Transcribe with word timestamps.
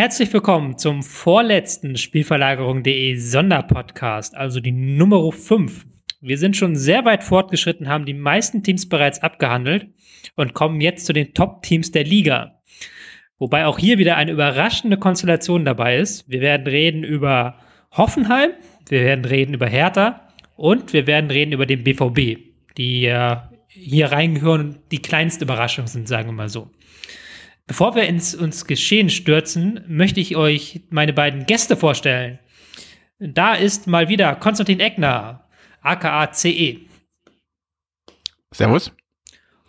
Herzlich 0.00 0.32
willkommen 0.32 0.78
zum 0.78 1.02
vorletzten 1.02 1.96
Spielverlagerung.de 1.96 3.16
Sonderpodcast, 3.16 4.34
also 4.34 4.58
die 4.60 4.72
Nummer 4.72 5.30
5. 5.30 5.84
Wir 6.22 6.38
sind 6.38 6.56
schon 6.56 6.74
sehr 6.74 7.04
weit 7.04 7.22
fortgeschritten, 7.22 7.88
haben 7.88 8.06
die 8.06 8.14
meisten 8.14 8.62
Teams 8.62 8.88
bereits 8.88 9.22
abgehandelt 9.22 9.88
und 10.36 10.54
kommen 10.54 10.80
jetzt 10.80 11.06
zu 11.06 11.12
den 11.12 11.34
Top-Teams 11.34 11.90
der 11.90 12.04
Liga. 12.04 12.60
Wobei 13.38 13.66
auch 13.66 13.78
hier 13.78 13.98
wieder 13.98 14.16
eine 14.16 14.32
überraschende 14.32 14.96
Konstellation 14.96 15.64
dabei 15.64 15.98
ist. 15.98 16.28
Wir 16.30 16.40
werden 16.40 16.66
reden 16.66 17.04
über 17.04 17.56
Hoffenheim, 17.90 18.52
wir 18.88 19.00
werden 19.00 19.24
reden 19.24 19.54
über 19.54 19.66
Hertha 19.66 20.29
und 20.60 20.92
wir 20.92 21.06
werden 21.06 21.30
reden 21.30 21.52
über 21.52 21.64
den 21.64 21.84
BVB, 21.84 22.38
die 22.76 23.06
äh, 23.06 23.36
hier 23.68 24.12
reingehören 24.12 24.60
und 24.60 24.78
die 24.92 25.00
kleinste 25.00 25.44
Überraschung 25.44 25.86
sind, 25.86 26.06
sagen 26.06 26.28
wir 26.28 26.32
mal 26.32 26.50
so. 26.50 26.70
Bevor 27.66 27.94
wir 27.94 28.02
ins 28.02 28.34
uns 28.34 28.66
Geschehen 28.66 29.08
stürzen, 29.08 29.82
möchte 29.88 30.20
ich 30.20 30.36
euch 30.36 30.82
meine 30.90 31.14
beiden 31.14 31.46
Gäste 31.46 31.76
vorstellen. 31.76 32.40
Da 33.18 33.54
ist 33.54 33.86
mal 33.86 34.10
wieder 34.10 34.34
Konstantin 34.34 34.80
Eckner, 34.80 35.48
aka 35.80 36.30
CE. 36.32 36.80
Servus. 38.52 38.92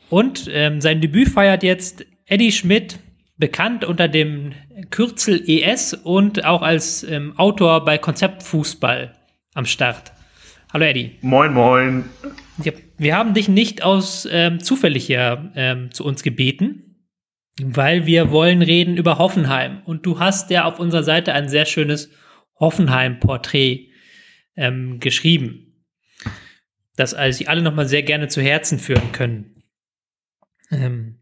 Und 0.10 0.50
ähm, 0.52 0.82
sein 0.82 1.00
Debüt 1.00 1.30
feiert 1.30 1.64
jetzt 1.64 2.06
Eddie 2.26 2.52
Schmidt, 2.52 3.00
bekannt 3.38 3.86
unter 3.86 4.10
dem 4.10 4.52
Kürzel 4.90 5.42
ES 5.48 5.94
und 5.94 6.44
auch 6.44 6.62
als 6.62 7.04
ähm, 7.04 7.34
Autor 7.38 7.86
bei 7.86 7.98
Konzeptfußball 7.98 9.16
am 9.54 9.66
Start. 9.66 10.12
Hallo 10.74 10.86
Eddie. 10.86 11.18
Moin, 11.22 11.54
moin. 11.54 12.06
Wir 12.98 13.18
haben 13.18 13.34
dich 13.34 13.50
nicht 13.50 13.84
aus 13.84 14.26
ähm, 14.32 14.62
zufällig 14.62 15.06
hier 15.06 15.52
ähm, 15.54 15.92
zu 15.92 16.06
uns 16.06 16.24
gebeten, 16.24 17.04
weil 17.62 18.06
wir 18.06 18.32
wollen 18.32 18.62
reden 18.62 18.96
über 18.96 19.18
Hoffenheim. 19.18 19.82
Und 19.84 20.06
du 20.06 20.20
hast 20.20 20.50
ja 20.50 20.64
auf 20.64 20.80
unserer 20.80 21.04
Seite 21.04 21.34
ein 21.34 21.50
sehr 21.50 21.66
schönes 21.66 22.10
Hoffenheim-Porträt 22.58 23.90
ähm, 24.56 25.02
geschrieben, 25.02 25.84
das 26.96 27.14
also 27.14 27.40
sich 27.40 27.50
alle 27.50 27.64
nochmal 27.64 27.90
sehr 27.90 28.04
gerne 28.04 28.30
zu 28.30 28.42
Herzen 28.42 28.80
führen 28.80 29.12
können. 29.12 29.64
Ähm, 30.72 31.20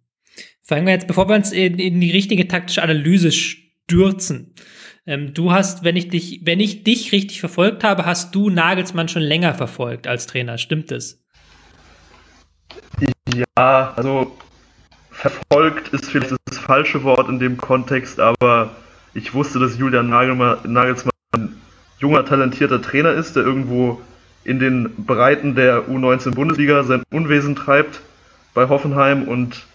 fangen 0.61 0.85
wir 0.85 0.93
jetzt, 0.93 1.07
bevor 1.07 1.27
wir 1.27 1.35
uns 1.35 1.51
in, 1.51 1.79
in 1.79 1.99
die 1.99 2.11
richtige 2.11 2.47
taktische 2.47 2.83
Analyse 2.83 3.31
stürzen. 3.31 4.53
Ähm, 5.09 5.33
du 5.33 5.51
hast, 5.51 5.83
wenn 5.83 5.95
ich 5.95 6.09
dich, 6.09 6.41
wenn 6.43 6.59
ich 6.59 6.83
dich 6.83 7.11
richtig 7.11 7.39
verfolgt 7.39 7.83
habe, 7.83 8.05
hast 8.05 8.35
du 8.35 8.51
Nagelsmann 8.51 9.07
schon 9.07 9.23
länger 9.23 9.55
verfolgt 9.55 10.05
als 10.05 10.27
Trainer. 10.27 10.59
Stimmt 10.59 10.91
es? 10.91 11.25
Ja, 13.33 13.93
also 13.95 14.37
verfolgt 15.09 15.87
ist 15.95 16.11
vielleicht 16.11 16.35
das 16.45 16.59
falsche 16.59 17.03
Wort 17.03 17.27
in 17.27 17.39
dem 17.39 17.57
Kontext, 17.57 18.19
aber 18.19 18.75
ich 19.15 19.33
wusste, 19.33 19.57
dass 19.57 19.79
Julian 19.79 20.09
Nagelsmann 20.09 21.09
ein 21.31 21.59
junger, 21.97 22.23
talentierter 22.23 22.79
Trainer 22.79 23.13
ist, 23.13 23.35
der 23.35 23.41
irgendwo 23.41 23.99
in 24.43 24.59
den 24.59 24.93
Breiten 24.95 25.55
der 25.55 25.89
U19-Bundesliga 25.89 26.83
sein 26.83 27.01
Unwesen 27.11 27.55
treibt 27.55 28.01
bei 28.53 28.69
Hoffenheim 28.69 29.23
und 29.23 29.65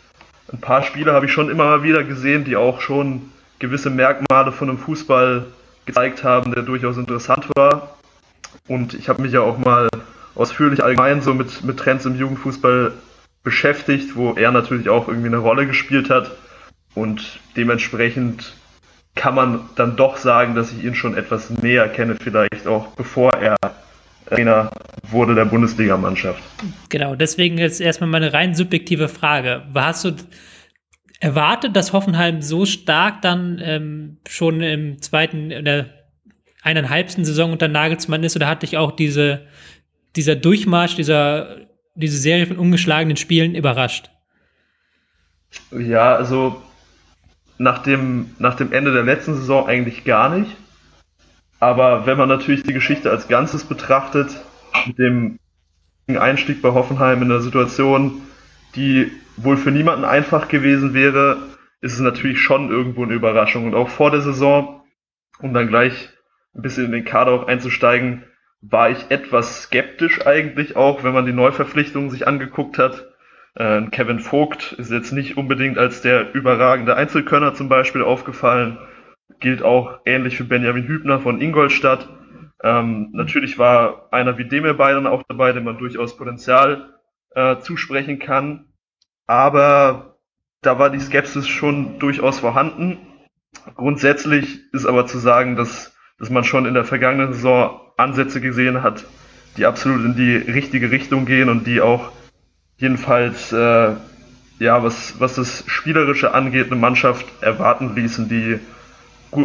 ein 0.52 0.60
paar 0.60 0.84
Spiele 0.84 1.12
habe 1.12 1.26
ich 1.26 1.32
schon 1.32 1.50
immer 1.50 1.64
mal 1.64 1.82
wieder 1.82 2.04
gesehen, 2.04 2.44
die 2.44 2.54
auch 2.54 2.80
schon 2.80 3.32
gewisse 3.64 3.88
Merkmale 3.88 4.52
von 4.52 4.68
einem 4.68 4.78
Fußball 4.78 5.46
gezeigt 5.86 6.22
haben, 6.22 6.52
der 6.52 6.62
durchaus 6.62 6.98
interessant 6.98 7.48
war. 7.56 7.96
Und 8.68 8.92
ich 8.94 9.08
habe 9.08 9.22
mich 9.22 9.32
ja 9.32 9.40
auch 9.40 9.58
mal 9.58 9.88
ausführlich 10.34 10.84
allgemein 10.84 11.22
so 11.22 11.32
mit, 11.32 11.64
mit 11.64 11.78
Trends 11.78 12.04
im 12.04 12.16
Jugendfußball 12.16 12.92
beschäftigt, 13.42 14.16
wo 14.16 14.32
er 14.32 14.52
natürlich 14.52 14.88
auch 14.88 15.08
irgendwie 15.08 15.28
eine 15.28 15.38
Rolle 15.38 15.66
gespielt 15.66 16.10
hat. 16.10 16.30
Und 16.94 17.40
dementsprechend 17.56 18.54
kann 19.14 19.34
man 19.34 19.60
dann 19.76 19.96
doch 19.96 20.18
sagen, 20.18 20.54
dass 20.54 20.70
ich 20.72 20.84
ihn 20.84 20.94
schon 20.94 21.16
etwas 21.16 21.50
näher 21.50 21.88
kenne, 21.88 22.16
vielleicht 22.20 22.66
auch 22.66 22.88
bevor 22.96 23.34
er 23.34 23.56
Trainer 24.26 24.70
wurde 25.10 25.34
der 25.34 25.44
Bundesligamannschaft. 25.44 26.42
Genau, 26.88 27.14
deswegen 27.14 27.58
jetzt 27.58 27.80
erstmal 27.80 28.08
meine 28.10 28.32
rein 28.32 28.54
subjektive 28.54 29.08
Frage. 29.08 29.62
Hast 29.74 30.04
du 30.04 30.12
erwartet, 31.20 31.76
dass 31.76 31.92
Hoffenheim 31.92 32.42
so 32.42 32.66
stark 32.66 33.22
dann 33.22 33.60
ähm, 33.62 34.18
schon 34.28 34.60
im 34.60 35.00
zweiten, 35.00 35.50
in 35.50 35.64
der 35.64 35.86
eineinhalbsten 36.62 37.24
Saison 37.24 37.52
unter 37.52 37.68
Nagelsmann 37.68 38.24
ist 38.24 38.36
oder 38.36 38.48
hat 38.48 38.62
dich 38.62 38.76
auch 38.76 38.92
diese, 38.92 39.46
dieser 40.16 40.34
Durchmarsch, 40.34 40.96
dieser 40.96 41.64
diese 41.94 42.18
Serie 42.18 42.46
von 42.46 42.58
ungeschlagenen 42.58 43.16
Spielen 43.16 43.54
überrascht? 43.54 44.10
Ja, 45.70 46.16
also 46.16 46.60
nach 47.58 47.82
dem, 47.82 48.30
nach 48.38 48.56
dem 48.56 48.72
Ende 48.72 48.92
der 48.92 49.04
letzten 49.04 49.34
Saison 49.34 49.66
eigentlich 49.66 50.04
gar 50.04 50.36
nicht. 50.36 50.50
Aber 51.60 52.06
wenn 52.06 52.18
man 52.18 52.28
natürlich 52.28 52.64
die 52.64 52.72
Geschichte 52.72 53.10
als 53.10 53.28
Ganzes 53.28 53.64
betrachtet, 53.64 54.36
mit 54.86 54.98
dem 54.98 55.38
Einstieg 56.08 56.60
bei 56.60 56.72
Hoffenheim 56.72 57.22
in 57.22 57.30
einer 57.30 57.40
Situation, 57.40 58.22
die 58.74 59.10
wohl 59.36 59.56
für 59.56 59.70
niemanden 59.70 60.04
einfach 60.04 60.48
gewesen 60.48 60.94
wäre, 60.94 61.36
ist 61.80 61.94
es 61.94 62.00
natürlich 62.00 62.40
schon 62.40 62.70
irgendwo 62.70 63.04
eine 63.04 63.14
Überraschung. 63.14 63.66
Und 63.66 63.74
auch 63.74 63.88
vor 63.88 64.10
der 64.10 64.20
Saison, 64.20 64.82
um 65.40 65.52
dann 65.52 65.68
gleich 65.68 66.10
ein 66.54 66.62
bisschen 66.62 66.86
in 66.86 66.92
den 66.92 67.04
Kader 67.04 67.32
auch 67.32 67.46
einzusteigen, 67.46 68.24
war 68.62 68.90
ich 68.90 69.10
etwas 69.10 69.64
skeptisch 69.64 70.26
eigentlich 70.26 70.76
auch, 70.76 71.04
wenn 71.04 71.12
man 71.12 71.26
die 71.26 71.32
Neuverpflichtungen 71.32 72.10
sich 72.10 72.26
angeguckt 72.26 72.78
hat. 72.78 73.06
Äh, 73.54 73.82
Kevin 73.90 74.20
Vogt 74.20 74.72
ist 74.72 74.90
jetzt 74.90 75.12
nicht 75.12 75.36
unbedingt 75.36 75.78
als 75.78 76.00
der 76.00 76.34
überragende 76.34 76.96
Einzelkönner 76.96 77.54
zum 77.54 77.68
Beispiel 77.68 78.02
aufgefallen. 78.02 78.78
Gilt 79.40 79.62
auch 79.62 80.00
ähnlich 80.06 80.36
für 80.36 80.44
Benjamin 80.44 80.86
Hübner 80.86 81.20
von 81.20 81.40
Ingolstadt. 81.40 82.08
Ähm, 82.62 83.10
natürlich 83.12 83.58
war 83.58 84.08
einer 84.10 84.38
wie 84.38 84.48
Demir 84.48 84.74
Bayern 84.74 85.06
auch 85.06 85.22
dabei, 85.28 85.52
dem 85.52 85.64
man 85.64 85.76
durchaus 85.76 86.16
Potenzial 86.16 86.94
äh, 87.34 87.58
zusprechen 87.58 88.18
kann. 88.18 88.66
Aber 89.26 90.16
da 90.62 90.78
war 90.78 90.90
die 90.90 91.00
Skepsis 91.00 91.46
schon 91.46 91.98
durchaus 91.98 92.40
vorhanden. 92.40 92.98
Grundsätzlich 93.76 94.60
ist 94.72 94.86
aber 94.86 95.06
zu 95.06 95.18
sagen, 95.18 95.56
dass, 95.56 95.92
dass 96.18 96.30
man 96.30 96.44
schon 96.44 96.66
in 96.66 96.74
der 96.74 96.84
vergangenen 96.84 97.32
Saison 97.32 97.80
Ansätze 97.96 98.40
gesehen 98.40 98.82
hat, 98.82 99.04
die 99.56 99.66
absolut 99.66 100.04
in 100.04 100.16
die 100.16 100.36
richtige 100.36 100.90
Richtung 100.90 101.26
gehen 101.26 101.48
und 101.48 101.66
die 101.66 101.80
auch 101.80 102.10
jedenfalls, 102.78 103.52
äh, 103.52 103.92
ja, 104.58 104.82
was, 104.82 105.20
was 105.20 105.36
das 105.36 105.64
Spielerische 105.66 106.34
angeht, 106.34 106.66
eine 106.66 106.80
Mannschaft 106.80 107.26
erwarten 107.40 107.94
ließen, 107.94 108.28
die 108.28 108.58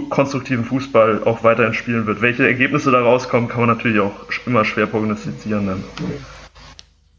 konstruktiven 0.09 0.66
Fußball 0.66 1.23
auch 1.23 1.44
weiterhin 1.44 1.73
spielen 1.73 2.06
wird. 2.06 2.22
Welche 2.22 2.46
Ergebnisse 2.46 2.91
da 2.91 3.01
rauskommen, 3.01 3.50
kann 3.50 3.61
man 3.61 3.69
natürlich 3.69 4.00
auch 4.00 4.13
immer 4.46 4.66
schwer 4.66 4.85
prognostizieren. 4.85 5.84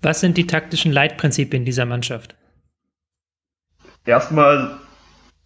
Was 0.03 0.21
sind 0.21 0.37
die 0.37 0.47
taktischen 0.47 0.93
Leitprinzipien 0.93 1.65
dieser 1.65 1.85
Mannschaft? 1.85 2.37
Erstmal 4.05 4.79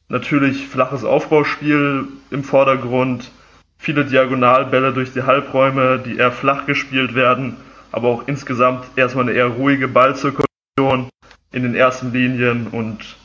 natürlich 0.09 0.69
flaches 0.69 1.04
Aufbauspiel 1.04 2.06
im 2.31 2.44
Vordergrund, 2.44 3.31
viele 3.78 4.04
Diagonalbälle 4.04 4.92
durch 4.92 5.12
die 5.12 5.25
Halbräume, 5.25 5.98
die 5.98 6.16
eher 6.16 6.32
flach 6.32 6.66
gespielt 6.66 7.14
werden, 7.14 7.56
aber 7.91 8.09
auch 8.09 8.28
insgesamt 8.28 8.84
erstmal 8.97 9.25
eine 9.25 9.32
eher 9.32 9.48
ruhige 9.48 9.88
Ballzirkulation 9.88 11.09
in 11.53 11.62
den 11.62 11.75
ersten 11.75 12.12
Linien 12.12 12.69
und 12.69 13.16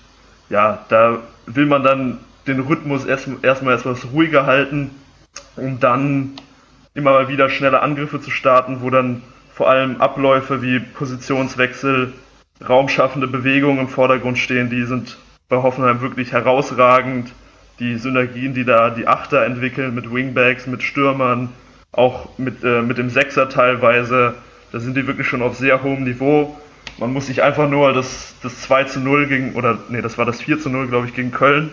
ja, 0.50 0.86
da 0.90 1.20
will 1.46 1.66
man 1.66 1.84
dann 1.84 2.20
den 2.48 2.60
Rhythmus 2.60 3.06
erst, 3.06 3.28
erstmal 3.42 3.76
etwas 3.76 4.12
ruhiger 4.12 4.46
halten, 4.46 4.92
um 5.56 5.80
dann 5.80 6.34
immer 6.94 7.12
mal 7.12 7.28
wieder 7.30 7.50
schnelle 7.50 7.82
Angriffe 7.82 8.20
zu 8.20 8.32
starten, 8.32 8.82
wo 8.82 8.90
dann 8.90 9.22
vor 9.54 9.70
allem 9.70 10.02
Abläufe 10.02 10.62
wie 10.62 10.80
Positionswechsel, 10.80 12.14
raumschaffende 12.68 13.28
Bewegungen 13.28 13.80
im 13.80 13.88
Vordergrund 13.88 14.38
stehen, 14.38 14.70
die 14.70 14.84
sind 14.84 15.18
bei 15.50 15.58
Hoffenheim 15.58 16.02
wirklich 16.02 16.32
herausragend 16.32 17.32
die 17.80 17.98
Synergien, 17.98 18.54
die 18.54 18.66
da 18.66 18.90
die 18.90 19.08
Achter 19.08 19.46
entwickeln 19.46 19.96
mit 19.96 20.14
Wingbacks, 20.14 20.68
mit 20.68 20.84
Stürmern, 20.84 21.50
auch 21.92 22.38
mit, 22.38 22.64
äh, 22.64 22.82
mit 22.82 22.98
dem 22.98 23.10
Sechser 23.10 23.50
teilweise, 23.50 24.36
da 24.72 24.80
sind 24.80 24.96
die 24.96 25.08
wirklich 25.08 25.28
schon 25.28 25.42
auf 25.42 25.58
sehr 25.58 25.82
hohem 25.82 26.04
Niveau. 26.04 26.58
Man 26.98 27.14
muss 27.14 27.28
sich 27.28 27.42
einfach 27.42 27.70
nur 27.70 27.94
das, 27.94 28.36
das 28.44 28.62
2 28.62 28.84
zu 28.86 29.00
0 29.00 29.28
gegen, 29.28 29.56
oder 29.56 29.80
nee, 29.90 30.02
das 30.02 30.18
war 30.18 30.26
das 30.26 30.42
4 30.42 30.60
zu 30.60 30.70
0, 30.70 30.88
glaube 30.88 31.08
ich, 31.08 31.16
gegen 31.16 31.32
Köln 31.32 31.72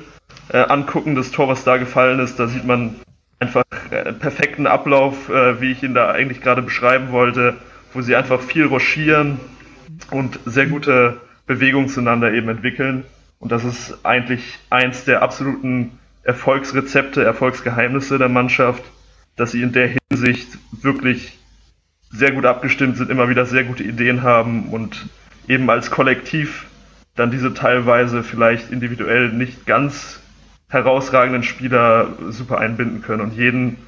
äh, 0.49 0.59
angucken, 0.59 1.15
das 1.15 1.31
Tor, 1.31 1.49
was 1.49 1.65
da 1.65 1.77
gefallen 1.77 2.21
ist. 2.21 2.39
Da 2.39 2.47
sieht 2.47 2.65
man 2.65 2.97
einfach 3.41 3.65
äh, 3.91 4.13
perfekten 4.13 4.67
Ablauf, 4.67 5.29
äh, 5.29 5.61
wie 5.61 5.73
ich 5.73 5.83
ihn 5.83 5.95
da 5.95 6.11
eigentlich 6.11 6.41
gerade 6.41 6.63
beschreiben 6.63 7.11
wollte, 7.11 7.55
wo 7.93 8.01
sie 8.01 8.17
einfach 8.17 8.41
viel 8.41 8.67
rochieren 8.67 9.39
und 10.11 10.39
sehr 10.47 10.67
gute 10.67 11.21
Bewegungen 11.47 11.89
zueinander 11.89 12.33
eben 12.33 12.49
entwickeln. 12.49 13.05
Und 13.39 13.53
das 13.53 13.65
ist 13.65 14.05
eigentlich 14.05 14.59
eins 14.71 15.05
der 15.05 15.23
absoluten 15.23 15.99
Erfolgsrezepte, 16.23 17.23
Erfolgsgeheimnisse 17.23 18.19
der 18.19 18.29
Mannschaft, 18.29 18.83
dass 19.37 19.53
sie 19.53 19.63
in 19.63 19.73
der 19.73 19.95
Hinsicht 20.11 20.59
wirklich 20.71 21.39
sehr 22.11 22.33
gut 22.33 22.47
abgestimmt 22.47 22.97
sind, 22.97 23.11
immer 23.11 23.29
wieder 23.29 23.47
sehr 23.47 23.65
gute 23.65 23.85
Ideen 23.85 24.23
haben 24.23 24.71
und 24.71 25.07
eben 25.49 25.69
als 25.71 25.91
Kollektiv 25.91 26.67
dann 27.15 27.31
diese 27.31 27.55
teilweise 27.55 28.23
vielleicht 28.23 28.71
individuell 28.71 29.33
nicht 29.33 29.67
ganz 29.67 30.21
herausragenden 30.69 31.43
Spieler 31.43 32.15
super 32.31 32.59
einbinden 32.59 33.03
können 33.03 33.23
und 33.23 33.35
jeden 33.35 33.79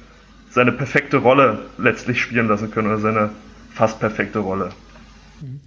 seine 0.49 0.71
perfekte 0.71 1.17
Rolle 1.17 1.65
letztlich 1.77 2.21
spielen 2.21 2.47
lassen 2.47 2.71
können 2.71 2.87
oder 2.87 2.99
seine 2.99 3.29
fast 3.73 3.99
perfekte 3.99 4.39
Rolle. 4.39 4.71
Mhm. 5.41 5.61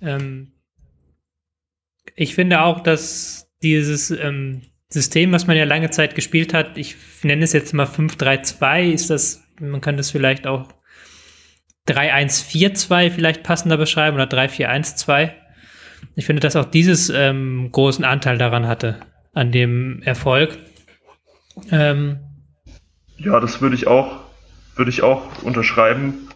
Ähm, 0.00 0.52
ich 2.20 2.34
finde 2.34 2.60
auch, 2.60 2.80
dass 2.80 3.50
dieses 3.62 4.10
ähm, 4.10 4.60
System, 4.90 5.32
was 5.32 5.46
man 5.46 5.56
ja 5.56 5.64
lange 5.64 5.88
Zeit 5.88 6.14
gespielt 6.14 6.52
hat, 6.52 6.76
ich 6.76 6.96
nenne 7.22 7.44
es 7.44 7.54
jetzt 7.54 7.72
mal 7.72 7.86
5-3-2, 7.86 8.92
ist 8.92 9.08
das, 9.08 9.42
man 9.58 9.80
kann 9.80 9.96
das 9.96 10.10
vielleicht 10.10 10.46
auch 10.46 10.68
3-1-4-2 11.88 13.10
vielleicht 13.10 13.42
passender 13.42 13.78
beschreiben 13.78 14.16
oder 14.16 14.26
3-4-1-2. 14.26 15.30
Ich 16.14 16.26
finde, 16.26 16.40
dass 16.40 16.56
auch 16.56 16.66
dieses 16.66 17.08
ähm, 17.08 17.70
großen 17.72 18.04
Anteil 18.04 18.36
daran 18.36 18.68
hatte, 18.68 19.00
an 19.32 19.50
dem 19.50 20.02
Erfolg. 20.02 20.58
Ähm, 21.70 22.18
ja, 23.16 23.40
das 23.40 23.62
würde 23.62 23.76
ich 23.76 23.86
auch, 23.86 24.20
würde 24.76 24.90
ich 24.90 25.02
auch 25.02 25.42
unterschreiben, 25.42 26.28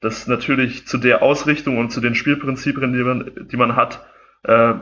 dass 0.00 0.28
natürlich 0.28 0.86
zu 0.86 0.96
der 0.96 1.22
Ausrichtung 1.22 1.78
und 1.78 1.90
zu 1.90 2.00
den 2.00 2.14
Spielprinzipien, 2.14 2.92
die 2.92 3.02
man, 3.02 3.48
die 3.50 3.56
man 3.56 3.74
hat, 3.74 4.00
äh, 4.44 4.74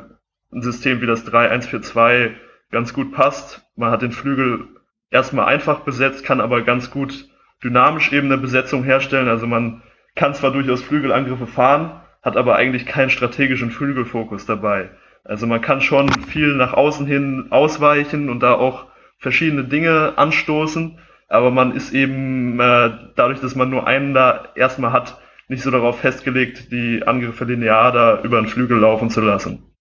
ein 0.53 0.63
System 0.63 1.01
wie 1.01 1.07
das 1.07 1.27
3-1-4-2 1.27 2.33
ganz 2.71 2.95
gut 2.95 3.13
passt. 3.13 3.63
Man 3.77 3.91
hat 3.91 4.03
den 4.03 4.13
Flügel 4.13 4.69
erstmal 5.11 5.47
einfach 5.47 5.81
besetzt, 5.81 6.25
kann 6.25 6.41
aber 6.41 6.63
ganz 6.63 6.91
gut 6.91 7.29
dynamisch 7.63 8.13
eben 8.13 8.27
eine 8.27 8.39
Besetzung 8.39 8.85
herstellen. 8.85 9.29
Also 9.29 9.47
man 9.47 9.83
kann 10.15 10.35
zwar 10.35 10.51
durchaus 10.51 10.83
Flügelangriffe 10.83 11.47
fahren, 11.47 12.01
hat 12.23 12.37
aber 12.37 12.57
eigentlich 12.57 12.87
keinen 12.87 13.11
strategischen 13.11 13.71
Flügelfokus 13.71 14.47
dabei. 14.47 14.91
Also 15.25 15.47
man 15.47 15.61
kann 15.61 15.81
schon 15.81 16.09
viel 16.11 16.55
nach 16.57 16.73
außen 16.73 17.07
hin 17.07 17.47
ausweichen 17.51 18.29
und 18.29 18.41
da 18.41 18.55
auch 18.55 18.87
verschiedene 19.19 19.65
Dinge 19.65 20.15
anstoßen, 20.17 20.99
aber 21.29 21.51
man 21.51 21.75
ist 21.75 21.95
eben 21.95 22.59
äh, 22.59 22.91
dadurch, 23.15 23.41
dass 23.41 23.55
man 23.55 23.71
nur 23.71 23.87
einen 23.87 24.15
da 24.15 24.49
erstmal 24.57 24.93
hat, 24.93 25.19
nicht 25.49 25.63
so 25.63 25.71
darauf 25.71 26.01
festgelegt, 26.01 26.73
die 26.73 27.03
Angriffe 27.07 27.45
linear 27.45 27.93
da 27.93 28.21
über 28.23 28.41
den 28.41 28.49
Flügel 28.49 28.79
laufen 28.79 29.11
zu 29.11 29.21
lassen. 29.21 29.72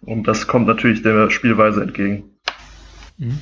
Und 0.00 0.26
das 0.26 0.46
kommt 0.46 0.66
natürlich 0.66 1.02
der 1.02 1.30
Spielweise 1.30 1.82
entgegen. 1.82 2.30
Mhm. 3.18 3.38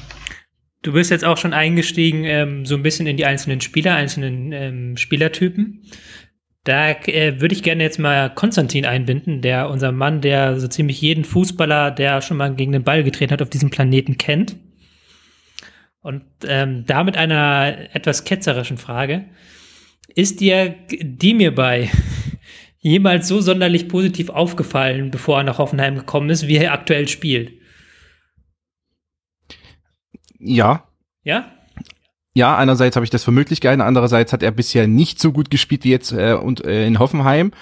Du 0.82 0.92
bist 0.92 1.10
jetzt 1.10 1.24
auch 1.24 1.36
schon 1.36 1.52
eingestiegen, 1.52 2.24
ähm, 2.24 2.64
so 2.64 2.76
ein 2.76 2.82
bisschen 2.82 3.06
in 3.06 3.16
die 3.16 3.26
einzelnen 3.26 3.60
Spieler, 3.60 3.94
einzelnen 3.94 4.52
ähm, 4.52 4.96
Spielertypen. 4.96 5.82
Da 6.64 6.90
äh, 6.90 7.40
würde 7.40 7.54
ich 7.54 7.62
gerne 7.62 7.82
jetzt 7.82 7.98
mal 7.98 8.32
Konstantin 8.34 8.84
einbinden, 8.84 9.40
der 9.40 9.70
unser 9.70 9.90
Mann, 9.90 10.20
der 10.20 10.60
so 10.60 10.68
ziemlich 10.68 11.00
jeden 11.00 11.24
Fußballer, 11.24 11.90
der 11.90 12.20
schon 12.20 12.36
mal 12.36 12.54
gegen 12.54 12.72
den 12.72 12.84
Ball 12.84 13.02
getreten 13.02 13.32
hat, 13.32 13.42
auf 13.42 13.50
diesem 13.50 13.70
Planeten 13.70 14.18
kennt. 14.18 14.56
Und 16.00 16.24
ähm, 16.46 16.84
da 16.86 17.04
mit 17.04 17.16
einer 17.16 17.94
etwas 17.94 18.24
ketzerischen 18.24 18.78
Frage. 18.78 19.24
Ist 20.14 20.40
dir 20.40 20.74
die 20.88 21.34
mir 21.34 21.54
bei 21.54 21.90
jemals 22.80 23.28
so 23.28 23.40
sonderlich 23.40 23.88
positiv 23.88 24.30
aufgefallen, 24.30 25.10
bevor 25.10 25.38
er 25.38 25.44
nach 25.44 25.58
Hoffenheim 25.58 25.96
gekommen 25.96 26.30
ist, 26.30 26.46
wie 26.46 26.56
er 26.56 26.72
aktuell 26.72 27.08
spielt? 27.08 27.52
Ja. 30.38 30.84
Ja? 31.24 31.52
Ja, 32.34 32.56
einerseits 32.56 32.94
habe 32.94 33.04
ich 33.04 33.10
das 33.10 33.24
für 33.24 33.32
möglich 33.32 33.60
gehalten, 33.60 33.80
andererseits 33.80 34.32
hat 34.32 34.44
er 34.44 34.52
bisher 34.52 34.86
nicht 34.86 35.18
so 35.18 35.32
gut 35.32 35.50
gespielt 35.50 35.84
wie 35.84 35.90
jetzt 35.90 36.12
äh, 36.12 36.34
und, 36.34 36.64
äh, 36.64 36.86
in 36.86 37.00
Hoffenheim, 37.00 37.52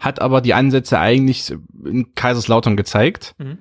hat 0.00 0.22
aber 0.22 0.40
die 0.40 0.54
Ansätze 0.54 0.98
eigentlich 0.98 1.52
in 1.84 2.14
Kaiserslautern 2.14 2.76
gezeigt. 2.76 3.34
Mhm. 3.38 3.58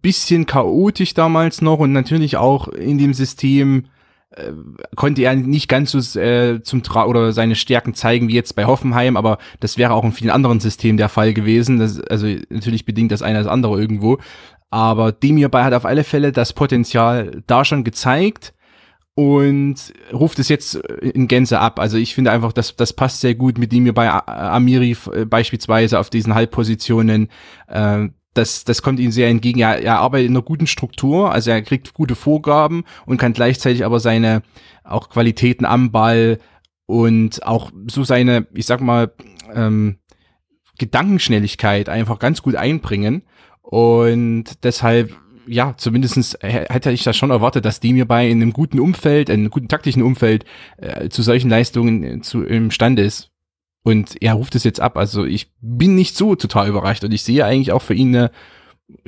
Bisschen 0.00 0.46
chaotisch 0.46 1.14
damals 1.14 1.60
noch 1.60 1.80
und 1.80 1.92
natürlich 1.92 2.36
auch 2.36 2.68
in 2.68 2.96
dem 2.96 3.12
System 3.12 3.86
äh, 4.30 4.52
konnte 4.94 5.22
er 5.22 5.34
nicht 5.34 5.68
ganz 5.68 5.90
so 5.90 6.20
äh, 6.20 6.62
zum 6.62 6.82
Tra 6.82 7.06
oder 7.06 7.32
seine 7.32 7.54
Stärken 7.54 7.94
zeigen 7.94 8.28
wie 8.28 8.34
jetzt 8.34 8.54
bei 8.56 8.66
Hoffenheim, 8.66 9.16
aber 9.16 9.38
das 9.60 9.78
wäre 9.78 9.94
auch 9.94 10.04
in 10.04 10.12
vielen 10.12 10.30
anderen 10.30 10.60
Systemen 10.60 10.98
der 10.98 11.08
Fall 11.08 11.32
gewesen. 11.32 11.78
Das, 11.78 12.00
also 12.00 12.26
natürlich 12.50 12.84
bedingt 12.84 13.12
das 13.12 13.22
eine 13.22 13.38
das 13.38 13.46
andere 13.46 13.80
irgendwo. 13.80 14.18
Aber 14.70 15.12
Demir 15.12 15.48
bei 15.48 15.64
hat 15.64 15.72
auf 15.72 15.86
alle 15.86 16.04
Fälle 16.04 16.30
das 16.30 16.52
Potenzial 16.52 17.42
da 17.46 17.64
schon 17.64 17.84
gezeigt 17.84 18.52
und 19.14 19.76
ruft 20.12 20.38
es 20.38 20.48
jetzt 20.48 20.76
in 20.76 21.26
Gänze 21.26 21.58
ab. 21.58 21.80
Also 21.80 21.96
ich 21.96 22.14
finde 22.14 22.30
einfach, 22.30 22.52
dass 22.52 22.76
das 22.76 22.92
passt 22.92 23.20
sehr 23.20 23.34
gut 23.34 23.58
mit 23.58 23.72
Demir 23.72 23.94
bei 23.94 24.08
Amiri 24.10 24.96
äh, 25.12 25.24
beispielsweise 25.24 25.98
auf 25.98 26.10
diesen 26.10 26.34
Halbpositionen. 26.34 27.28
Äh, 27.66 28.10
das, 28.38 28.64
das 28.64 28.82
kommt 28.82 29.00
ihm 29.00 29.10
sehr 29.10 29.28
entgegen. 29.28 29.60
Er, 29.60 29.82
er 29.82 29.98
arbeitet 29.98 30.28
in 30.28 30.36
einer 30.36 30.44
guten 30.44 30.66
Struktur, 30.66 31.32
also 31.32 31.50
er 31.50 31.62
kriegt 31.62 31.92
gute 31.92 32.14
Vorgaben 32.14 32.84
und 33.04 33.18
kann 33.18 33.32
gleichzeitig 33.32 33.84
aber 33.84 34.00
seine 34.00 34.42
auch 34.84 35.10
Qualitäten 35.10 35.64
am 35.64 35.90
Ball 35.90 36.38
und 36.86 37.44
auch 37.44 37.70
so 37.88 38.04
seine, 38.04 38.46
ich 38.54 38.64
sag 38.64 38.80
mal, 38.80 39.12
ähm, 39.54 39.98
Gedankenschnelligkeit 40.78 41.88
einfach 41.88 42.18
ganz 42.18 42.40
gut 42.40 42.54
einbringen. 42.54 43.22
Und 43.60 44.64
deshalb, 44.64 45.14
ja, 45.46 45.74
zumindestens 45.76 46.38
hätte 46.40 46.90
ich 46.92 47.04
das 47.04 47.16
schon 47.16 47.30
erwartet, 47.30 47.64
dass 47.64 47.80
die 47.80 47.92
mir 47.92 48.06
bei 48.06 48.28
in 48.28 48.40
einem 48.40 48.52
guten 48.52 48.78
Umfeld, 48.78 49.28
in 49.28 49.40
einem 49.40 49.50
guten 49.50 49.68
taktischen 49.68 50.02
Umfeld 50.02 50.44
äh, 50.78 51.08
zu 51.08 51.22
solchen 51.22 51.50
Leistungen 51.50 52.04
äh, 52.04 52.20
zu, 52.20 52.44
imstande 52.44 53.02
ist. 53.02 53.30
Und 53.82 54.20
er 54.22 54.34
ruft 54.34 54.54
es 54.54 54.64
jetzt 54.64 54.80
ab. 54.80 54.96
Also 54.96 55.24
ich 55.24 55.52
bin 55.60 55.94
nicht 55.94 56.16
so 56.16 56.34
total 56.34 56.68
überrascht 56.68 57.04
und 57.04 57.12
ich 57.12 57.22
sehe 57.22 57.44
eigentlich 57.44 57.72
auch 57.72 57.82
für 57.82 57.94
ihn 57.94 58.14
eine, 58.14 58.30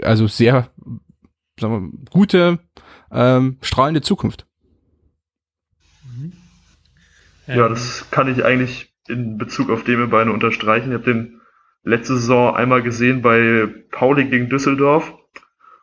also 0.03 0.27
sehr 0.27 0.71
sagen 1.61 1.93
wir, 1.93 2.11
gute, 2.11 2.59
ähm, 3.13 3.59
strahlende 3.61 4.01
Zukunft. 4.01 4.47
Mhm. 6.05 6.33
Ja, 7.47 7.69
das 7.69 8.11
kann 8.11 8.29
ich 8.29 8.45
eigentlich 8.45 8.93
in 9.09 9.39
Bezug 9.39 9.71
auf 9.71 9.85
Deme 9.85 10.09
Beine 10.09 10.33
unterstreichen. 10.33 10.91
Ich 10.91 10.95
habe 10.95 11.13
den 11.13 11.41
letzte 11.83 12.15
Saison 12.15 12.55
einmal 12.55 12.83
gesehen 12.83 13.23
bei 13.23 13.67
Pauli 13.91 14.27
gegen 14.27 14.49
Düsseldorf 14.49 15.15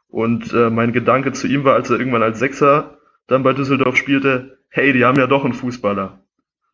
und 0.08 0.54
äh, 0.54 0.70
mein 0.70 0.94
Gedanke 0.94 1.34
zu 1.34 1.48
ihm 1.48 1.64
war, 1.64 1.76
als 1.76 1.90
er 1.90 2.00
irgendwann 2.00 2.24
als 2.24 2.40
Sechser 2.40 2.98
dann 3.28 3.44
bei 3.44 3.54
Düsseldorf 3.54 3.98
spielte, 3.98 4.60
hey, 4.70 4.94
die 4.94 5.04
haben 5.04 5.18
ja 5.18 5.28
doch 5.28 5.44
einen 5.44 5.54
Fußballer. 5.54 6.24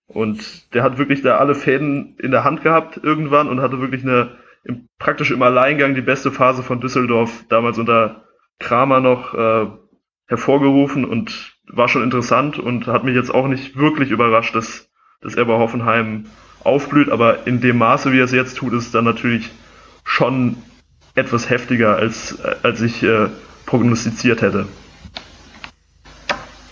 Und 0.08 0.74
der 0.74 0.84
hat 0.84 0.98
wirklich 0.98 1.22
da 1.22 1.38
alle 1.38 1.56
Fäden 1.56 2.18
in 2.20 2.32
der 2.32 2.44
Hand 2.44 2.62
gehabt 2.62 3.00
irgendwann 3.02 3.48
und 3.48 3.62
hatte 3.62 3.80
wirklich 3.80 4.04
eine 4.04 4.38
im, 4.64 4.88
praktisch 4.98 5.32
im 5.32 5.42
Alleingang 5.42 5.96
die 5.96 6.02
beste 6.02 6.32
Phase 6.32 6.64
von 6.64 6.80
Düsseldorf 6.80 7.46
damals 7.50 7.78
unter 7.78 8.24
Kramer 8.60 9.00
noch 9.00 9.34
äh, 9.34 9.68
hervorgerufen 10.28 11.06
und 11.06 11.58
war 11.68 11.90
schon 11.90 12.04
interessant 12.04 12.60
und 12.60 12.88
hat 12.88 13.04
mich 13.04 13.16
jetzt 13.16 13.34
auch 13.34 13.48
nicht 13.48 13.76
wirklich 13.76 14.12
überrascht, 14.12 14.56
dass, 14.56 14.90
dass 15.22 15.36
er 15.36 15.46
bei 15.46 15.54
Hoffenheim 15.54 16.26
aufblüht, 16.64 17.10
aber 17.10 17.46
in 17.46 17.60
dem 17.60 17.78
Maße, 17.78 18.12
wie 18.12 18.20
er 18.20 18.26
es 18.26 18.32
jetzt 18.32 18.58
tut, 18.58 18.74
ist 18.74 18.86
es 18.86 18.92
dann 18.92 19.04
natürlich 19.04 19.52
schon 20.06 20.58
etwas 21.16 21.50
heftiger, 21.50 21.96
als, 21.96 22.42
als 22.64 22.82
ich 22.82 23.04
äh, 23.04 23.28
prognostiziert 23.66 24.42
hätte. 24.42 24.68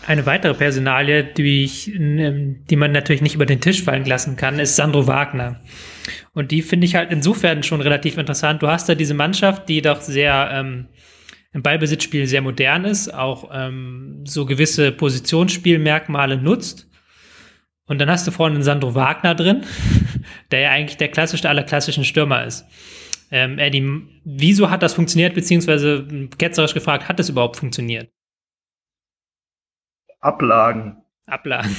Eine 0.05 0.25
weitere 0.25 0.55
Personalie, 0.55 1.23
die, 1.23 1.63
ich, 1.63 1.93
ähm, 1.93 2.65
die 2.69 2.75
man 2.75 2.91
natürlich 2.91 3.21
nicht 3.21 3.35
über 3.35 3.45
den 3.45 3.61
Tisch 3.61 3.83
fallen 3.83 4.05
lassen 4.05 4.35
kann, 4.35 4.57
ist 4.59 4.75
Sandro 4.75 5.05
Wagner. 5.05 5.61
Und 6.33 6.51
die 6.51 6.61
finde 6.63 6.85
ich 6.85 6.95
halt 6.95 7.11
insofern 7.11 7.61
schon 7.61 7.81
relativ 7.81 8.17
interessant. 8.17 8.63
Du 8.63 8.67
hast 8.67 8.89
da 8.89 8.95
diese 8.95 9.13
Mannschaft, 9.13 9.69
die 9.69 9.81
doch 9.81 10.01
sehr 10.01 10.49
ähm, 10.53 10.87
im 11.53 11.61
Ballbesitzspiel 11.61 12.25
sehr 12.25 12.41
modern 12.41 12.85
ist, 12.85 13.13
auch 13.13 13.49
ähm, 13.53 14.23
so 14.25 14.45
gewisse 14.45 14.91
Positionsspielmerkmale 14.91 16.37
nutzt. 16.37 16.87
Und 17.85 17.99
dann 17.99 18.09
hast 18.09 18.25
du 18.25 18.31
vorne 18.31 18.55
einen 18.55 18.63
Sandro 18.63 18.95
Wagner 18.95 19.35
drin, 19.35 19.63
der 20.51 20.61
ja 20.61 20.71
eigentlich 20.71 20.97
der 20.97 21.09
klassischste 21.09 21.49
aller 21.49 21.63
klassischen 21.63 22.05
Stürmer 22.05 22.45
ist. 22.45 22.65
Ähm, 23.31 23.59
Eddie, 23.59 24.01
wieso 24.23 24.69
hat 24.69 24.81
das 24.81 24.93
funktioniert, 24.93 25.35
beziehungsweise 25.35 26.27
ketzerisch 26.37 26.73
gefragt, 26.73 27.07
hat 27.07 27.19
das 27.19 27.29
überhaupt 27.29 27.57
funktioniert? 27.57 28.09
Ablagen. 30.21 31.03
Ablagen. 31.25 31.75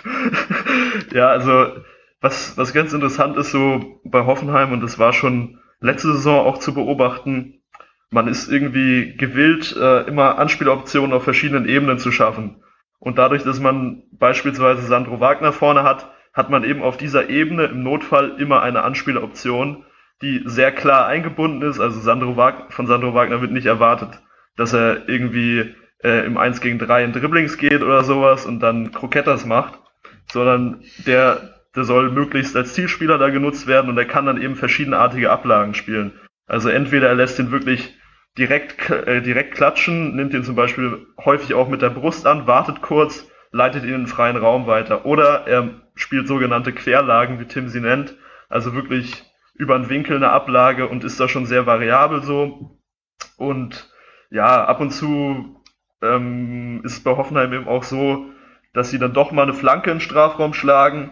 ja, 1.12 1.28
also 1.28 1.76
was, 2.20 2.56
was 2.58 2.72
ganz 2.72 2.92
interessant 2.92 3.36
ist 3.36 3.50
so 3.50 4.00
bei 4.04 4.24
Hoffenheim, 4.24 4.72
und 4.72 4.82
das 4.82 4.98
war 4.98 5.12
schon 5.12 5.58
letzte 5.80 6.12
Saison 6.14 6.46
auch 6.46 6.58
zu 6.58 6.74
beobachten, 6.74 7.62
man 8.10 8.26
ist 8.26 8.50
irgendwie 8.50 9.16
gewillt, 9.16 9.74
äh, 9.76 10.02
immer 10.02 10.38
Anspieloptionen 10.38 11.12
auf 11.12 11.22
verschiedenen 11.22 11.68
Ebenen 11.68 11.98
zu 11.98 12.10
schaffen. 12.10 12.62
Und 12.98 13.18
dadurch, 13.18 13.44
dass 13.44 13.60
man 13.60 14.02
beispielsweise 14.12 14.82
Sandro 14.82 15.20
Wagner 15.20 15.52
vorne 15.52 15.84
hat, 15.84 16.10
hat 16.32 16.50
man 16.50 16.64
eben 16.64 16.82
auf 16.82 16.96
dieser 16.96 17.28
Ebene 17.30 17.64
im 17.64 17.82
Notfall 17.82 18.36
immer 18.38 18.62
eine 18.62 18.82
Anspieloption, 18.82 19.84
die 20.22 20.42
sehr 20.44 20.72
klar 20.72 21.06
eingebunden 21.06 21.62
ist. 21.62 21.80
Also 21.80 22.00
Sandro 22.00 22.36
Wagner, 22.36 22.66
von 22.70 22.86
Sandro 22.86 23.14
Wagner 23.14 23.40
wird 23.40 23.52
nicht 23.52 23.66
erwartet, 23.66 24.20
dass 24.56 24.72
er 24.74 25.08
irgendwie 25.08 25.74
äh, 26.02 26.24
im 26.26 26.36
1 26.36 26.60
gegen 26.60 26.78
3 26.78 27.04
in 27.04 27.12
Dribblings 27.12 27.58
geht 27.58 27.82
oder 27.82 28.04
sowas 28.04 28.46
und 28.46 28.60
dann 28.60 28.92
Krokettas 28.92 29.44
macht, 29.44 29.78
sondern 30.26 30.82
der 31.06 31.60
der 31.76 31.84
soll 31.84 32.10
möglichst 32.10 32.56
als 32.56 32.74
Zielspieler 32.74 33.18
da 33.18 33.30
genutzt 33.30 33.66
werden 33.66 33.90
und 33.90 33.98
er 33.98 34.04
kann 34.04 34.26
dann 34.26 34.42
eben 34.42 34.56
verschiedenartige 34.56 35.30
Ablagen 35.30 35.74
spielen. 35.74 36.18
Also 36.46 36.68
entweder 36.68 37.08
er 37.08 37.14
lässt 37.14 37.38
ihn 37.38 37.52
wirklich 37.52 37.96
direkt, 38.36 38.90
äh, 38.90 39.22
direkt 39.22 39.54
klatschen, 39.54 40.16
nimmt 40.16 40.34
ihn 40.34 40.44
zum 40.44 40.56
Beispiel 40.56 41.06
häufig 41.24 41.54
auch 41.54 41.68
mit 41.68 41.82
der 41.82 41.90
Brust 41.90 42.26
an, 42.26 42.46
wartet 42.46 42.82
kurz, 42.82 43.28
leitet 43.52 43.84
ihn 43.84 43.90
in 43.90 44.00
den 44.02 44.06
freien 44.06 44.36
Raum 44.36 44.66
weiter. 44.66 45.04
Oder 45.06 45.46
er 45.46 45.70
spielt 45.94 46.26
sogenannte 46.26 46.72
Querlagen, 46.72 47.38
wie 47.38 47.46
Tim 47.46 47.68
sie 47.68 47.80
nennt, 47.80 48.16
also 48.48 48.74
wirklich 48.74 49.24
über 49.54 49.74
einen 49.74 49.90
Winkel 49.90 50.16
eine 50.16 50.30
Ablage 50.30 50.88
und 50.88 51.04
ist 51.04 51.20
da 51.20 51.28
schon 51.28 51.46
sehr 51.46 51.66
variabel 51.66 52.22
so. 52.22 52.80
Und 53.36 53.90
ja, 54.30 54.64
ab 54.64 54.80
und 54.80 54.90
zu 54.90 55.59
ähm, 56.02 56.80
ist 56.84 56.92
es 56.92 57.02
bei 57.02 57.16
Hoffenheim 57.16 57.52
eben 57.52 57.68
auch 57.68 57.82
so, 57.82 58.26
dass 58.72 58.90
sie 58.90 58.98
dann 58.98 59.12
doch 59.12 59.32
mal 59.32 59.42
eine 59.42 59.54
Flanke 59.54 59.90
in 59.90 60.00
Strafraum 60.00 60.54
schlagen 60.54 61.10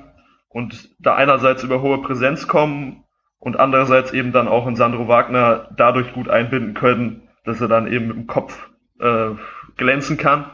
und 0.48 0.90
da 0.98 1.14
einerseits 1.14 1.62
über 1.62 1.82
hohe 1.82 2.00
Präsenz 2.02 2.48
kommen 2.48 3.04
und 3.38 3.58
andererseits 3.58 4.12
eben 4.12 4.32
dann 4.32 4.48
auch 4.48 4.66
in 4.66 4.76
Sandro 4.76 5.08
Wagner 5.08 5.68
dadurch 5.76 6.12
gut 6.12 6.28
einbinden 6.28 6.74
können, 6.74 7.28
dass 7.44 7.60
er 7.60 7.68
dann 7.68 7.90
eben 7.90 8.10
im 8.10 8.26
Kopf 8.26 8.68
äh, 9.00 9.30
glänzen 9.76 10.16
kann. 10.16 10.50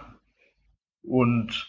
Und 1.02 1.66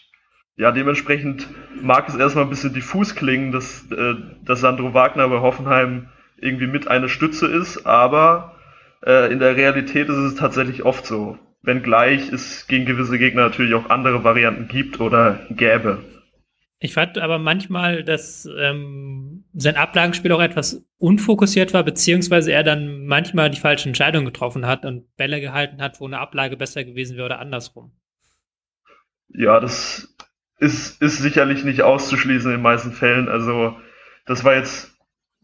ja, 0.56 0.72
dementsprechend 0.72 1.48
mag 1.82 2.08
es 2.08 2.16
erstmal 2.16 2.44
ein 2.44 2.50
bisschen 2.50 2.72
diffus 2.72 3.14
klingen, 3.14 3.52
dass, 3.52 3.90
äh, 3.90 4.14
dass 4.42 4.60
Sandro 4.60 4.94
Wagner 4.94 5.28
bei 5.28 5.40
Hoffenheim 5.40 6.08
irgendwie 6.38 6.66
mit 6.66 6.88
eine 6.88 7.08
Stütze 7.08 7.46
ist, 7.46 7.86
aber 7.86 8.56
äh, 9.04 9.32
in 9.32 9.38
der 9.38 9.56
Realität 9.56 10.08
ist 10.08 10.16
es 10.16 10.34
tatsächlich 10.34 10.84
oft 10.84 11.06
so. 11.06 11.38
Wenngleich 11.66 12.32
es 12.32 12.66
gegen 12.68 12.86
gewisse 12.86 13.18
Gegner 13.18 13.42
natürlich 13.42 13.74
auch 13.74 13.90
andere 13.90 14.22
Varianten 14.22 14.68
gibt 14.68 15.00
oder 15.00 15.40
gäbe. 15.50 16.02
Ich 16.78 16.94
fand 16.94 17.18
aber 17.18 17.38
manchmal, 17.38 18.04
dass 18.04 18.48
ähm, 18.58 19.44
sein 19.52 19.76
Ablagenspiel 19.76 20.30
auch 20.32 20.40
etwas 20.40 20.86
unfokussiert 20.98 21.74
war, 21.74 21.82
beziehungsweise 21.82 22.52
er 22.52 22.62
dann 22.62 23.06
manchmal 23.06 23.50
die 23.50 23.58
falschen 23.58 23.88
Entscheidungen 23.88 24.26
getroffen 24.26 24.66
hat 24.66 24.84
und 24.84 25.16
Bälle 25.16 25.40
gehalten 25.40 25.82
hat, 25.82 26.00
wo 26.00 26.06
eine 26.06 26.20
Ablage 26.20 26.56
besser 26.56 26.84
gewesen 26.84 27.16
wäre 27.16 27.26
oder 27.26 27.40
andersrum. 27.40 27.92
Ja, 29.28 29.58
das 29.58 30.14
ist, 30.58 31.02
ist 31.02 31.18
sicherlich 31.18 31.64
nicht 31.64 31.82
auszuschließen 31.82 32.50
in 32.50 32.58
den 32.58 32.62
meisten 32.62 32.92
Fällen. 32.92 33.28
Also, 33.28 33.76
das 34.26 34.44
war 34.44 34.54
jetzt 34.54 34.95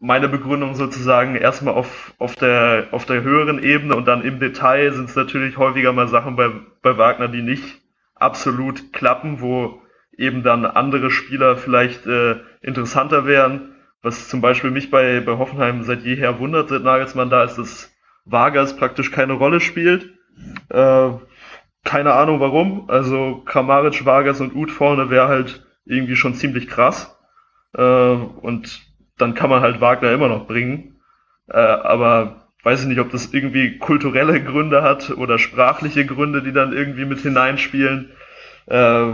meine 0.03 0.27
Begründung 0.27 0.75
sozusagen 0.75 1.37
erstmal 1.37 1.75
auf, 1.75 2.13
auf, 2.17 2.35
der, 2.35 2.89
auf 2.91 3.05
der 3.05 3.23
höheren 3.23 3.63
Ebene 3.63 3.95
und 3.95 4.05
dann 4.05 4.21
im 4.21 4.37
Detail 4.37 4.91
sind 4.91 5.07
es 5.07 5.15
natürlich 5.15 5.57
häufiger 5.57 5.93
mal 5.93 6.09
Sachen 6.09 6.35
bei, 6.35 6.51
bei 6.81 6.97
Wagner, 6.97 7.29
die 7.29 7.41
nicht 7.41 7.79
absolut 8.13 8.91
klappen, 8.91 9.39
wo 9.39 9.81
eben 10.17 10.43
dann 10.43 10.65
andere 10.65 11.09
Spieler 11.09 11.55
vielleicht 11.55 12.05
äh, 12.05 12.35
interessanter 12.61 13.25
wären. 13.25 13.75
Was 14.01 14.27
zum 14.27 14.41
Beispiel 14.41 14.71
mich 14.71 14.91
bei, 14.91 15.21
bei 15.21 15.37
Hoffenheim 15.37 15.83
seit 15.83 16.03
jeher 16.03 16.37
wundert, 16.37 16.67
seit 16.67 16.83
Nagelsmann 16.83 17.29
da 17.29 17.45
ist, 17.45 17.55
dass 17.55 17.89
Vargas 18.25 18.75
praktisch 18.75 19.09
keine 19.09 19.33
Rolle 19.33 19.61
spielt. 19.61 20.09
Äh, 20.67 21.11
keine 21.85 22.13
Ahnung 22.13 22.41
warum. 22.41 22.89
Also 22.89 23.41
Kramaric, 23.45 24.05
Vargas 24.05 24.41
und 24.41 24.53
Uth 24.53 24.71
vorne 24.71 25.09
wäre 25.09 25.29
halt 25.29 25.65
irgendwie 25.85 26.17
schon 26.17 26.35
ziemlich 26.35 26.67
krass. 26.67 27.17
Äh, 27.73 27.81
und 27.81 28.92
dann 29.17 29.35
kann 29.35 29.49
man 29.49 29.61
halt 29.61 29.81
Wagner 29.81 30.11
immer 30.11 30.27
noch 30.27 30.47
bringen. 30.47 30.99
Äh, 31.47 31.57
aber 31.57 32.47
weiß 32.63 32.81
ich 32.83 32.87
nicht, 32.87 32.99
ob 32.99 33.11
das 33.11 33.33
irgendwie 33.33 33.77
kulturelle 33.77 34.41
Gründe 34.43 34.81
hat 34.81 35.11
oder 35.11 35.37
sprachliche 35.37 36.05
Gründe, 36.05 36.41
die 36.41 36.53
dann 36.53 36.73
irgendwie 36.73 37.05
mit 37.05 37.19
hineinspielen. 37.19 38.11
Äh, 38.67 39.13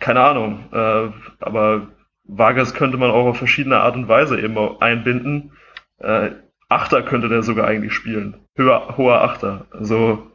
keine 0.00 0.20
Ahnung. 0.20 0.64
Äh, 0.72 1.08
aber 1.40 1.88
Vargas 2.24 2.74
könnte 2.74 2.96
man 2.96 3.10
auch 3.10 3.26
auf 3.26 3.38
verschiedene 3.38 3.80
Art 3.80 3.96
und 3.96 4.08
Weise 4.08 4.40
eben 4.40 4.56
einbinden. 4.80 5.52
Äh, 5.98 6.30
Achter 6.68 7.02
könnte 7.02 7.28
der 7.28 7.42
sogar 7.42 7.66
eigentlich 7.66 7.92
spielen. 7.92 8.46
Höher, 8.56 8.96
hoher 8.96 9.22
Achter. 9.22 9.66
Also, 9.70 10.30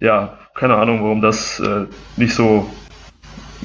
ja, 0.00 0.38
keine 0.54 0.76
Ahnung, 0.76 1.02
warum 1.02 1.20
das 1.20 1.60
äh, 1.60 1.86
nicht 2.16 2.34
so 2.34 2.68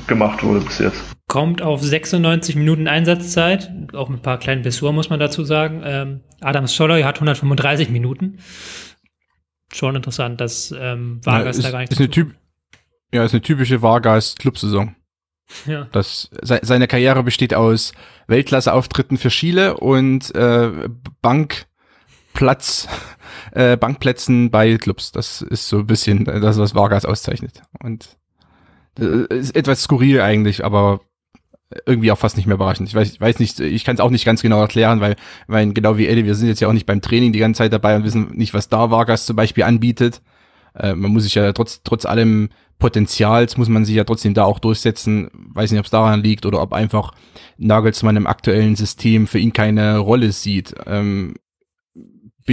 gemacht 0.07 0.43
wurde 0.43 0.59
bis 0.59 0.79
jetzt. 0.79 1.18
Kommt 1.29 1.61
auf 1.61 1.83
96 1.83 2.55
Minuten 2.55 2.87
Einsatzzeit, 2.87 3.71
auch 3.93 4.09
mit 4.09 4.21
ein 4.21 4.23
paar 4.23 4.39
kleinen 4.39 4.63
Blessuren, 4.63 4.95
muss 4.95 5.11
man 5.11 5.19
dazu 5.19 5.43
sagen. 5.43 5.83
Ähm, 5.85 6.21
Adam 6.41 6.65
Soloy 6.65 7.03
hat 7.03 7.17
135 7.17 7.91
Minuten. 7.91 8.39
Schon 9.71 9.95
interessant, 9.95 10.41
dass 10.41 10.73
ähm, 10.75 11.21
Vargas 11.23 11.57
ja, 11.57 11.59
ist, 11.59 11.65
da 11.65 11.71
gar 11.71 11.79
nicht 11.81 11.91
ist 11.91 11.99
eine 11.99 12.09
typ 12.09 12.33
Ja, 13.13 13.23
ist 13.23 13.33
eine 13.33 13.43
typische 13.43 13.83
Vargas-Clubsaison. 13.83 14.95
Ja. 15.67 15.87
Das, 15.91 16.31
seine 16.41 16.87
Karriere 16.87 17.21
besteht 17.21 17.53
aus 17.53 17.91
Weltklasse-Auftritten 18.25 19.17
für 19.17 19.29
Chile 19.29 19.77
und 19.77 20.33
äh, 20.33 20.89
Bankplatz, 21.21 22.87
äh, 23.51 23.77
Bankplätzen 23.77 24.49
bei 24.49 24.77
Clubs. 24.77 25.11
Das 25.11 25.43
ist 25.43 25.69
so 25.69 25.77
ein 25.77 25.85
bisschen 25.85 26.25
das, 26.25 26.57
was 26.57 26.73
Vargas 26.73 27.05
auszeichnet. 27.05 27.61
Und 27.83 28.17
äh, 28.99 29.31
ist 29.31 29.55
etwas 29.55 29.83
skurril 29.83 30.21
eigentlich, 30.21 30.65
aber 30.65 31.01
irgendwie 31.85 32.11
auch 32.11 32.17
fast 32.17 32.37
nicht 32.37 32.47
mehr 32.47 32.55
überraschend. 32.55 32.89
Ich 32.89 32.95
weiß, 32.95 33.13
ich 33.13 33.21
weiß 33.21 33.39
nicht, 33.39 33.59
ich 33.59 33.83
kann 33.83 33.95
es 33.95 34.01
auch 34.01 34.09
nicht 34.09 34.25
ganz 34.25 34.41
genau 34.41 34.59
erklären, 34.59 35.01
weil, 35.01 35.15
weil 35.47 35.71
genau 35.73 35.97
wie 35.97 36.07
Eddie, 36.07 36.25
wir 36.25 36.35
sind 36.35 36.47
jetzt 36.47 36.59
ja 36.59 36.67
auch 36.67 36.73
nicht 36.73 36.85
beim 36.85 37.01
Training 37.01 37.31
die 37.31 37.39
ganze 37.39 37.59
Zeit 37.59 37.73
dabei 37.73 37.95
und 37.95 38.03
wissen 38.03 38.31
nicht, 38.33 38.53
was 38.53 38.69
da 38.69 38.89
Vargas 38.89 39.25
zum 39.25 39.35
Beispiel 39.35 39.63
anbietet. 39.63 40.21
Äh, 40.73 40.95
man 40.95 41.11
muss 41.11 41.23
sich 41.23 41.35
ja 41.35 41.51
trotz, 41.53 41.81
trotz 41.83 42.05
allem 42.05 42.49
Potenzials 42.79 43.57
muss 43.57 43.67
man 43.67 43.85
sich 43.85 43.95
ja 43.95 44.03
trotzdem 44.03 44.33
da 44.33 44.45
auch 44.45 44.59
durchsetzen. 44.59 45.29
Weiß 45.33 45.69
nicht, 45.69 45.79
ob 45.79 45.85
es 45.85 45.91
daran 45.91 46.23
liegt 46.23 46.45
oder 46.45 46.61
ob 46.61 46.73
einfach 46.73 47.11
Nagelsmann 47.57 48.15
im 48.15 48.25
aktuellen 48.25 48.75
System 48.75 49.27
für 49.27 49.37
ihn 49.37 49.53
keine 49.53 49.97
Rolle 49.97 50.31
sieht. 50.31 50.73
Ähm, 50.87 51.35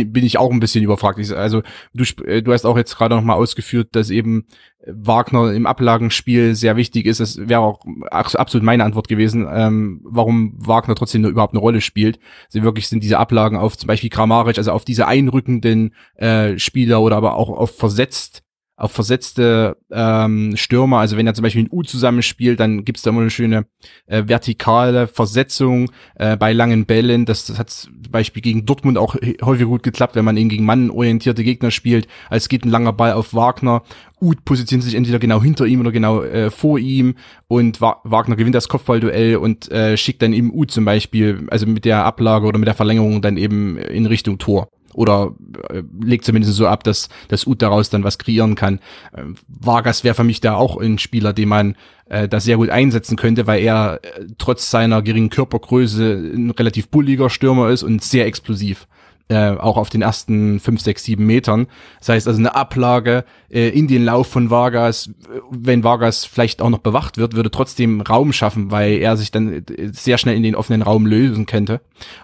bin 0.04 0.24
ich 0.24 0.38
auch 0.38 0.50
ein 0.50 0.60
bisschen 0.60 0.84
überfragt. 0.84 1.18
Also 1.32 1.62
du, 1.94 2.04
äh, 2.24 2.42
du 2.42 2.52
hast 2.52 2.64
auch 2.64 2.76
jetzt 2.76 2.96
gerade 2.96 3.14
noch 3.14 3.22
mal 3.22 3.34
ausgeführt, 3.34 3.88
dass 3.92 4.10
eben 4.10 4.46
Wagner 4.86 5.52
im 5.52 5.66
Ablagenspiel 5.66 6.54
sehr 6.54 6.76
wichtig 6.76 7.06
ist. 7.06 7.20
Das 7.20 7.38
wäre 7.48 7.60
auch 7.60 7.80
absolut 8.10 8.64
meine 8.64 8.84
Antwort 8.84 9.08
gewesen, 9.08 9.46
ähm, 9.50 10.00
warum 10.04 10.54
Wagner 10.56 10.94
trotzdem 10.94 11.22
nur 11.22 11.30
überhaupt 11.30 11.54
eine 11.54 11.60
Rolle 11.60 11.80
spielt. 11.80 12.18
Sie 12.48 12.62
wirklich 12.62 12.88
sind 12.88 13.02
diese 13.02 13.18
Ablagen 13.18 13.58
auf 13.58 13.76
zum 13.76 13.88
Beispiel 13.88 14.10
Kramaric, 14.10 14.58
also 14.58 14.72
auf 14.72 14.84
diese 14.84 15.06
einrückenden 15.06 15.94
äh, 16.14 16.58
Spieler 16.58 17.00
oder 17.00 17.16
aber 17.16 17.34
auch 17.36 17.48
auf 17.48 17.76
versetzt 17.76 18.45
auf 18.76 18.92
versetzte 18.92 19.78
ähm, 19.90 20.54
Stürmer, 20.54 20.98
also 20.98 21.16
wenn 21.16 21.26
er 21.26 21.32
zum 21.32 21.42
Beispiel 21.42 21.62
in 21.62 21.72
U 21.72 21.82
zusammenspielt, 21.82 22.60
dann 22.60 22.84
gibt's 22.84 23.00
da 23.02 23.10
immer 23.10 23.22
eine 23.22 23.30
schöne 23.30 23.64
äh, 24.06 24.24
vertikale 24.26 25.06
Versetzung 25.06 25.90
äh, 26.16 26.36
bei 26.36 26.52
langen 26.52 26.84
Bällen. 26.84 27.24
Das, 27.24 27.46
das 27.46 27.58
hat 27.58 27.70
zum 27.70 28.02
Beispiel 28.10 28.42
gegen 28.42 28.66
Dortmund 28.66 28.98
auch 28.98 29.16
häufig 29.42 29.64
gut 29.64 29.82
geklappt, 29.82 30.14
wenn 30.14 30.26
man 30.26 30.36
ihn 30.36 30.50
gegen 30.50 30.66
Mann 30.66 30.90
orientierte 30.90 31.42
Gegner 31.42 31.70
spielt. 31.70 32.06
als 32.28 32.48
geht 32.48 32.66
ein 32.66 32.70
langer 32.70 32.92
Ball 32.92 33.12
auf 33.12 33.32
Wagner. 33.32 33.82
Uth 34.20 34.44
positioniert 34.44 34.84
sich 34.84 34.94
entweder 34.94 35.18
genau 35.18 35.42
hinter 35.42 35.64
ihm 35.64 35.80
oder 35.80 35.92
genau 35.92 36.22
äh, 36.22 36.50
vor 36.50 36.78
ihm 36.78 37.14
und 37.48 37.80
Wa 37.80 38.00
Wagner 38.04 38.36
gewinnt 38.36 38.54
das 38.54 38.68
Kopfballduell 38.68 39.36
und 39.36 39.70
äh, 39.70 39.96
schickt 39.96 40.20
dann 40.20 40.34
eben 40.34 40.52
Uth 40.52 40.70
zum 40.70 40.84
Beispiel, 40.84 41.46
also 41.50 41.66
mit 41.66 41.86
der 41.86 42.04
Ablage 42.04 42.46
oder 42.46 42.58
mit 42.58 42.68
der 42.68 42.74
Verlängerung 42.74 43.22
dann 43.22 43.38
eben 43.38 43.78
in 43.78 44.04
Richtung 44.04 44.36
Tor 44.36 44.68
oder 44.96 45.34
äh, 45.70 45.82
legt 46.02 46.24
zumindest 46.24 46.54
so 46.54 46.66
ab, 46.66 46.82
dass 46.84 47.08
das 47.28 47.46
Ut 47.46 47.62
daraus 47.62 47.90
dann 47.90 48.02
was 48.02 48.18
kreieren 48.18 48.54
kann. 48.54 48.80
Äh, 49.12 49.22
Vargas 49.46 50.02
wäre 50.02 50.14
für 50.14 50.24
mich 50.24 50.40
da 50.40 50.54
auch 50.54 50.78
ein 50.78 50.98
Spieler, 50.98 51.32
den 51.32 51.48
man 51.48 51.76
äh, 52.08 52.28
da 52.28 52.40
sehr 52.40 52.56
gut 52.56 52.70
einsetzen 52.70 53.16
könnte, 53.16 53.46
weil 53.46 53.62
er 53.62 54.00
äh, 54.02 54.26
trotz 54.38 54.70
seiner 54.70 55.02
geringen 55.02 55.30
Körpergröße 55.30 56.32
ein 56.34 56.50
relativ 56.50 56.88
bulliger 56.88 57.30
Stürmer 57.30 57.70
ist 57.70 57.82
und 57.82 58.02
sehr 58.02 58.26
explosiv. 58.26 58.88
Äh, 59.28 59.56
auch 59.56 59.76
auf 59.76 59.90
den 59.90 60.02
ersten 60.02 60.60
fünf, 60.60 60.80
sechs, 60.80 61.02
sieben 61.02 61.26
Metern. 61.26 61.66
Das 61.98 62.10
heißt 62.10 62.28
also 62.28 62.38
eine 62.38 62.54
Ablage 62.54 63.24
äh, 63.50 63.70
in 63.70 63.88
den 63.88 64.04
Lauf 64.04 64.28
von 64.28 64.50
Vargas, 64.50 65.10
wenn 65.50 65.82
Vargas 65.82 66.24
vielleicht 66.24 66.62
auch 66.62 66.70
noch 66.70 66.78
bewacht 66.78 67.18
wird, 67.18 67.34
würde 67.34 67.50
trotzdem 67.50 68.02
Raum 68.02 68.32
schaffen, 68.32 68.70
weil 68.70 68.98
er 68.98 69.16
sich 69.16 69.32
dann 69.32 69.52
äh, 69.52 69.64
sehr 69.92 70.18
schnell 70.18 70.36
in 70.36 70.44
den 70.44 70.54
offenen 70.54 70.82
Raum 70.82 71.06
lösen 71.06 71.44
könnte. 71.46 71.80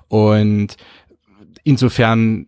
Und 0.06 0.76
insofern 1.64 2.46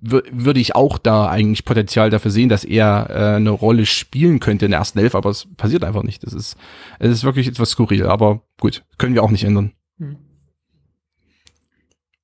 würde 0.00 0.60
ich 0.60 0.74
auch 0.74 0.98
da 0.98 1.28
eigentlich 1.28 1.64
Potenzial 1.64 2.10
dafür 2.10 2.30
sehen, 2.30 2.48
dass 2.48 2.64
er 2.64 3.06
äh, 3.10 3.36
eine 3.36 3.50
Rolle 3.50 3.86
spielen 3.86 4.40
könnte 4.40 4.64
in 4.64 4.70
der 4.70 4.80
ersten 4.80 4.98
Elf, 4.98 5.14
aber 5.14 5.30
es 5.30 5.46
passiert 5.56 5.84
einfach 5.84 6.02
nicht. 6.02 6.22
Das 6.22 6.32
ist, 6.32 6.56
es 6.98 7.10
ist 7.10 7.24
wirklich 7.24 7.48
etwas 7.48 7.70
skurril, 7.70 8.06
aber 8.06 8.42
gut, 8.60 8.84
können 8.98 9.14
wir 9.14 9.22
auch 9.22 9.30
nicht 9.30 9.44
ändern. 9.44 9.72
Hm. 9.98 10.16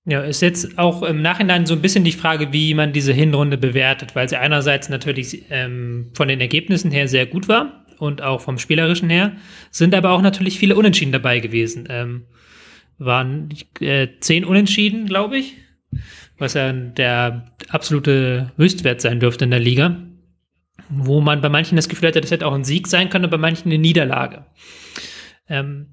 Ja, 0.07 0.23
ist 0.23 0.43
jetzt 0.43 0.79
auch 0.79 1.03
im 1.03 1.23
Nachhinein 1.23 1.67
so 1.67 1.75
ein 1.75 1.83
bisschen 1.83 2.05
die 2.05 2.13
Frage, 2.13 2.53
wie 2.53 2.75
man 2.75 2.93
diese 2.93 3.13
Hinrunde 3.13 3.59
bewertet, 3.59 4.15
weil 4.15 4.29
sie 4.29 4.37
einerseits 4.37 4.89
natürlich 4.89 5.45
ähm, 5.51 6.11
von 6.15 6.29
den 6.29 6.41
Ergebnissen 6.41 6.91
her 6.91 7.07
sehr 7.07 7.27
gut 7.27 7.49
war 7.49 7.85
und 7.99 8.23
auch 8.23 8.41
vom 8.41 8.59
Spielerischen 8.59 9.11
her, 9.11 9.33
sind 9.71 9.95
aber 9.95 10.11
auch 10.11 10.23
natürlich 10.23 10.59
viele 10.59 10.77
Unentschieden 10.77 11.13
dabei 11.13 11.41
gewesen. 11.41 11.87
Ähm, 11.91 12.25
waren 12.99 13.51
äh, 13.81 14.09
zehn 14.21 14.45
Unentschieden, 14.45 15.07
glaube 15.07 15.39
ich 15.39 15.57
was 16.41 16.55
ja 16.55 16.73
der 16.73 17.47
absolute 17.69 18.53
Höchstwert 18.57 19.01
sein 19.01 19.21
dürfte 19.21 19.45
in 19.45 19.51
der 19.51 19.61
Liga, 19.61 19.97
wo 20.89 21.21
man 21.21 21.41
bei 21.41 21.49
manchen 21.49 21.77
das 21.77 21.89
Gefühl 21.89 22.09
hatte, 22.09 22.21
das 22.21 22.31
hätte 22.31 22.47
auch 22.47 22.55
ein 22.55 22.65
Sieg 22.65 22.89
sein 22.89 23.11
können, 23.11 23.25
und 23.27 23.31
bei 23.31 23.39
manchen 23.39 23.69
eine 23.69 23.79
Niederlage. 23.79 24.45
Ähm, 25.49 25.87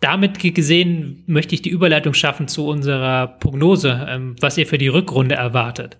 damit 0.00 0.40
gesehen 0.40 1.22
möchte 1.26 1.54
ich 1.54 1.62
die 1.62 1.70
Überleitung 1.70 2.12
schaffen 2.12 2.48
zu 2.48 2.66
unserer 2.66 3.28
Prognose, 3.28 4.06
ähm, 4.08 4.34
was 4.40 4.58
ihr 4.58 4.66
für 4.66 4.78
die 4.78 4.88
Rückrunde 4.88 5.36
erwartet. 5.36 5.98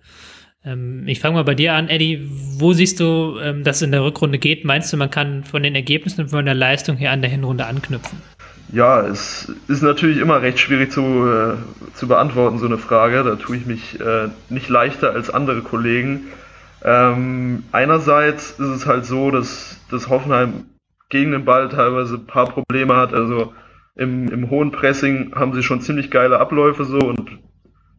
Ähm, 0.64 1.06
ich 1.06 1.20
fange 1.20 1.34
mal 1.34 1.44
bei 1.44 1.54
dir 1.54 1.75
an, 1.75 1.88
Eddie. 1.88 2.20
Wo 2.30 2.72
siehst 2.72 2.99
du, 3.00 3.38
ähm, 3.40 3.62
dass 3.62 3.76
es 3.76 3.82
in 3.82 3.92
der 3.92 4.04
Rückrunde 4.04 4.38
geht? 4.38 4.64
Meinst 4.64 4.92
du, 4.92 4.96
man 4.96 5.11
kann 5.11 5.44
von 5.44 5.62
den 5.62 5.75
Ergebnissen 5.75 6.22
und 6.22 6.28
von 6.30 6.44
der 6.44 6.54
Leistung 6.54 6.96
her 6.96 7.12
an 7.12 7.22
der 7.22 7.30
Hinrunde 7.30 7.66
anknüpfen? 7.66 8.20
Ja, 8.72 9.02
es 9.02 9.52
ist 9.68 9.82
natürlich 9.82 10.16
immer 10.16 10.40
recht 10.40 10.58
schwierig 10.58 10.90
zu, 10.90 11.02
äh, 11.02 11.92
zu 11.92 12.08
beantworten, 12.08 12.58
so 12.58 12.64
eine 12.64 12.78
Frage. 12.78 13.22
Da 13.22 13.36
tue 13.36 13.56
ich 13.58 13.66
mich 13.66 14.00
äh, 14.00 14.28
nicht 14.48 14.70
leichter 14.70 15.12
als 15.12 15.28
andere 15.28 15.60
Kollegen. 15.60 16.28
Ähm, 16.82 17.64
einerseits 17.70 18.52
ist 18.52 18.68
es 18.68 18.86
halt 18.86 19.04
so, 19.04 19.30
dass, 19.30 19.78
dass 19.90 20.08
Hoffenheim 20.08 20.64
gegen 21.10 21.32
den 21.32 21.44
Ball 21.44 21.68
teilweise 21.68 22.14
ein 22.14 22.26
paar 22.26 22.46
Probleme 22.46 22.96
hat. 22.96 23.12
Also 23.12 23.52
im, 23.94 24.28
im 24.28 24.48
hohen 24.48 24.72
Pressing 24.72 25.34
haben 25.34 25.52
sie 25.52 25.62
schon 25.62 25.82
ziemlich 25.82 26.10
geile 26.10 26.38
Abläufe 26.38 26.86
so 26.86 26.98
und 26.98 27.38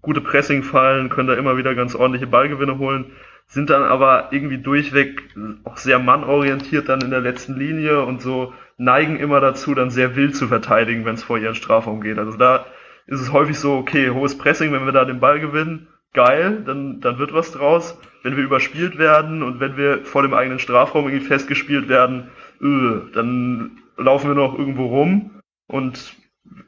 gute 0.01 0.21
Pressing-Fallen, 0.21 1.09
können 1.09 1.27
da 1.27 1.35
immer 1.35 1.55
wieder 1.55 1.75
ganz 1.75 1.93
ordentliche 1.93 2.25
Ballgewinne 2.27 2.79
holen, 2.79 3.11
sind 3.45 3.69
dann 3.69 3.83
aber 3.83 4.29
irgendwie 4.31 4.57
durchweg 4.57 5.21
auch 5.65 5.77
sehr 5.77 5.99
mannorientiert 5.99 6.89
dann 6.89 7.01
in 7.01 7.11
der 7.11 7.21
letzten 7.21 7.55
Linie 7.55 8.01
und 8.03 8.23
so 8.23 8.53
neigen 8.77 9.17
immer 9.17 9.39
dazu, 9.39 9.73
dann 9.75 9.89
sehr 9.89 10.15
wild 10.15 10.35
zu 10.35 10.47
verteidigen, 10.47 11.05
wenn 11.05 11.15
es 11.15 11.23
vor 11.23 11.37
ihren 11.37 11.55
Strafraum 11.55 12.01
geht. 12.01 12.17
Also 12.17 12.37
da 12.37 12.65
ist 13.05 13.21
es 13.21 13.31
häufig 13.31 13.59
so, 13.59 13.77
okay, 13.77 14.09
hohes 14.09 14.37
Pressing, 14.37 14.71
wenn 14.71 14.85
wir 14.85 14.91
da 14.91 15.05
den 15.05 15.19
Ball 15.19 15.39
gewinnen, 15.39 15.87
geil, 16.13 16.63
dann, 16.65 17.01
dann 17.01 17.19
wird 17.19 17.33
was 17.33 17.51
draus. 17.51 17.99
Wenn 18.23 18.37
wir 18.37 18.43
überspielt 18.43 18.97
werden 18.97 19.43
und 19.43 19.59
wenn 19.59 19.75
wir 19.75 20.05
vor 20.05 20.21
dem 20.21 20.33
eigenen 20.33 20.59
Strafraum 20.59 21.07
irgendwie 21.07 21.25
festgespielt 21.25 21.89
werden, 21.89 22.29
öh, 22.61 23.01
dann 23.13 23.79
laufen 23.97 24.29
wir 24.29 24.35
noch 24.35 24.57
irgendwo 24.57 24.85
rum 24.85 25.41
und 25.67 26.15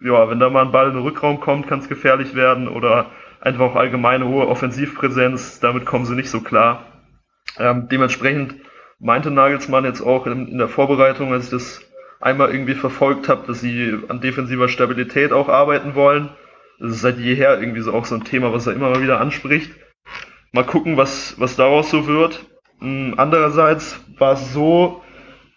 ja, 0.01 0.29
wenn 0.29 0.39
da 0.39 0.49
mal 0.49 0.65
ein 0.65 0.71
Ball 0.71 0.87
in 0.87 0.93
den 0.93 1.03
Rückraum 1.03 1.39
kommt, 1.39 1.67
kann 1.67 1.79
es 1.79 1.89
gefährlich 1.89 2.35
werden 2.35 2.67
oder 2.67 3.11
einfach 3.41 3.65
auch 3.65 3.75
allgemeine 3.75 4.27
hohe 4.27 4.47
Offensivpräsenz, 4.47 5.59
damit 5.59 5.85
kommen 5.85 6.05
sie 6.05 6.15
nicht 6.15 6.29
so 6.29 6.41
klar. 6.41 6.85
Ähm, 7.57 7.87
dementsprechend 7.89 8.55
meinte 8.99 9.31
Nagelsmann 9.31 9.85
jetzt 9.85 10.01
auch 10.01 10.25
in, 10.27 10.47
in 10.47 10.57
der 10.57 10.67
Vorbereitung, 10.67 11.31
als 11.31 11.45
ich 11.45 11.51
das 11.51 11.84
einmal 12.19 12.51
irgendwie 12.51 12.75
verfolgt 12.75 13.29
habe, 13.29 13.47
dass 13.47 13.61
sie 13.61 13.97
an 14.07 14.21
defensiver 14.21 14.69
Stabilität 14.69 15.31
auch 15.31 15.49
arbeiten 15.49 15.95
wollen. 15.95 16.29
Das 16.79 16.91
ist 16.91 17.01
seit 17.01 17.19
jeher 17.19 17.59
irgendwie 17.59 17.81
so 17.81 17.93
auch 17.93 18.05
so 18.05 18.15
ein 18.15 18.23
Thema, 18.23 18.53
was 18.53 18.67
er 18.67 18.73
immer 18.73 18.89
mal 18.89 19.01
wieder 19.01 19.19
anspricht. 19.19 19.71
Mal 20.51 20.65
gucken, 20.65 20.97
was, 20.97 21.39
was 21.39 21.55
daraus 21.55 21.89
so 21.89 22.07
wird. 22.07 22.45
Hm, 22.79 23.15
andererseits 23.17 23.99
war 24.17 24.33
es 24.33 24.53
so, 24.53 25.01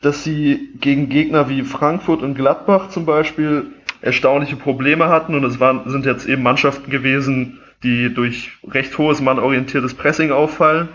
dass 0.01 0.23
sie 0.25 0.71
gegen 0.81 1.09
Gegner 1.09 1.49
wie 1.49 1.63
Frankfurt 1.63 2.23
und 2.23 2.35
Gladbach 2.35 2.89
zum 2.89 3.05
Beispiel 3.05 3.73
erstaunliche 4.01 4.57
Probleme 4.57 5.09
hatten 5.09 5.35
und 5.35 5.45
es 5.45 5.59
waren, 5.59 5.89
sind 5.91 6.07
jetzt 6.07 6.27
eben 6.29 6.43
Mannschaften 6.43 6.91
gewesen, 6.91 7.61
die 7.83 8.13
durch 8.13 8.53
recht 8.67 8.97
hohes 8.99 9.21
mannorientiertes 9.21 9.95
Pressing 9.95 10.31
auffallen. 10.31 10.89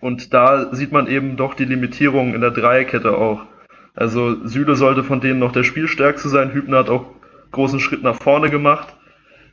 Und 0.00 0.32
da 0.32 0.74
sieht 0.74 0.92
man 0.92 1.06
eben 1.06 1.36
doch 1.36 1.54
die 1.54 1.64
Limitierung 1.64 2.34
in 2.34 2.40
der 2.40 2.50
Dreierkette 2.50 3.16
auch. 3.16 3.42
Also 3.94 4.46
Süle 4.46 4.76
sollte 4.76 5.04
von 5.04 5.20
denen 5.20 5.40
noch 5.40 5.52
der 5.52 5.64
Spielstärkste 5.64 6.28
sein. 6.28 6.52
Hübner 6.52 6.78
hat 6.78 6.90
auch 6.90 7.06
großen 7.50 7.80
Schritt 7.80 8.02
nach 8.02 8.16
vorne 8.16 8.50
gemacht. 8.50 8.94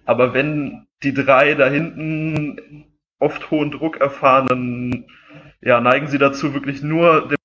Aber 0.06 0.34
wenn 0.34 0.88
die 1.04 1.14
drei 1.14 1.54
da 1.54 1.68
hinten 1.68 2.86
oft 3.20 3.52
hohen 3.52 3.72
Druck 3.72 3.98
erfahren, 4.00 4.48
dann 4.48 5.06
ja, 5.62 5.82
neigen 5.82 6.08
sie 6.08 6.18
dazu, 6.18 6.54
wirklich 6.54 6.82
nur 6.82 7.28
den 7.28 7.38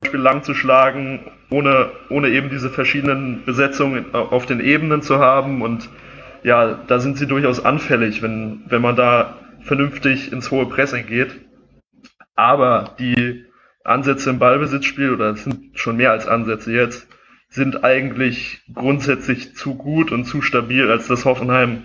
Beispiel 0.00 0.20
lang 0.20 0.42
zu 0.42 0.54
schlagen, 0.54 1.20
ohne, 1.50 1.90
ohne 2.10 2.28
eben 2.28 2.50
diese 2.50 2.70
verschiedenen 2.70 3.44
Besetzungen 3.44 4.14
auf 4.14 4.46
den 4.46 4.60
Ebenen 4.60 5.02
zu 5.02 5.18
haben. 5.18 5.62
Und 5.62 5.88
ja, 6.42 6.74
da 6.86 6.98
sind 6.98 7.18
sie 7.18 7.26
durchaus 7.26 7.64
anfällig, 7.64 8.20
wenn, 8.22 8.62
wenn 8.66 8.82
man 8.82 8.96
da 8.96 9.38
vernünftig 9.60 10.32
ins 10.32 10.50
hohe 10.50 10.66
Pressing 10.66 11.06
geht. 11.06 11.40
Aber 12.34 12.96
die 12.98 13.44
Ansätze 13.84 14.30
im 14.30 14.38
Ballbesitzspiel, 14.38 15.12
oder 15.12 15.30
es 15.30 15.44
sind 15.44 15.78
schon 15.78 15.96
mehr 15.96 16.12
als 16.12 16.26
Ansätze 16.26 16.72
jetzt, 16.72 17.06
sind 17.48 17.84
eigentlich 17.84 18.62
grundsätzlich 18.72 19.54
zu 19.54 19.74
gut 19.74 20.12
und 20.12 20.24
zu 20.24 20.40
stabil, 20.40 20.90
als 20.90 21.08
dass 21.08 21.24
Hoffenheim 21.24 21.82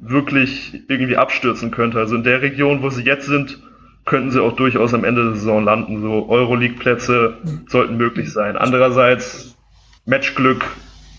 wirklich 0.00 0.82
irgendwie 0.88 1.16
abstürzen 1.16 1.70
könnte. 1.70 1.98
Also 1.98 2.16
in 2.16 2.24
der 2.24 2.42
Region, 2.42 2.82
wo 2.82 2.90
sie 2.90 3.02
jetzt 3.02 3.26
sind, 3.26 3.58
könnten 4.04 4.30
sie 4.30 4.42
auch 4.42 4.56
durchaus 4.56 4.94
am 4.94 5.04
Ende 5.04 5.24
der 5.24 5.34
Saison 5.34 5.64
landen. 5.64 6.00
So 6.02 6.28
Euroleague-Plätze 6.28 7.38
sollten 7.68 7.96
möglich 7.96 8.32
sein. 8.32 8.56
Andererseits 8.56 9.56
Matchglück 10.06 10.64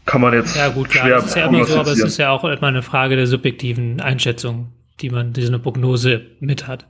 kann 0.05 0.21
man 0.21 0.33
jetzt 0.33 0.55
ja, 0.55 0.69
gut, 0.69 0.89
klar. 0.89 1.05
schwer 1.05 1.15
das 1.15 1.25
ist 1.27 1.35
ja 1.35 1.45
immer 1.47 1.65
so, 1.65 1.79
aber 1.79 1.91
es 1.91 1.99
ist 1.99 2.17
ja 2.17 2.29
auch 2.29 2.43
immer 2.43 2.67
eine 2.67 2.83
Frage 2.83 3.15
der 3.15 3.25
subjektiven 3.25 4.01
Einschätzung, 4.01 4.71
die 5.01 5.09
man 5.09 5.33
diese 5.33 5.57
Prognose 5.57 6.21
mit 6.39 6.67
hat. 6.67 6.87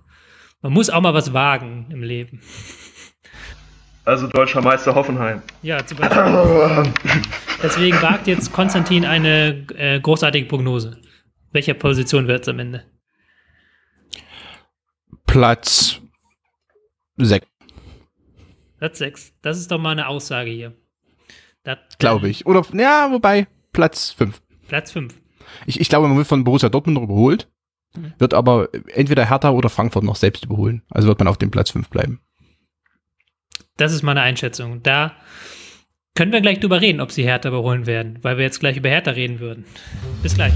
Man 0.61 0.73
muss 0.73 0.89
auch 0.89 1.01
mal 1.01 1.13
was 1.13 1.33
wagen 1.33 1.87
im 1.91 2.03
Leben. 2.03 2.41
Also 4.05 4.27
deutscher 4.27 4.61
Meister 4.61 4.93
Hoffenheim. 4.93 5.41
Ja, 5.63 5.83
zum 5.85 5.97
Beispiel. 5.97 6.93
Deswegen 7.63 7.99
wagt 8.03 8.27
jetzt 8.27 8.53
Konstantin 8.53 9.03
eine 9.03 9.65
äh, 9.75 9.99
großartige 9.99 10.47
Prognose. 10.47 11.01
Welcher 11.51 11.73
Position 11.73 12.27
wird 12.27 12.43
es 12.43 12.47
am 12.47 12.59
Ende? 12.59 12.83
Platz 15.25 15.99
6. 17.17 17.47
Platz 18.77 18.97
6. 18.99 19.33
Das 19.41 19.57
ist 19.57 19.71
doch 19.71 19.79
mal 19.79 19.91
eine 19.91 20.07
Aussage 20.07 20.51
hier. 20.51 20.73
Glaube 21.97 22.29
ich. 22.29 22.45
Oder, 22.45 22.63
ja, 22.73 23.11
wobei, 23.11 23.47
Platz 23.71 24.11
5. 24.11 24.39
Platz 24.67 24.91
5. 24.91 25.15
Ich, 25.65 25.79
ich 25.79 25.89
glaube, 25.89 26.07
man 26.07 26.17
wird 26.17 26.27
von 26.27 26.43
Borussia 26.43 26.69
Dortmund 26.69 26.95
noch 26.95 27.03
überholt, 27.03 27.49
mhm. 27.95 28.13
wird 28.19 28.35
aber 28.35 28.69
entweder 28.93 29.27
Hertha 29.27 29.49
oder 29.49 29.69
Frankfurt 29.69 30.03
noch 30.03 30.15
selbst 30.15 30.45
überholen. 30.45 30.83
Also 30.91 31.07
wird 31.07 31.19
man 31.19 31.27
auf 31.27 31.37
dem 31.37 31.49
Platz 31.49 31.71
5 31.71 31.89
bleiben. 31.89 32.19
Das 33.77 33.91
ist 33.91 34.03
meine 34.03 34.21
Einschätzung. 34.21 34.81
Da 34.83 35.17
können 36.15 36.31
wir 36.31 36.39
gleich 36.39 36.61
drüber 36.61 36.79
reden, 36.79 37.01
ob 37.01 37.11
sie 37.11 37.25
Hertha 37.25 37.49
überholen 37.49 37.85
werden, 37.85 38.19
weil 38.21 38.37
wir 38.37 38.45
jetzt 38.45 38.61
gleich 38.61 38.77
über 38.77 38.87
Hertha 38.87 39.11
reden 39.11 39.41
würden. 39.41 39.65
Bis 40.23 40.35
gleich. 40.35 40.53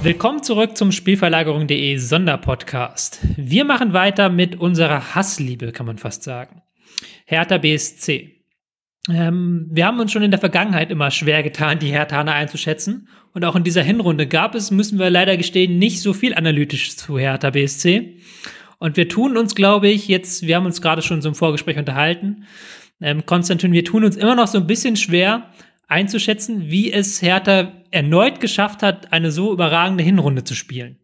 Willkommen 0.00 0.44
zurück 0.44 0.76
zum 0.76 0.92
Spielverlagerung.de 0.92 1.96
Sonderpodcast. 1.96 3.18
Wir 3.36 3.64
machen 3.64 3.94
weiter 3.94 4.28
mit 4.28 4.54
unserer 4.60 5.16
Hassliebe, 5.16 5.72
kann 5.72 5.86
man 5.86 5.98
fast 5.98 6.22
sagen. 6.22 6.62
Hertha 7.24 7.58
BSC. 7.58 8.43
Ähm, 9.10 9.66
wir 9.70 9.86
haben 9.86 10.00
uns 10.00 10.12
schon 10.12 10.22
in 10.22 10.30
der 10.30 10.40
Vergangenheit 10.40 10.90
immer 10.90 11.10
schwer 11.10 11.42
getan, 11.42 11.78
die 11.78 11.88
Herthaner 11.90 12.32
einzuschätzen. 12.32 13.08
Und 13.32 13.44
auch 13.44 13.56
in 13.56 13.64
dieser 13.64 13.82
Hinrunde 13.82 14.26
gab 14.26 14.54
es, 14.54 14.70
müssen 14.70 14.98
wir 14.98 15.10
leider 15.10 15.36
gestehen, 15.36 15.78
nicht 15.78 16.00
so 16.00 16.12
viel 16.12 16.34
analytisch 16.34 16.96
zu 16.96 17.18
Hertha 17.18 17.50
BSC. 17.50 18.18
Und 18.78 18.96
wir 18.96 19.08
tun 19.08 19.36
uns, 19.36 19.54
glaube 19.54 19.88
ich, 19.88 20.08
jetzt, 20.08 20.46
wir 20.46 20.56
haben 20.56 20.66
uns 20.66 20.80
gerade 20.80 21.02
schon 21.02 21.22
so 21.22 21.28
im 21.28 21.34
Vorgespräch 21.34 21.76
unterhalten, 21.78 22.44
ähm, 23.00 23.26
Konstantin, 23.26 23.72
wir 23.72 23.84
tun 23.84 24.04
uns 24.04 24.16
immer 24.16 24.34
noch 24.34 24.46
so 24.46 24.58
ein 24.58 24.66
bisschen 24.66 24.96
schwer 24.96 25.50
einzuschätzen, 25.88 26.70
wie 26.70 26.92
es 26.92 27.20
Hertha 27.20 27.72
erneut 27.90 28.40
geschafft 28.40 28.82
hat, 28.82 29.12
eine 29.12 29.30
so 29.30 29.52
überragende 29.52 30.04
Hinrunde 30.04 30.44
zu 30.44 30.54
spielen. 30.54 30.98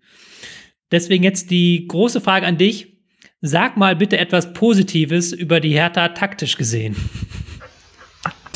Deswegen 0.91 1.25
jetzt 1.25 1.51
die 1.51 1.87
große 1.87 2.21
Frage 2.21 2.47
an 2.47 2.59
dich. 2.59 2.97
Sag 3.43 3.77
mal 3.77 3.97
bitte 3.97 4.19
etwas 4.19 4.53
Positives 4.53 5.33
über 5.33 5.61
die 5.61 5.73
Hertha 5.73 6.09
taktisch 6.09 6.57
gesehen 6.57 6.97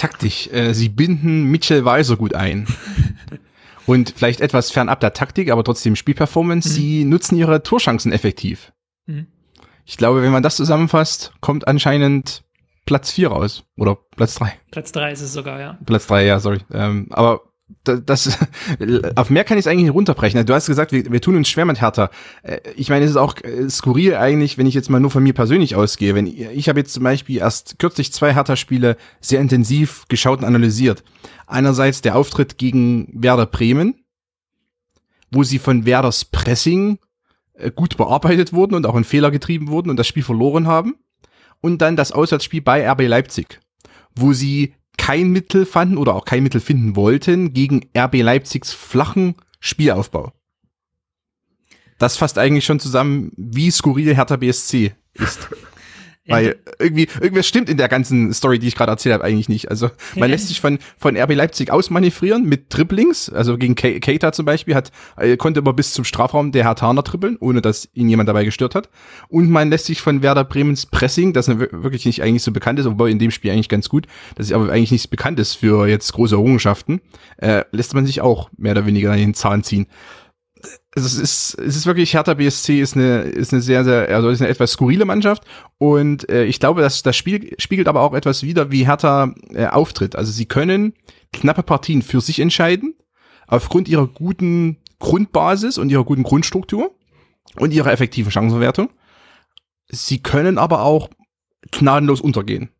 taktisch. 0.05 0.49
Äh, 0.53 0.75
sie 0.75 0.88
binden 0.88 1.45
Mitchell 1.45 1.85
Weiser 1.85 2.17
gut 2.17 2.35
ein. 2.35 2.67
Und 3.87 4.14
vielleicht 4.17 4.40
etwas 4.40 4.71
fernab 4.71 5.01
der 5.01 5.12
Taktik, 5.12 5.51
aber 5.51 5.64
trotzdem 5.64 5.97
Spielperformance. 5.97 6.69
Mhm. 6.69 6.73
Sie 6.73 7.05
nutzen 7.05 7.37
ihre 7.37 7.62
Torchancen 7.62 8.12
effektiv. 8.12 8.73
Mhm. 9.07 9.27
Ich 9.85 9.97
glaube, 9.97 10.23
wenn 10.23 10.33
man 10.33 10.43
das 10.43 10.57
zusammenfasst, 10.57 11.33
kommt 11.40 11.69
anscheinend 11.69 12.45
Platz 12.87 13.12
4 13.12 13.29
raus. 13.29 13.64
Oder 13.77 13.97
Platz 14.17 14.35
3. 14.37 14.53
Platz 14.71 14.93
3 14.93 15.12
ist 15.12 15.21
es 15.21 15.33
sogar, 15.33 15.61
ja. 15.61 15.79
Platz 15.85 16.07
3, 16.07 16.25
ja, 16.25 16.40
sorry. 16.40 16.61
Ähm, 16.73 17.09
aber 17.11 17.43
das, 17.82 18.38
auf 19.16 19.30
mehr 19.30 19.44
kann 19.44 19.58
ich 19.58 19.64
es 19.64 19.66
eigentlich 19.66 19.84
nicht 19.84 19.94
runterbrechen. 19.94 20.44
Du 20.46 20.54
hast 20.54 20.66
gesagt, 20.66 20.92
wir, 20.92 21.10
wir 21.10 21.20
tun 21.20 21.37
uns 21.37 21.48
schwer 21.48 21.64
mit 21.64 21.80
Hertha. 21.80 22.10
Äh, 22.42 22.60
ich 22.76 22.88
meine, 22.88 23.04
es 23.04 23.12
ist 23.12 23.16
auch 23.16 23.37
äh, 23.42 23.68
skurril 23.68 24.16
eigentlich, 24.16 24.58
wenn 24.58 24.66
ich 24.66 24.74
jetzt 24.74 24.90
mal 24.90 25.00
nur 25.00 25.10
von 25.10 25.22
mir 25.22 25.34
persönlich 25.34 25.76
ausgehe. 25.76 26.14
Wenn 26.14 26.26
ich 26.26 26.68
habe 26.68 26.80
jetzt 26.80 26.92
zum 26.92 27.04
Beispiel 27.04 27.38
erst 27.38 27.78
kürzlich 27.78 28.12
zwei 28.12 28.34
Hertha-Spiele 28.34 28.96
sehr 29.20 29.40
intensiv 29.40 30.04
geschaut 30.08 30.40
und 30.40 30.44
analysiert. 30.44 31.02
Einerseits 31.46 32.00
der 32.00 32.16
Auftritt 32.16 32.58
gegen 32.58 33.08
Werder 33.12 33.46
Bremen, 33.46 34.04
wo 35.30 35.42
sie 35.42 35.58
von 35.58 35.84
Werders 35.84 36.24
Pressing 36.24 36.98
äh, 37.54 37.70
gut 37.70 37.96
bearbeitet 37.96 38.52
wurden 38.52 38.74
und 38.74 38.87
auch 38.87 38.96
in 38.96 39.04
Fehler 39.04 39.30
getrieben 39.30 39.68
wurden 39.68 39.90
und 39.90 39.96
das 39.96 40.06
Spiel 40.06 40.22
verloren 40.22 40.66
haben. 40.66 40.96
Und 41.60 41.78
dann 41.78 41.96
das 41.96 42.12
Auswärtsspiel 42.12 42.60
bei 42.60 42.88
RB 42.90 43.02
Leipzig, 43.08 43.60
wo 44.14 44.32
sie 44.32 44.74
kein 44.96 45.30
Mittel 45.30 45.66
fanden 45.66 45.98
oder 45.98 46.14
auch 46.14 46.24
kein 46.24 46.42
Mittel 46.42 46.61
finden 46.61 46.96
wollten 46.96 47.52
gegen 47.52 47.88
RB 47.96 48.22
Leipzigs 48.22 48.72
flachen 48.72 49.35
Spielaufbau. 49.61 50.33
Das 51.98 52.16
fasst 52.16 52.38
eigentlich 52.38 52.64
schon 52.64 52.80
zusammen, 52.80 53.33
wie 53.37 53.70
skurril 53.70 54.14
Hertha 54.14 54.37
BSC 54.37 54.94
ist. 55.14 55.48
Weil 56.26 56.56
irgendwie, 56.78 57.06
irgendwas 57.20 57.46
stimmt 57.46 57.68
in 57.68 57.76
der 57.76 57.88
ganzen 57.88 58.32
Story, 58.32 58.58
die 58.58 58.68
ich 58.68 58.74
gerade 58.74 58.90
erzählt 58.90 59.12
habe, 59.12 59.24
eigentlich 59.24 59.50
nicht. 59.50 59.70
Also 59.70 59.90
man 60.16 60.30
lässt 60.30 60.48
sich 60.48 60.60
von, 60.60 60.78
von 60.96 61.16
RB 61.16 61.34
Leipzig 61.34 61.70
ausmanövrieren 61.70 62.44
mit 62.44 62.74
Dribblings. 62.74 63.28
Also 63.28 63.58
gegen 63.58 63.74
Keita 63.74 64.32
zum 64.32 64.46
Beispiel 64.46 64.74
hat, 64.74 64.90
äh, 65.18 65.37
konnte 65.37 65.60
aber 65.60 65.74
bis 65.74 65.92
zum 65.92 66.04
Strafraum 66.04 66.50
der 66.50 66.64
Herr 66.64 66.76
Tarner 66.76 67.02
dribbeln, 67.02 67.37
ohne 67.40 67.60
dass 67.60 67.90
ihn 67.92 68.08
jemand 68.08 68.28
dabei 68.28 68.44
gestört 68.44 68.74
hat. 68.74 68.88
Und 69.28 69.50
man 69.50 69.68
lässt 69.68 69.84
sich 69.84 70.00
von 70.00 70.22
Werder 70.22 70.44
Bremens 70.44 70.87
Pressing, 70.87 71.34
das 71.34 71.48
wirklich 71.48 72.06
nicht 72.06 72.22
eigentlich 72.22 72.42
so 72.42 72.52
bekannt 72.52 72.78
ist, 72.78 72.87
obwohl 72.87 73.10
in 73.10 73.18
dem 73.18 73.30
Spiel 73.30 73.50
eigentlich 73.50 73.68
ganz 73.68 73.90
gut, 73.90 74.06
das 74.37 74.46
ist 74.46 74.52
aber 74.52 74.72
eigentlich 74.72 74.92
nicht 74.92 75.10
bekannt 75.10 75.38
ist 75.38 75.54
für 75.54 75.87
jetzt 75.87 76.12
große 76.14 76.34
Errungenschaften, 76.34 77.02
äh, 77.37 77.64
lässt 77.70 77.92
man 77.92 78.06
sich 78.06 78.22
auch 78.22 78.48
mehr 78.56 78.72
oder 78.72 78.87
weniger 78.87 79.12
in 79.12 79.20
den 79.20 79.34
Zahn 79.34 79.62
ziehen 79.62 79.87
es 80.94 81.18
ist, 81.18 81.59
es 81.59 81.77
ist 81.77 81.87
wirklich, 81.87 82.14
Hertha 82.14 82.35
BSC 82.35 82.81
ist 82.81 82.96
eine, 82.96 83.22
ist 83.22 83.53
eine 83.53 83.62
sehr, 83.62 83.85
sehr, 83.85 84.09
also 84.09 84.29
ist 84.29 84.40
eine 84.40 84.50
etwas 84.50 84.72
skurrile 84.72 85.05
Mannschaft 85.05 85.42
und 85.79 86.29
äh, 86.29 86.44
ich 86.44 86.61
glaube, 86.61 86.83
dass 86.83 87.03
das 87.03 87.16
Spiel 87.16 87.55
spiegelt 87.59 87.88
aber 87.88 88.03
auch 88.03 88.14
etwas 88.14 88.42
wider, 88.42 88.70
wie 88.70 88.87
Hertha 88.87 89.35
äh, 89.53 89.66
auftritt. 89.66 90.16
Also 90.16 90.33
sie 90.33 90.46
können 90.46 90.94
knappe 91.33 91.62
Partien 91.62 92.03
für 92.03 92.20
sich 92.20 92.40
entscheiden, 92.40 92.94
aufgrund 93.46 93.88
ihrer 93.88 94.07
guten 94.07 94.79
Grundbasis 94.98 95.79
und 95.79 95.90
ihrer 95.90 96.05
guten 96.05 96.22
Grundstruktur 96.22 96.94
und 97.57 97.72
ihrer 97.72 97.92
effektiven 97.92 98.31
Chancenverwertung. 98.31 98.90
Sie 99.88 100.22
können 100.22 100.59
aber 100.59 100.83
auch 100.83 101.11
gnadenlos 101.70 102.20
untergehen 102.20 102.70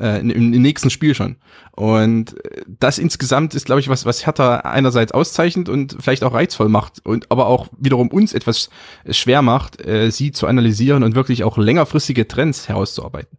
äh, 0.00 0.20
im, 0.20 0.30
im 0.30 0.62
nächsten 0.62 0.90
Spiel 0.90 1.14
schon. 1.14 1.36
Und 1.72 2.44
äh, 2.44 2.62
das 2.66 2.98
insgesamt 2.98 3.54
ist, 3.54 3.66
glaube 3.66 3.80
ich, 3.80 3.88
was, 3.88 4.06
was 4.06 4.26
Hertha 4.26 4.58
einerseits 4.58 5.12
auszeichnet 5.12 5.68
und 5.68 5.96
vielleicht 6.00 6.24
auch 6.24 6.34
reizvoll 6.34 6.68
macht 6.68 7.04
und 7.04 7.30
aber 7.30 7.46
auch 7.46 7.68
wiederum 7.78 8.08
uns 8.08 8.32
etwas 8.32 8.70
schwer 9.10 9.42
macht, 9.42 9.84
äh, 9.86 10.10
sie 10.10 10.32
zu 10.32 10.46
analysieren 10.46 11.02
und 11.02 11.14
wirklich 11.14 11.44
auch 11.44 11.58
längerfristige 11.58 12.28
Trends 12.28 12.68
herauszuarbeiten. 12.68 13.38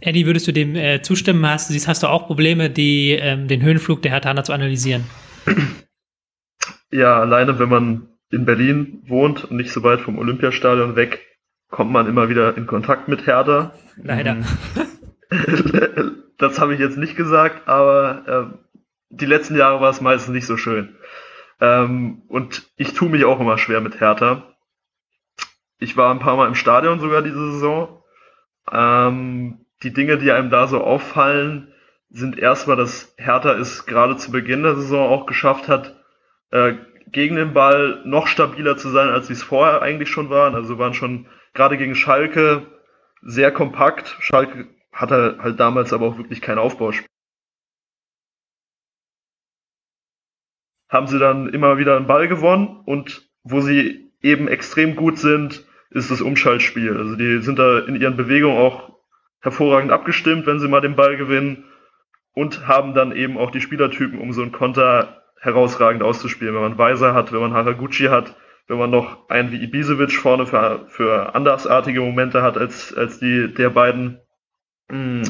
Eddie, 0.00 0.26
würdest 0.26 0.48
du 0.48 0.52
dem 0.52 0.74
äh, 0.74 1.00
zustimmen? 1.00 1.46
Hast, 1.46 1.68
siehst, 1.68 1.86
hast 1.86 2.02
du 2.02 2.08
auch 2.08 2.26
Probleme, 2.26 2.70
die, 2.70 3.12
ähm, 3.12 3.46
den 3.46 3.62
Höhenflug 3.62 4.02
der 4.02 4.10
Hertha 4.10 4.42
zu 4.42 4.52
analysieren? 4.52 5.04
Ja, 6.90 7.20
alleine 7.20 7.58
wenn 7.58 7.68
man 7.68 8.08
in 8.30 8.44
Berlin 8.44 9.02
wohnt 9.06 9.44
und 9.44 9.56
nicht 9.56 9.70
so 9.70 9.82
weit 9.82 10.00
vom 10.00 10.18
Olympiastadion 10.18 10.96
weg, 10.96 11.20
kommt 11.72 11.90
man 11.90 12.06
immer 12.06 12.28
wieder 12.28 12.56
in 12.56 12.66
Kontakt 12.66 13.08
mit 13.08 13.26
Hertha. 13.26 13.72
Leider. 13.96 14.36
das 16.38 16.60
habe 16.60 16.74
ich 16.74 16.80
jetzt 16.80 16.98
nicht 16.98 17.16
gesagt, 17.16 17.66
aber 17.66 18.52
äh, 18.52 18.58
die 19.08 19.26
letzten 19.26 19.56
Jahre 19.56 19.80
war 19.80 19.90
es 19.90 20.02
meistens 20.02 20.34
nicht 20.34 20.46
so 20.46 20.56
schön. 20.56 20.94
Ähm, 21.60 22.22
und 22.28 22.70
ich 22.76 22.92
tue 22.92 23.08
mich 23.08 23.24
auch 23.24 23.40
immer 23.40 23.56
schwer 23.56 23.80
mit 23.80 24.00
Hertha. 24.00 24.54
Ich 25.78 25.96
war 25.96 26.12
ein 26.12 26.20
paar 26.20 26.36
Mal 26.36 26.46
im 26.46 26.54
Stadion 26.54 27.00
sogar 27.00 27.22
diese 27.22 27.52
Saison. 27.52 28.02
Ähm, 28.70 29.64
die 29.82 29.94
Dinge, 29.94 30.18
die 30.18 30.30
einem 30.30 30.50
da 30.50 30.66
so 30.66 30.84
auffallen, 30.84 31.72
sind 32.10 32.38
erstmal, 32.38 32.76
dass 32.76 33.14
Hertha 33.16 33.54
es 33.54 33.86
gerade 33.86 34.18
zu 34.18 34.30
Beginn 34.30 34.62
der 34.62 34.76
Saison 34.76 35.08
auch 35.08 35.24
geschafft 35.24 35.68
hat, 35.68 35.96
äh, 36.50 36.74
gegen 37.06 37.36
den 37.36 37.54
Ball 37.54 38.02
noch 38.04 38.26
stabiler 38.26 38.76
zu 38.76 38.90
sein, 38.90 39.08
als 39.08 39.28
sie 39.28 39.32
es 39.32 39.42
vorher 39.42 39.80
eigentlich 39.80 40.10
schon 40.10 40.28
waren. 40.28 40.54
Also 40.54 40.78
waren 40.78 40.92
schon 40.92 41.26
gerade 41.54 41.76
gegen 41.76 41.94
Schalke 41.94 42.66
sehr 43.22 43.52
kompakt. 43.52 44.16
Schalke 44.20 44.68
hatte 44.92 45.38
halt 45.40 45.60
damals 45.60 45.92
aber 45.92 46.06
auch 46.06 46.18
wirklich 46.18 46.40
kein 46.40 46.58
Aufbauspiel. 46.58 47.06
Haben 50.88 51.06
sie 51.06 51.18
dann 51.18 51.48
immer 51.48 51.78
wieder 51.78 51.96
einen 51.96 52.06
Ball 52.06 52.28
gewonnen 52.28 52.82
und 52.84 53.28
wo 53.44 53.60
sie 53.60 54.12
eben 54.20 54.48
extrem 54.48 54.94
gut 54.94 55.18
sind, 55.18 55.64
ist 55.90 56.10
das 56.10 56.20
Umschaltspiel. 56.20 56.96
Also 56.96 57.16
die 57.16 57.42
sind 57.42 57.58
da 57.58 57.80
in 57.80 57.96
ihren 57.96 58.16
Bewegungen 58.16 58.58
auch 58.58 58.92
hervorragend 59.40 59.90
abgestimmt, 59.90 60.46
wenn 60.46 60.60
sie 60.60 60.68
mal 60.68 60.80
den 60.80 60.96
Ball 60.96 61.16
gewinnen 61.16 61.64
und 62.34 62.66
haben 62.66 62.94
dann 62.94 63.14
eben 63.14 63.38
auch 63.38 63.50
die 63.50 63.60
Spielertypen, 63.60 64.20
um 64.20 64.32
so 64.32 64.42
einen 64.42 64.52
Konter 64.52 65.22
herausragend 65.40 66.02
auszuspielen. 66.02 66.54
Wenn 66.54 66.62
man 66.62 66.78
Weiser 66.78 67.14
hat, 67.14 67.32
wenn 67.32 67.40
man 67.40 67.52
Haraguchi 67.52 68.04
hat, 68.04 68.36
wenn 68.72 68.78
man 68.78 68.90
noch 68.90 69.28
einen 69.28 69.52
wie 69.52 69.62
Ibisevic 69.62 70.14
vorne 70.14 70.46
für, 70.46 70.86
für 70.88 71.34
andersartige 71.34 72.00
Momente 72.00 72.40
hat 72.40 72.56
als, 72.56 72.94
als 72.94 73.18
die 73.18 73.52
der 73.52 73.68
beiden. 73.68 74.18
Hm, 74.90 75.24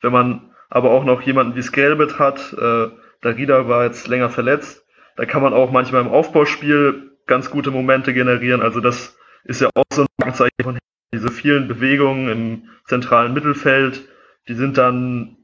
wenn 0.00 0.12
man 0.12 0.52
aber 0.70 0.92
auch 0.92 1.02
noch 1.02 1.20
jemanden 1.22 1.56
wie 1.56 1.62
Skelbet 1.62 2.20
hat, 2.20 2.52
äh, 2.52 2.88
Darida 3.20 3.66
war 3.66 3.82
jetzt 3.82 4.06
länger 4.06 4.30
verletzt, 4.30 4.86
da 5.16 5.26
kann 5.26 5.42
man 5.42 5.52
auch 5.52 5.72
manchmal 5.72 6.02
im 6.02 6.08
Aufbauspiel 6.08 7.16
ganz 7.26 7.50
gute 7.50 7.72
Momente 7.72 8.14
generieren. 8.14 8.62
Also 8.62 8.78
das 8.78 9.16
ist 9.42 9.60
ja 9.60 9.70
auch 9.74 9.82
so 9.92 10.02
ein 10.02 10.06
Markenzeichen 10.18 10.62
von 10.62 10.78
diese 11.12 11.32
vielen 11.32 11.66
Bewegungen 11.66 12.28
im 12.28 12.68
zentralen 12.84 13.34
Mittelfeld, 13.34 14.08
die 14.46 14.54
sind 14.54 14.78
dann 14.78 15.38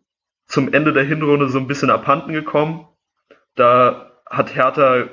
zum 0.46 0.72
Ende 0.72 0.92
der 0.92 1.04
Hinrunde 1.04 1.48
so 1.48 1.58
ein 1.58 1.66
bisschen 1.66 1.90
abhanden 1.90 2.32
gekommen. 2.32 2.86
Da 3.56 4.12
hat 4.28 4.54
Hertha 4.54 5.08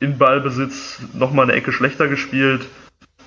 in 0.00 0.18
Ballbesitz 0.18 0.98
nochmal 1.12 1.44
eine 1.44 1.52
Ecke 1.52 1.72
schlechter 1.72 2.08
gespielt, 2.08 2.66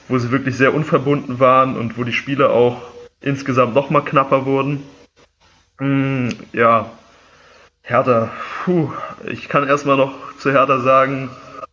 wo 0.07 0.17
sie 0.17 0.31
wirklich 0.31 0.57
sehr 0.57 0.73
unverbunden 0.73 1.39
waren 1.39 1.77
und 1.77 1.97
wo 1.97 2.03
die 2.03 2.13
Spiele 2.13 2.49
auch 2.49 2.81
insgesamt 3.21 3.75
nochmal 3.75 4.03
knapper 4.03 4.45
wurden. 4.45 4.83
Hm, 5.77 6.29
ja, 6.51 6.91
Hertha, 7.83 8.31
puh, 8.63 8.91
ich 9.25 9.47
kann 9.49 9.67
erstmal 9.67 9.97
noch 9.97 10.35
zu 10.37 10.51
Hertha 10.51 10.79
sagen, 10.79 11.29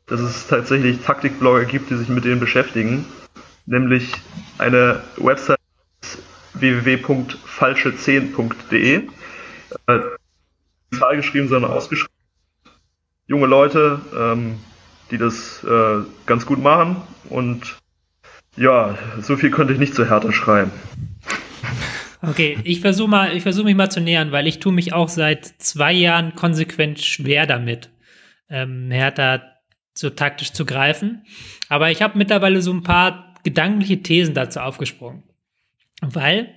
dass 0.07 0.21
es 0.21 0.47
tatsächlich 0.47 1.01
Taktikblogger 1.01 1.65
gibt, 1.65 1.89
die 1.91 1.97
sich 1.97 2.09
mit 2.09 2.25
denen 2.25 2.41
beschäftigen, 2.41 3.05
nämlich 3.67 4.13
eine 4.59 5.03
Website 5.17 5.59
www.falsche10.de. 6.55 9.09
Äh, 9.87 10.01
Zahl 10.99 11.17
geschrieben, 11.17 11.49
sondern 11.49 11.71
ausgeschrieben. 11.71 12.13
Junge 13.29 13.47
Leute, 13.47 14.01
ähm, 14.15 14.59
die 15.11 15.19
das 15.19 15.65
äh, 15.65 16.03
ganz 16.27 16.47
gut 16.47 16.63
machen. 16.63 16.97
Und 17.29 17.79
ja, 18.57 18.97
so 19.21 19.37
viel 19.37 19.51
könnte 19.51 19.73
ich 19.73 19.79
nicht 19.79 19.95
zu 19.95 20.09
Hertha 20.09 20.33
schreiben. 20.33 20.71
Okay, 22.23 22.59
ich 22.65 22.81
versuche 22.81 23.09
mal, 23.09 23.33
mich 23.35 23.75
mal 23.75 23.91
zu 23.91 24.01
nähern, 24.01 24.31
weil 24.31 24.47
ich 24.47 24.59
tue 24.59 24.73
mich 24.73 24.93
auch 24.93 25.09
seit 25.09 25.47
zwei 25.47 25.93
Jahren 25.93 26.35
konsequent 26.35 27.01
schwer 27.01 27.47
damit, 27.47 27.91
ähm, 28.51 28.91
Hertha 28.91 29.43
so 29.95 30.11
taktisch 30.11 30.53
zu 30.53 30.67
greifen. 30.67 31.25
Aber 31.69 31.91
ich 31.91 32.03
habe 32.03 32.19
mittlerweile 32.19 32.61
so 32.61 32.73
ein 32.73 32.83
paar 32.83 33.35
gedankliche 33.43 34.03
Thesen 34.03 34.35
dazu 34.35 34.61
aufgesprungen. 34.61 35.23
Weil 36.03 36.55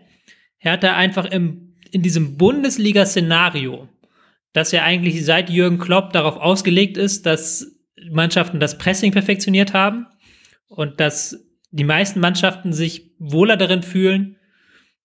Hertha 0.58 0.96
einfach 0.96 1.26
im, 1.26 1.76
in 1.92 2.02
diesem 2.02 2.38
Bundesliga-Szenario, 2.38 3.88
das 4.52 4.72
ja 4.72 4.84
eigentlich 4.84 5.24
seit 5.26 5.50
Jürgen 5.50 5.80
Klopp 5.80 6.12
darauf 6.14 6.38
ausgelegt 6.38 6.98
ist, 6.98 7.26
dass 7.26 7.73
Mannschaften 8.12 8.60
das 8.60 8.78
Pressing 8.78 9.12
perfektioniert 9.12 9.74
haben 9.74 10.08
und 10.68 11.00
dass 11.00 11.46
die 11.72 11.84
meisten 11.84 12.20
Mannschaften 12.20 12.74
sich 12.74 13.12
wohler 13.20 13.58
darin 13.58 13.84
fühlen, 13.84 14.38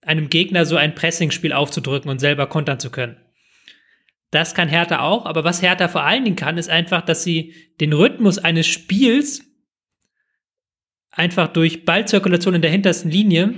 einem 0.03 0.29
Gegner 0.29 0.65
so 0.67 0.77
ein 0.77 0.95
Pressingspiel 0.95 1.53
aufzudrücken 1.53 2.11
und 2.11 2.19
selber 2.19 2.47
kontern 2.47 2.81
zu 2.81 2.91
können. 2.91 3.17
Das 4.31 4.55
kann 4.55 4.69
Hertha 4.69 5.01
auch, 5.01 5.25
aber 5.25 5.45
was 5.45 5.63
Hertha 5.63 5.89
vor 5.89 6.05
allen 6.05 6.25
Dingen 6.25 6.37
kann, 6.37 6.59
ist 6.59 6.69
einfach, 6.69 7.03
dass 7.03 7.23
sie 7.23 7.55
den 7.81 7.93
Rhythmus 7.93 8.39
eines 8.39 8.67
Spiels 8.67 9.43
einfach 11.11 11.49
durch 11.49 11.85
Ballzirkulation 11.85 12.55
in 12.55 12.63
der 12.63 12.71
hintersten 12.71 13.11
Linie 13.11 13.55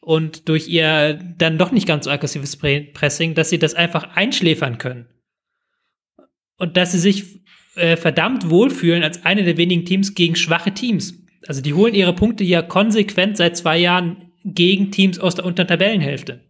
und 0.00 0.48
durch 0.48 0.68
ihr 0.68 1.14
dann 1.14 1.58
doch 1.58 1.72
nicht 1.72 1.86
ganz 1.86 2.06
so 2.06 2.10
aggressives 2.10 2.56
Pressing, 2.56 3.34
dass 3.34 3.50
sie 3.50 3.58
das 3.58 3.74
einfach 3.74 4.16
einschläfern 4.16 4.78
können. 4.78 5.08
Und 6.56 6.76
dass 6.76 6.92
sie 6.92 6.98
sich 6.98 7.43
äh, 7.76 7.96
verdammt 7.96 8.50
wohlfühlen 8.50 9.02
als 9.02 9.24
eine 9.24 9.44
der 9.44 9.56
wenigen 9.56 9.84
Teams 9.84 10.14
gegen 10.14 10.36
schwache 10.36 10.72
Teams. 10.72 11.14
Also 11.46 11.60
die 11.60 11.74
holen 11.74 11.94
ihre 11.94 12.14
Punkte 12.14 12.44
ja 12.44 12.62
konsequent 12.62 13.36
seit 13.36 13.56
zwei 13.56 13.78
Jahren 13.78 14.32
gegen 14.44 14.90
Teams 14.90 15.18
aus 15.18 15.34
der 15.34 15.44
unteren 15.44 15.68
Tabellenhälfte. 15.68 16.40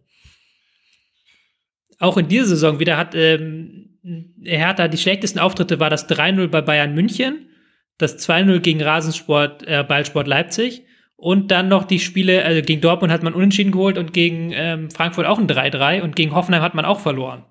Auch 1.99 2.17
in 2.17 2.27
dieser 2.27 2.47
Saison 2.47 2.79
wieder 2.79 2.97
hat 2.97 3.15
ähm, 3.15 3.97
Hertha 4.43 4.87
die 4.87 4.97
schlechtesten 4.97 5.39
Auftritte 5.39 5.79
war 5.79 5.89
das 5.89 6.09
3-0 6.09 6.47
bei 6.47 6.61
Bayern 6.61 6.93
München, 6.93 7.49
das 7.97 8.17
2-0 8.27 8.59
gegen 8.59 8.81
Rasensport, 8.81 9.63
äh, 9.67 9.83
Ballsport 9.87 10.27
Leipzig 10.27 10.83
und 11.15 11.51
dann 11.51 11.69
noch 11.69 11.85
die 11.85 11.99
Spiele, 11.99 12.43
also 12.43 12.61
gegen 12.61 12.81
Dortmund 12.81 13.11
hat 13.11 13.23
man 13.23 13.33
unentschieden 13.33 13.71
geholt 13.71 13.97
und 13.97 14.13
gegen 14.13 14.51
ähm, 14.53 14.91
Frankfurt 14.91 15.25
auch 15.25 15.39
ein 15.39 15.47
3-3 15.47 16.01
und 16.01 16.15
gegen 16.15 16.35
Hoffenheim 16.35 16.61
hat 16.61 16.75
man 16.75 16.85
auch 16.85 16.99
verloren. 16.99 17.45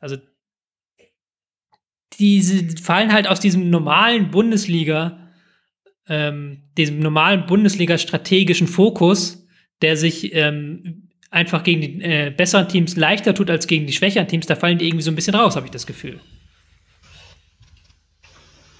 Also 0.00 0.16
diese 2.14 2.76
fallen 2.82 3.12
halt 3.12 3.28
aus 3.28 3.40
diesem 3.40 3.70
normalen 3.70 4.30
Bundesliga, 4.30 5.30
ähm, 6.08 6.62
diesem 6.76 7.00
normalen 7.00 7.46
Bundesliga-strategischen 7.46 8.68
Fokus, 8.68 9.46
der 9.82 9.96
sich 9.96 10.34
ähm, 10.34 11.08
einfach 11.30 11.62
gegen 11.62 11.80
die 11.80 12.02
äh, 12.02 12.30
besseren 12.30 12.68
Teams 12.68 12.96
leichter 12.96 13.34
tut 13.34 13.50
als 13.50 13.66
gegen 13.66 13.86
die 13.86 13.92
schwächeren 13.92 14.28
Teams, 14.28 14.46
da 14.46 14.54
fallen 14.54 14.78
die 14.78 14.86
irgendwie 14.86 15.02
so 15.02 15.10
ein 15.10 15.16
bisschen 15.16 15.34
raus, 15.34 15.56
habe 15.56 15.66
ich 15.66 15.72
das 15.72 15.86
Gefühl. 15.86 16.20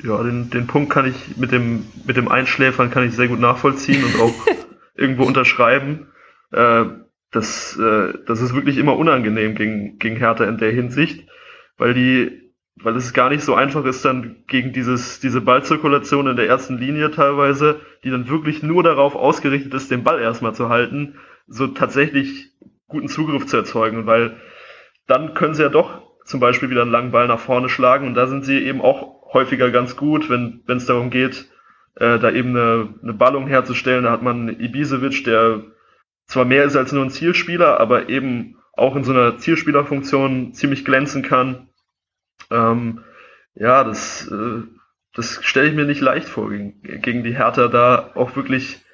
Ja, 0.03 0.23
den, 0.23 0.51
den 0.51 0.67
Punkt 0.67 0.91
kann 0.91 1.09
ich 1.09 1.37
mit 1.37 1.53
dem, 1.53 1.87
mit 2.07 2.17
dem 2.17 2.29
Einschläfern 2.29 2.91
kann 2.91 3.07
ich 3.07 3.15
sehr 3.15 3.29
gut 3.29 3.41
nachvollziehen 3.41 4.05
und 4.05 4.21
auch 4.21 4.35
irgendwo 4.95 5.25
unterschreiben. 5.25 6.09
Äh, 6.53 6.85
das, 7.33 7.77
äh, 7.79 8.12
das 8.27 8.41
ist 8.41 8.55
wirklich 8.55 8.77
immer 8.77 8.97
unangenehm 8.97 9.55
gegen, 9.55 9.99
gegen 9.99 10.17
Hertha 10.17 10.45
in 10.45 10.59
der 10.59 10.71
Hinsicht, 10.71 11.27
weil 11.77 11.95
die, 11.95 12.46
weil 12.77 12.97
es 12.97 13.12
gar 13.12 13.31
nicht 13.31 13.43
so 13.43 13.55
einfach 13.55 13.85
ist, 13.85 14.05
dann 14.05 14.45
gegen 14.47 14.73
dieses, 14.73 15.21
diese 15.21 15.41
Ballzirkulation 15.41 16.27
in 16.27 16.37
der 16.37 16.47
ersten 16.47 16.79
Linie 16.79 17.11
teilweise, 17.11 17.81
die 18.05 18.11
dann 18.11 18.29
wirklich 18.29 18.62
nur 18.62 18.83
darauf 18.83 19.17
ausgerichtet 19.17 19.73
ist, 19.75 19.91
den 19.91 20.05
Ball 20.05 20.21
erstmal 20.21 20.55
zu 20.55 20.69
halten, 20.69 21.17
so 21.49 21.69
tatsächlich 21.69 22.53
guten 22.89 23.09
Zugriff 23.09 23.47
zu 23.47 23.57
erzeugen, 23.57 24.07
weil 24.07 24.37
dann 25.07 25.35
können 25.35 25.55
sie 25.55 25.62
ja 25.62 25.69
doch 25.69 26.03
zum 26.25 26.41
Beispiel 26.41 26.71
wieder 26.71 26.83
einen 26.83 26.91
langen 26.91 27.12
Ball 27.12 27.29
nach 27.29 27.39
vorne 27.39 27.69
schlagen 27.69 28.07
und 28.07 28.15
da 28.15 28.27
sind 28.27 28.45
sie 28.45 28.59
eben 28.59 28.83
auch 28.83 29.33
häufiger 29.33 29.71
ganz 29.71 29.97
gut, 29.97 30.29
wenn 30.29 30.62
es 30.67 30.87
darum 30.87 31.11
geht, 31.11 31.49
äh, 31.97 32.19
da 32.19 32.31
eben 32.31 32.51
eine, 32.51 32.95
eine 33.03 33.15
Ballung 33.15 33.47
herzustellen. 33.47 34.05
Da 34.05 34.12
hat 34.12 34.23
man 34.23 34.49
Ibisevic, 34.49 35.25
der 35.25 35.62
zwar 36.27 36.45
mehr 36.45 36.65
ist 36.65 36.77
als 36.77 36.93
nur 36.93 37.05
ein 37.05 37.11
Zielspieler, 37.11 37.81
aber 37.81 38.09
eben 38.09 38.57
auch 38.73 38.97
in 38.97 39.05
so 39.05 39.12
einer 39.12 39.39
Zielspielerfunktion 39.39 40.53
ziemlich 40.53 40.85
glänzen 40.85 41.23
kann. 41.23 41.69
Ähm, 42.51 43.05
ja, 43.55 43.85
das, 43.85 44.29
äh, 44.31 44.63
das 45.15 45.43
stelle 45.43 45.69
ich 45.69 45.75
mir 45.75 45.85
nicht 45.85 46.01
leicht 46.01 46.29
vor, 46.29 46.51
gegen, 46.51 46.83
gegen 46.83 47.25
die 47.25 47.37
Hertha 47.37 47.69
da 47.69 48.13
auch 48.15 48.37
wirklich 48.37 48.85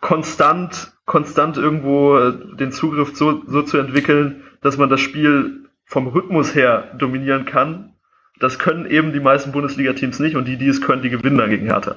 konstant, 0.00 0.92
konstant 1.06 1.56
irgendwo 1.56 2.18
äh, 2.18 2.56
den 2.56 2.72
Zugriff 2.72 3.16
so, 3.16 3.42
so 3.46 3.62
zu 3.62 3.78
entwickeln, 3.78 4.44
dass 4.60 4.76
man 4.76 4.88
das 4.90 5.00
Spiel 5.00 5.68
vom 5.84 6.06
Rhythmus 6.06 6.54
her 6.54 6.94
dominieren 6.98 7.46
kann. 7.46 7.94
Das 8.38 8.58
können 8.58 8.86
eben 8.86 9.12
die 9.12 9.20
meisten 9.20 9.52
Bundesliga-Teams 9.52 10.20
nicht 10.20 10.36
und 10.36 10.46
die, 10.46 10.58
die 10.58 10.68
es 10.68 10.80
können, 10.80 11.02
die 11.02 11.10
gewinnen 11.10 11.38
dann 11.38 11.50
gegen 11.50 11.66
Hertha. 11.66 11.96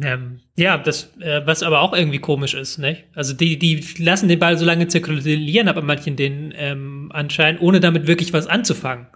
Ähm, 0.00 0.40
ja, 0.56 0.76
das, 0.76 1.16
äh, 1.20 1.42
was 1.44 1.62
aber 1.62 1.80
auch 1.80 1.92
irgendwie 1.92 2.18
komisch 2.18 2.54
ist, 2.54 2.78
ne? 2.78 2.98
Also 3.14 3.32
die, 3.32 3.58
die 3.58 3.84
lassen 3.98 4.28
den 4.28 4.40
Ball 4.40 4.58
so 4.58 4.64
lange 4.64 4.88
zirkulieren, 4.88 5.68
aber 5.68 5.82
manchen 5.82 6.16
den 6.16 6.52
ähm, 6.56 7.10
anscheinend, 7.14 7.60
ohne 7.60 7.78
damit 7.78 8.06
wirklich 8.08 8.32
was 8.32 8.48
anzufangen. 8.48 9.06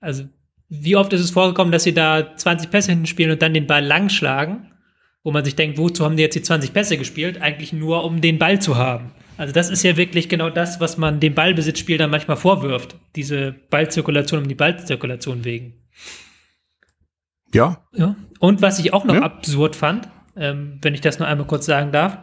Also, 0.00 0.24
wie 0.70 0.96
oft 0.96 1.12
ist 1.12 1.20
es 1.20 1.30
vorgekommen, 1.30 1.72
dass 1.72 1.82
sie 1.82 1.92
da 1.92 2.34
20 2.36 2.70
Pässe 2.70 2.92
hinten 2.92 3.06
spielen 3.06 3.32
und 3.32 3.42
dann 3.42 3.52
den 3.52 3.66
Ball 3.66 3.84
lang 3.84 4.08
schlagen, 4.08 4.70
wo 5.22 5.30
man 5.30 5.44
sich 5.44 5.56
denkt, 5.56 5.76
wozu 5.76 6.04
haben 6.04 6.16
die 6.16 6.22
jetzt 6.22 6.36
die 6.36 6.42
20 6.42 6.72
Pässe 6.72 6.96
gespielt? 6.96 7.42
Eigentlich 7.42 7.74
nur, 7.74 8.04
um 8.04 8.22
den 8.22 8.38
Ball 8.38 8.62
zu 8.62 8.76
haben. 8.76 9.12
Also 9.36 9.52
das 9.52 9.68
ist 9.68 9.82
ja 9.82 9.96
wirklich 9.96 10.28
genau 10.28 10.48
das, 10.48 10.80
was 10.80 10.96
man 10.96 11.20
dem 11.20 11.34
Ballbesitzspiel 11.34 11.98
dann 11.98 12.10
manchmal 12.10 12.36
vorwirft. 12.36 12.96
Diese 13.16 13.54
Ballzirkulation 13.70 14.42
um 14.42 14.48
die 14.48 14.54
Ballzirkulation 14.54 15.44
wegen. 15.44 15.74
Ja. 17.54 17.84
ja. 17.92 18.16
Und 18.38 18.62
was 18.62 18.78
ich 18.78 18.92
auch 18.92 19.04
noch 19.04 19.14
ja. 19.14 19.22
absurd 19.22 19.76
fand, 19.76 20.08
ähm, 20.36 20.78
wenn 20.82 20.94
ich 20.94 21.00
das 21.00 21.18
nur 21.18 21.28
einmal 21.28 21.46
kurz 21.46 21.66
sagen 21.66 21.92
darf, 21.92 22.18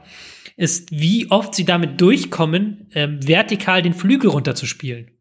ist, 0.55 0.91
wie 0.91 1.29
oft 1.29 1.53
sie 1.53 1.65
damit 1.65 2.01
durchkommen, 2.01 2.89
ähm, 2.93 3.25
vertikal 3.25 3.81
den 3.81 3.93
Flügel 3.93 4.29
runterzuspielen. 4.31 5.11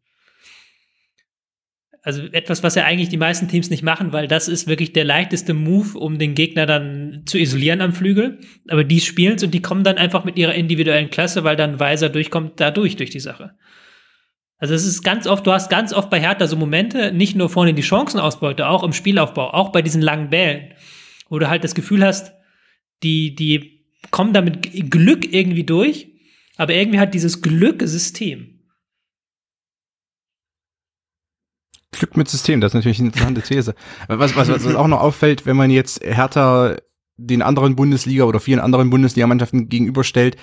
Also 2.01 2.23
etwas, 2.31 2.63
was 2.63 2.75
ja 2.75 2.85
eigentlich 2.85 3.09
die 3.09 3.17
meisten 3.17 3.49
Teams 3.49 3.69
nicht 3.69 3.83
machen, 3.83 4.13
weil 4.13 4.29
das 4.29 4.47
ist 4.47 4.65
wirklich 4.67 4.93
der 4.93 5.03
leichteste 5.03 5.53
Move, 5.53 5.99
um 5.99 6.17
den 6.17 6.35
Gegner 6.35 6.65
dann 6.65 7.23
zu 7.25 7.37
isolieren 7.37 7.81
am 7.81 7.91
Flügel. 7.91 8.39
Aber 8.69 8.85
die 8.85 9.01
spielen 9.01 9.35
es 9.35 9.43
und 9.43 9.53
die 9.53 9.61
kommen 9.61 9.83
dann 9.83 9.97
einfach 9.97 10.23
mit 10.23 10.37
ihrer 10.37 10.53
individuellen 10.53 11.09
Klasse, 11.09 11.43
weil 11.43 11.57
dann 11.57 11.81
Weiser 11.81 12.07
durchkommt, 12.07 12.61
da 12.61 12.71
durch, 12.71 12.95
durch 12.95 13.09
die 13.09 13.19
Sache. 13.19 13.55
Also 14.59 14.73
es 14.73 14.85
ist 14.85 15.03
ganz 15.03 15.27
oft, 15.27 15.45
du 15.45 15.51
hast 15.51 15.69
ganz 15.69 15.93
oft 15.93 16.09
bei 16.09 16.19
Hertha 16.19 16.47
so 16.47 16.55
Momente, 16.55 17.11
nicht 17.11 17.35
nur 17.35 17.49
vorne 17.49 17.73
die 17.73 17.83
Chancenausbeute, 17.83 18.67
auch 18.67 18.83
im 18.83 18.93
Spielaufbau, 18.93 19.53
auch 19.53 19.71
bei 19.71 19.81
diesen 19.81 20.01
langen 20.01 20.29
Bällen, 20.29 20.73
wo 21.29 21.37
du 21.37 21.47
halt 21.47 21.63
das 21.63 21.75
Gefühl 21.75 22.03
hast, 22.03 22.33
die, 23.03 23.35
die 23.35 23.85
kommen 24.09 24.33
damit 24.33 24.89
Glück 24.89 25.31
irgendwie 25.31 25.63
durch, 25.63 26.07
aber 26.55 26.73
irgendwie 26.73 26.99
hat 26.99 27.13
dieses 27.13 27.41
Glück 27.41 27.83
System. 27.85 28.53
Glück 31.91 32.17
mit 32.17 32.27
System, 32.27 32.61
das 32.61 32.71
ist 32.71 32.75
natürlich 32.75 32.99
eine 32.99 33.09
interessante 33.09 33.41
These. 33.41 33.75
Was, 34.07 34.35
was, 34.35 34.49
was 34.49 34.75
auch 34.75 34.87
noch 34.87 35.01
auffällt, 35.01 35.45
wenn 35.45 35.55
man 35.55 35.71
jetzt 35.71 36.03
Hertha 36.03 36.77
den 37.17 37.41
anderen 37.41 37.75
Bundesliga 37.75 38.25
oder 38.25 38.39
vielen 38.39 38.59
anderen 38.59 38.89
Bundesligamannschaften 38.89 39.69
gegenüberstellt, 39.69 40.37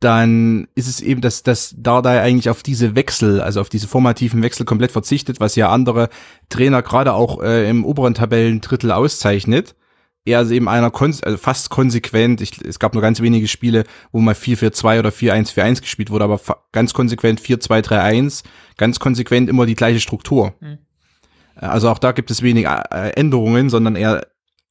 dann 0.00 0.68
ist 0.76 0.88
es 0.88 1.00
eben, 1.00 1.20
dass, 1.20 1.42
dass 1.42 1.74
Dardai 1.76 2.20
eigentlich 2.20 2.50
auf 2.50 2.62
diese 2.62 2.94
Wechsel, 2.94 3.40
also 3.40 3.60
auf 3.60 3.68
diese 3.68 3.88
formativen 3.88 4.42
Wechsel 4.42 4.64
komplett 4.64 4.92
verzichtet, 4.92 5.40
was 5.40 5.56
ja 5.56 5.70
andere 5.70 6.08
Trainer 6.48 6.82
gerade 6.82 7.14
auch 7.14 7.42
äh, 7.42 7.68
im 7.68 7.84
oberen 7.84 8.14
Tabellendrittel 8.14 8.92
auszeichnet. 8.92 9.74
Er 10.24 10.42
ist 10.42 10.50
eben 10.50 10.68
einer 10.68 10.90
kon 10.90 11.14
also 11.22 11.38
fast 11.38 11.70
konsequent, 11.70 12.40
ich, 12.40 12.60
es 12.60 12.78
gab 12.78 12.92
nur 12.92 13.02
ganz 13.02 13.20
wenige 13.20 13.48
Spiele, 13.48 13.84
wo 14.12 14.20
mal 14.20 14.34
4-4-2 14.34 14.98
oder 15.00 15.10
4-1-4-1 15.10 15.80
gespielt 15.80 16.10
wurde, 16.10 16.24
aber 16.24 16.40
ganz 16.70 16.94
konsequent 16.94 17.40
4-2-3-1, 17.40 18.44
ganz 18.76 19.00
konsequent 19.00 19.48
immer 19.48 19.66
die 19.66 19.74
gleiche 19.74 20.00
Struktur. 20.00 20.54
Mhm. 20.60 20.78
Also 21.56 21.88
auch 21.88 21.98
da 21.98 22.12
gibt 22.12 22.30
es 22.30 22.42
wenig 22.42 22.66
äh, 22.66 23.10
Änderungen, 23.16 23.68
sondern 23.68 23.96
eher, 23.96 24.22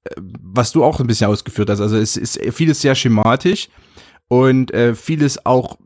äh, 0.05 0.11
was 0.15 0.71
du 0.71 0.85
auch 0.85 1.01
ein 1.01 1.07
bisschen 1.07 1.27
ausgeführt 1.27 1.69
hast. 1.69 1.81
Also 1.81 1.97
es 1.97 2.15
ist 2.15 2.39
vieles 2.53 2.79
sehr 2.79 2.95
schematisch 2.95 3.67
und 4.27 4.73
äh, 4.73 4.95
vieles 4.95 5.45
auch 5.45 5.77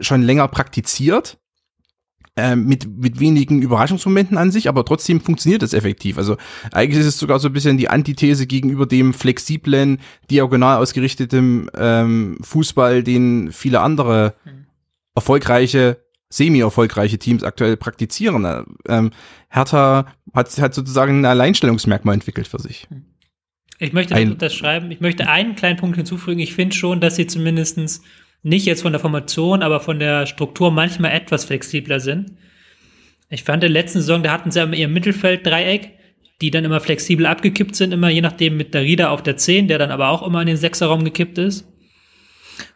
schon 0.00 0.22
länger 0.22 0.48
praktiziert. 0.48 1.38
Äh, 2.38 2.54
mit, 2.54 2.86
mit 2.98 3.18
wenigen 3.18 3.62
Überraschungsmomenten 3.62 4.36
an 4.36 4.50
sich, 4.50 4.68
aber 4.68 4.84
trotzdem 4.84 5.22
funktioniert 5.22 5.62
es 5.62 5.72
effektiv. 5.72 6.18
Also 6.18 6.36
eigentlich 6.70 7.00
ist 7.00 7.06
es 7.06 7.18
sogar 7.18 7.38
so 7.38 7.48
ein 7.48 7.54
bisschen 7.54 7.78
die 7.78 7.88
Antithese 7.88 8.46
gegenüber 8.46 8.84
dem 8.84 9.14
flexiblen, 9.14 10.00
diagonal 10.30 10.76
ausgerichteten 10.76 11.70
ähm, 11.74 12.36
Fußball, 12.42 13.02
den 13.02 13.52
viele 13.52 13.80
andere 13.80 14.34
hm. 14.44 14.66
erfolgreiche, 15.14 16.04
semi-erfolgreiche 16.28 17.16
Teams 17.16 17.42
aktuell 17.42 17.78
praktizieren. 17.78 18.66
Ähm, 18.86 19.12
Hertha 19.48 20.04
hat, 20.34 20.58
hat 20.58 20.74
sozusagen 20.74 21.20
ein 21.20 21.24
Alleinstellungsmerkmal 21.24 22.12
entwickelt 22.12 22.48
für 22.48 22.60
sich. 22.60 22.86
Ich 23.78 23.92
möchte 23.92 24.14
das 24.14 24.24
unterschreiben. 24.24 24.90
Ich 24.90 25.00
möchte 25.00 25.28
einen 25.28 25.54
kleinen 25.54 25.76
Punkt 25.76 25.96
hinzufügen. 25.96 26.40
Ich 26.40 26.54
finde 26.54 26.74
schon, 26.74 27.00
dass 27.00 27.16
sie 27.16 27.26
zumindestens 27.26 28.02
nicht 28.42 28.66
jetzt 28.66 28.82
von 28.82 28.92
der 28.92 29.00
Formation, 29.00 29.62
aber 29.62 29.80
von 29.80 29.98
der 29.98 30.26
Struktur 30.26 30.70
manchmal 30.70 31.12
etwas 31.12 31.44
flexibler 31.44 32.00
sind. 32.00 32.32
Ich 33.28 33.42
fand 33.42 33.56
in 33.64 33.72
der 33.72 33.82
letzten 33.82 34.00
Saison, 34.00 34.22
da 34.22 34.32
hatten 34.32 34.50
sie 34.50 34.60
immer 34.60 34.76
ihr 34.76 34.88
Mittelfeld-Dreieck, 34.88 35.90
die 36.40 36.50
dann 36.50 36.64
immer 36.64 36.80
flexibel 36.80 37.26
abgekippt 37.26 37.74
sind, 37.74 37.92
immer 37.92 38.08
je 38.08 38.20
nachdem 38.20 38.56
mit 38.56 38.72
der 38.72 38.82
Rieder 38.82 39.10
auf 39.10 39.22
der 39.22 39.36
10, 39.36 39.68
der 39.68 39.78
dann 39.78 39.90
aber 39.90 40.10
auch 40.10 40.24
immer 40.24 40.40
in 40.42 40.46
den 40.46 40.56
Sechserraum 40.56 41.04
gekippt 41.04 41.38
ist. 41.38 41.66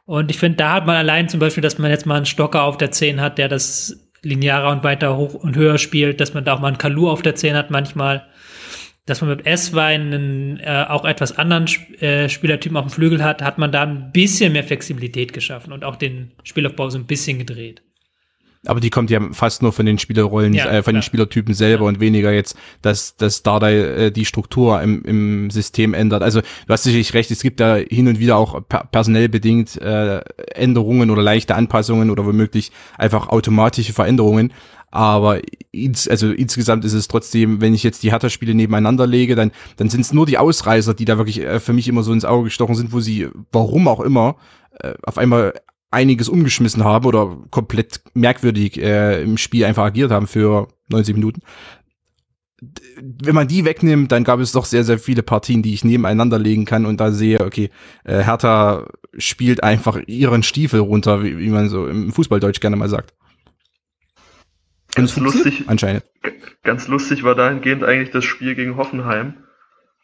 Und 0.07 0.31
ich 0.31 0.39
finde, 0.39 0.57
da 0.57 0.73
hat 0.73 0.87
man 0.87 0.97
allein 0.97 1.29
zum 1.29 1.41
Beispiel, 1.41 1.63
dass 1.63 1.79
man 1.79 1.91
jetzt 1.91 2.07
mal 2.07 2.17
einen 2.17 2.27
Stocker 2.27 2.65
auf 2.65 2.79
der 2.79 2.91
10 2.91 3.21
hat, 3.21 3.39
der 3.39 3.49
das 3.49 4.11
linearer 4.23 4.73
und 4.73 4.83
weiter 4.83 5.17
hoch 5.17 5.35
und 5.35 5.57
höher 5.57 5.79
spielt, 5.79 6.21
dass 6.21 6.35
man 6.35 6.45
da 6.45 6.55
auch 6.55 6.61
mal 6.61 6.69
einen 6.69 6.79
Kalu 6.79 7.09
auf 7.09 7.23
der 7.23 7.37
10 7.37 7.55
hat 7.55 7.71
manchmal 7.71 8.27
dass 9.11 9.21
man 9.21 9.31
mit 9.31 9.45
S-Wein 9.45 10.61
äh, 10.63 10.87
auch 10.89 11.05
etwas 11.05 11.37
anderen 11.37 11.67
äh, 12.01 12.29
Spielertypen 12.29 12.77
auf 12.77 12.87
dem 12.87 12.91
Flügel 12.91 13.25
hat, 13.25 13.43
hat 13.43 13.59
man 13.59 13.73
da 13.73 13.83
ein 13.83 14.13
bisschen 14.13 14.53
mehr 14.53 14.63
Flexibilität 14.63 15.33
geschaffen 15.33 15.73
und 15.73 15.85
auch 15.85 15.97
den 15.97 16.31
Spielaufbau 16.45 16.89
so 16.91 16.99
ein 16.99 17.07
bisschen 17.07 17.39
gedreht. 17.39 17.83
Aber 18.67 18.81
die 18.81 18.91
kommt 18.91 19.09
ja 19.09 19.21
fast 19.33 19.63
nur 19.63 19.73
von 19.73 19.87
den 19.87 19.99
Spielerrollen, 19.99 20.53
ja, 20.53 20.67
äh, 20.67 20.83
von 20.83 20.93
den 20.93 21.03
Spielertypen 21.03 21.55
selber 21.55 21.85
ja. 21.85 21.89
und 21.89 22.01
weniger 22.01 22.31
jetzt, 22.31 22.57
dass, 22.83 23.17
dass 23.17 23.43
Dardai 23.43 23.79
äh, 23.79 24.13
die 24.13 24.27
Struktur 24.27 24.83
im, 24.83 25.03
im 25.05 25.51
System 25.51 25.95
ändert. 25.95 26.23
Also 26.23 26.43
du 26.43 26.73
hast 26.73 26.83
sicherlich 26.83 27.15
recht, 27.15 27.31
es 27.31 27.41
gibt 27.41 27.61
da 27.61 27.77
hin 27.77 28.07
und 28.07 28.19
wieder 28.19 28.37
auch 28.37 28.61
per 28.69 28.85
personell 28.85 29.31
bedingt 29.31 29.81
äh, 29.81 30.21
Änderungen 30.55 31.11
oder 31.11 31.23
leichte 31.23 31.55
Anpassungen 31.55 32.11
oder 32.11 32.27
womöglich 32.27 32.71
einfach 32.99 33.29
automatische 33.29 33.95
Veränderungen. 33.95 34.53
Aber 34.91 35.41
ins, 35.71 36.09
also 36.09 36.31
insgesamt 36.31 36.85
ist 36.85 36.93
es 36.93 37.09
trotzdem, 37.09 37.61
wenn 37.61 37.75
ich 37.75 37.83
jetzt 37.83 38.03
die 38.03 38.11
Hertha-Spiele 38.11 38.55
nebeneinander 38.55 39.07
lege, 39.07 39.37
dann, 39.37 39.53
dann 39.77 39.89
sind 39.89 40.01
es 40.01 40.13
nur 40.13 40.27
die 40.27 40.37
Ausreißer, 40.37 40.95
die 40.95 41.05
da 41.05 41.17
wirklich 41.17 41.41
äh, 41.41 41.61
für 41.61 41.73
mich 41.73 41.89
immer 41.89 42.03
so 42.03 42.13
ins 42.13 42.25
Auge 42.25 42.45
gestochen 42.45 42.75
sind, 42.75 42.93
wo 42.93 43.01
sie, 43.01 43.29
warum 43.53 43.89
auch 43.89 44.01
immer, 44.01 44.37
äh, 44.81 44.95
auf 45.03 45.17
einmal 45.17 45.55
einiges 45.91 46.29
umgeschmissen 46.29 46.85
haben 46.85 47.07
oder 47.07 47.39
komplett 47.51 48.01
merkwürdig 48.15 48.81
äh, 48.81 49.23
im 49.23 49.37
Spiel 49.37 49.65
einfach 49.65 49.85
agiert 49.85 50.11
haben 50.11 50.27
für 50.27 50.69
90 50.89 51.15
Minuten. 51.15 51.43
Wenn 53.01 53.35
man 53.35 53.49
die 53.49 53.65
wegnimmt, 53.65 54.13
dann 54.13 54.23
gab 54.23 54.39
es 54.39 54.53
doch 54.53 54.67
sehr, 54.67 54.85
sehr 54.85 54.99
viele 54.99 55.23
Partien, 55.23 55.63
die 55.63 55.73
ich 55.73 55.85
nebeneinander 55.85 56.39
legen 56.39 56.67
kann 56.67 56.85
und 56.85 57.01
da 57.01 57.11
sehe, 57.11 57.41
okay, 57.41 57.71
äh, 58.05 58.23
Hertha 58.23 58.87
spielt 59.17 59.63
einfach 59.63 59.99
ihren 60.07 60.43
Stiefel 60.43 60.81
runter, 60.81 61.25
wie, 61.25 61.39
wie 61.39 61.49
man 61.49 61.69
so 61.69 61.89
im 61.89 62.13
Fußballdeutsch 62.13 62.61
gerne 62.61 62.77
mal 62.77 62.89
sagt. 62.89 63.15
Ganz 64.95 65.17
lustig, 65.17 65.65
anscheinend. 65.67 66.05
Ganz 66.63 66.89
lustig 66.89 67.23
war 67.23 67.35
dahingehend 67.35 67.85
eigentlich 67.85 68.11
das 68.11 68.25
Spiel 68.25 68.55
gegen 68.55 68.77
Hoffenheim, 68.77 69.35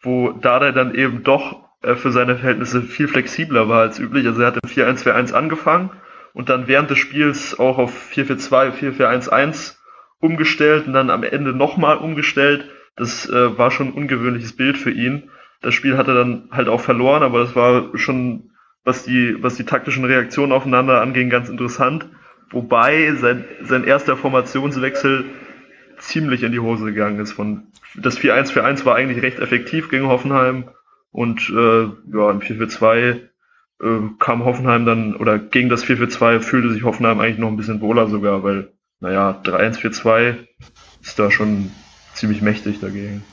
wo 0.00 0.30
Dada 0.30 0.72
dann 0.72 0.94
eben 0.94 1.22
doch 1.22 1.65
für 1.82 2.10
seine 2.10 2.36
Verhältnisse 2.36 2.82
viel 2.82 3.08
flexibler 3.08 3.68
war 3.68 3.82
als 3.82 3.98
üblich. 3.98 4.26
Also 4.26 4.40
er 4.42 4.48
hat 4.48 4.58
im 4.62 4.68
4-1-4-1 4.68 5.32
angefangen 5.32 5.90
und 6.32 6.48
dann 6.48 6.68
während 6.68 6.90
des 6.90 6.98
Spiels 6.98 7.58
auch 7.58 7.78
auf 7.78 8.10
4-4-2, 8.12 8.72
4-4-1-1 8.72 9.76
umgestellt 10.20 10.86
und 10.86 10.92
dann 10.92 11.10
am 11.10 11.22
Ende 11.22 11.52
nochmal 11.52 11.98
umgestellt, 11.98 12.68
Das 12.96 13.28
äh, 13.28 13.58
war 13.58 13.70
schon 13.70 13.88
ein 13.88 13.92
ungewöhnliches 13.92 14.56
Bild 14.56 14.78
für 14.78 14.90
ihn. 14.90 15.30
Das 15.60 15.74
Spiel 15.74 15.96
hat 15.96 16.08
er 16.08 16.14
dann 16.14 16.48
halt 16.50 16.68
auch 16.68 16.80
verloren, 16.80 17.22
aber 17.22 17.40
das 17.40 17.54
war 17.54 17.96
schon, 17.98 18.50
was 18.84 19.04
die, 19.04 19.36
was 19.42 19.56
die 19.56 19.64
taktischen 19.64 20.04
Reaktionen 20.04 20.52
aufeinander 20.52 21.00
anging, 21.00 21.28
ganz 21.28 21.48
interessant. 21.48 22.06
Wobei 22.50 23.12
sein, 23.14 23.44
sein 23.62 23.84
erster 23.84 24.16
Formationswechsel 24.16 25.24
ziemlich 25.98 26.42
in 26.42 26.52
die 26.52 26.60
Hose 26.60 26.86
gegangen 26.86 27.18
ist. 27.18 27.32
Von, 27.32 27.64
das 27.94 28.18
4-1-4-1 28.18 28.84
war 28.84 28.94
eigentlich 28.94 29.22
recht 29.22 29.40
effektiv 29.40 29.90
gegen 29.90 30.06
Hoffenheim 30.06 30.70
und 31.16 31.48
äh, 31.48 31.84
ja, 32.12 32.30
im 32.30 32.40
4-4-2 32.40 32.90
äh, 32.90 33.20
kam 34.18 34.44
Hoffenheim 34.44 34.84
dann, 34.84 35.16
oder 35.16 35.38
gegen 35.38 35.70
das 35.70 35.82
4-4-2 35.82 36.40
fühlte 36.40 36.70
sich 36.70 36.82
Hoffenheim 36.82 37.20
eigentlich 37.20 37.38
noch 37.38 37.48
ein 37.48 37.56
bisschen 37.56 37.80
wohler 37.80 38.06
sogar, 38.10 38.44
weil, 38.44 38.70
naja, 39.00 39.40
3-1-4-2 39.42 40.36
ist 41.02 41.18
da 41.18 41.30
schon 41.30 41.70
ziemlich 42.12 42.42
mächtig 42.42 42.80
dagegen. 42.80 43.24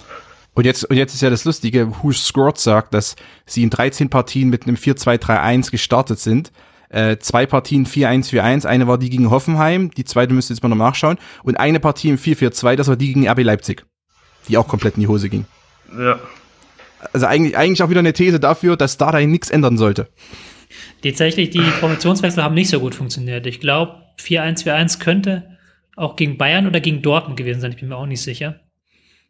Und 0.54 0.64
jetzt, 0.66 0.86
und 0.86 0.96
jetzt 0.96 1.14
ist 1.14 1.20
ja 1.20 1.30
das 1.30 1.44
Lustige, 1.44 1.92
Who 2.02 2.14
Scored 2.14 2.58
sagt, 2.58 2.94
dass 2.94 3.18
sie 3.46 3.64
in 3.64 3.70
13 3.70 4.10
Partien 4.10 4.50
mit 4.50 4.66
einem 4.66 4.78
4-2-3-1 4.78 5.70
gestartet 5.70 6.20
sind. 6.20 6.54
Äh, 6.88 7.18
zwei 7.18 7.46
Partien 7.46 7.86
4-1-4-1, 7.86 8.66
eine 8.66 8.88
war 8.88 8.98
die 8.98 9.10
gegen 9.10 9.30
Hoffenheim, 9.30 9.92
die 9.92 10.06
zweite 10.06 10.34
müsste 10.34 10.54
jetzt 10.54 10.64
mal 10.64 10.70
noch 10.70 10.78
nachschauen. 10.78 11.18
Und 11.44 11.58
eine 11.60 11.82
Partie 11.82 12.12
im 12.12 12.18
4-4-2, 12.18 12.78
das 12.78 12.88
war 12.88 12.96
die 12.96 13.08
gegen 13.08 13.28
RB 13.28 13.44
Leipzig, 13.44 13.86
die 14.48 14.58
auch 14.58 14.70
komplett 14.70 14.96
in 14.96 15.02
die 15.02 15.08
Hose 15.10 15.28
ging. 15.28 15.46
Ja. 16.00 16.18
Also 17.12 17.26
eigentlich, 17.26 17.58
eigentlich 17.58 17.84
auch 17.84 17.90
wieder 17.90 18.00
eine 18.00 18.14
These 18.14 18.40
dafür, 18.40 18.78
dass 18.78 18.98
da 18.98 19.12
nichts 19.20 19.50
ändern 19.50 19.78
sollte. 19.78 20.10
Tatsächlich, 21.04 21.50
die 21.50 21.60
Formationswechsel 21.60 22.44
haben 22.44 22.56
nicht 22.56 22.70
so 22.70 22.80
gut 22.80 22.96
funktioniert. 22.96 23.46
Ich 23.46 23.60
glaube, 23.60 24.02
4-1-4-1 24.20 25.00
könnte 25.00 25.58
auch 25.96 26.16
gegen 26.16 26.38
Bayern 26.38 26.68
oder 26.68 26.80
gegen 26.80 27.02
Dortmund 27.02 27.38
gewesen 27.38 27.62
sein, 27.62 27.72
ich 27.72 27.78
bin 27.78 27.90
mir 27.90 27.98
auch 27.98 28.06
nicht 28.06 28.22
sicher. 28.22 28.62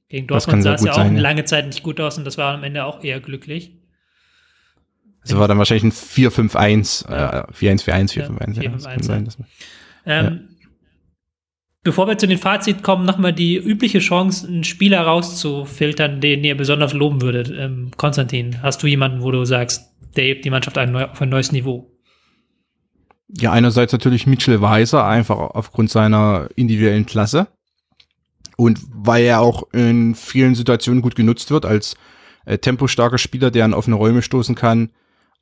Gegen 0.10 0.28
Dortmund 0.28 0.64
sah 0.64 0.76
es 0.76 0.84
ja 0.84 0.92
auch 0.92 0.98
sein, 0.98 1.18
lange 1.18 1.44
Zeit 1.46 1.66
nicht 1.66 1.84
gut 1.84 2.00
aus 2.00 2.18
und 2.18 2.26
das 2.26 2.38
war 2.38 2.54
am 2.54 2.64
Ende 2.64 2.86
auch 2.86 3.04
eher 3.04 3.20
glücklich. 3.20 3.80
Das 5.24 5.38
war 5.38 5.48
dann 5.48 5.58
wahrscheinlich 5.58 5.86
ein 5.86 5.92
4-5-1, 5.92 7.10
ja. 7.10 7.42
äh, 7.42 7.52
4-1-4-1, 7.52 8.14
4-5-1. 8.14 8.62
Ja, 8.62 8.72
4-5-1. 8.72 9.04
Sein, 9.04 9.30
ähm, 10.06 10.26
ja. 10.26 10.53
Bevor 11.84 12.08
wir 12.08 12.18
zu 12.18 12.28
den 12.28 12.38
Fazit 12.38 12.82
kommen, 12.82 13.06
nochmal 13.06 13.34
die 13.34 13.58
übliche 13.58 14.00
Chance, 14.00 14.48
einen 14.48 14.64
Spieler 14.64 15.02
rauszufiltern, 15.02 16.22
den 16.22 16.44
ihr 16.44 16.56
besonders 16.56 16.94
loben 16.94 17.22
würdet. 17.22 17.52
Ähm, 17.56 17.92
Konstantin, 17.98 18.62
hast 18.62 18.82
du 18.82 18.88
jemanden, 18.88 19.22
wo 19.22 19.32
du 19.32 19.44
sagst, 19.44 19.92
der 20.16 20.24
hebt 20.24 20.46
die 20.46 20.50
Mannschaft 20.50 20.78
ein, 20.78 20.96
auf 20.96 21.22
ein 21.22 21.30
neues 21.30 21.52
Niveau? 21.52 21.92
Ja, 23.28 23.52
einerseits 23.52 23.92
natürlich 23.92 24.28
Mitchell 24.28 24.62
Weiser, 24.62 25.06
einfach 25.06 25.38
aufgrund 25.38 25.90
seiner 25.90 26.48
individuellen 26.56 27.06
Klasse. 27.06 27.48
Und 28.56 28.80
weil 28.90 29.26
er 29.26 29.42
auch 29.42 29.64
in 29.74 30.16
vielen 30.16 30.56
Situationen 30.56 31.02
gut 31.02 31.16
genutzt 31.16 31.52
wird 31.52 31.66
als 31.66 31.96
äh, 32.46 32.58
tempostarker 32.60 33.18
Spieler, 33.18 33.52
der 33.52 33.66
an 33.66 33.74
offene 33.74 33.98
Räume 33.98 34.22
stoßen 34.22 34.56
kann, 34.56 34.92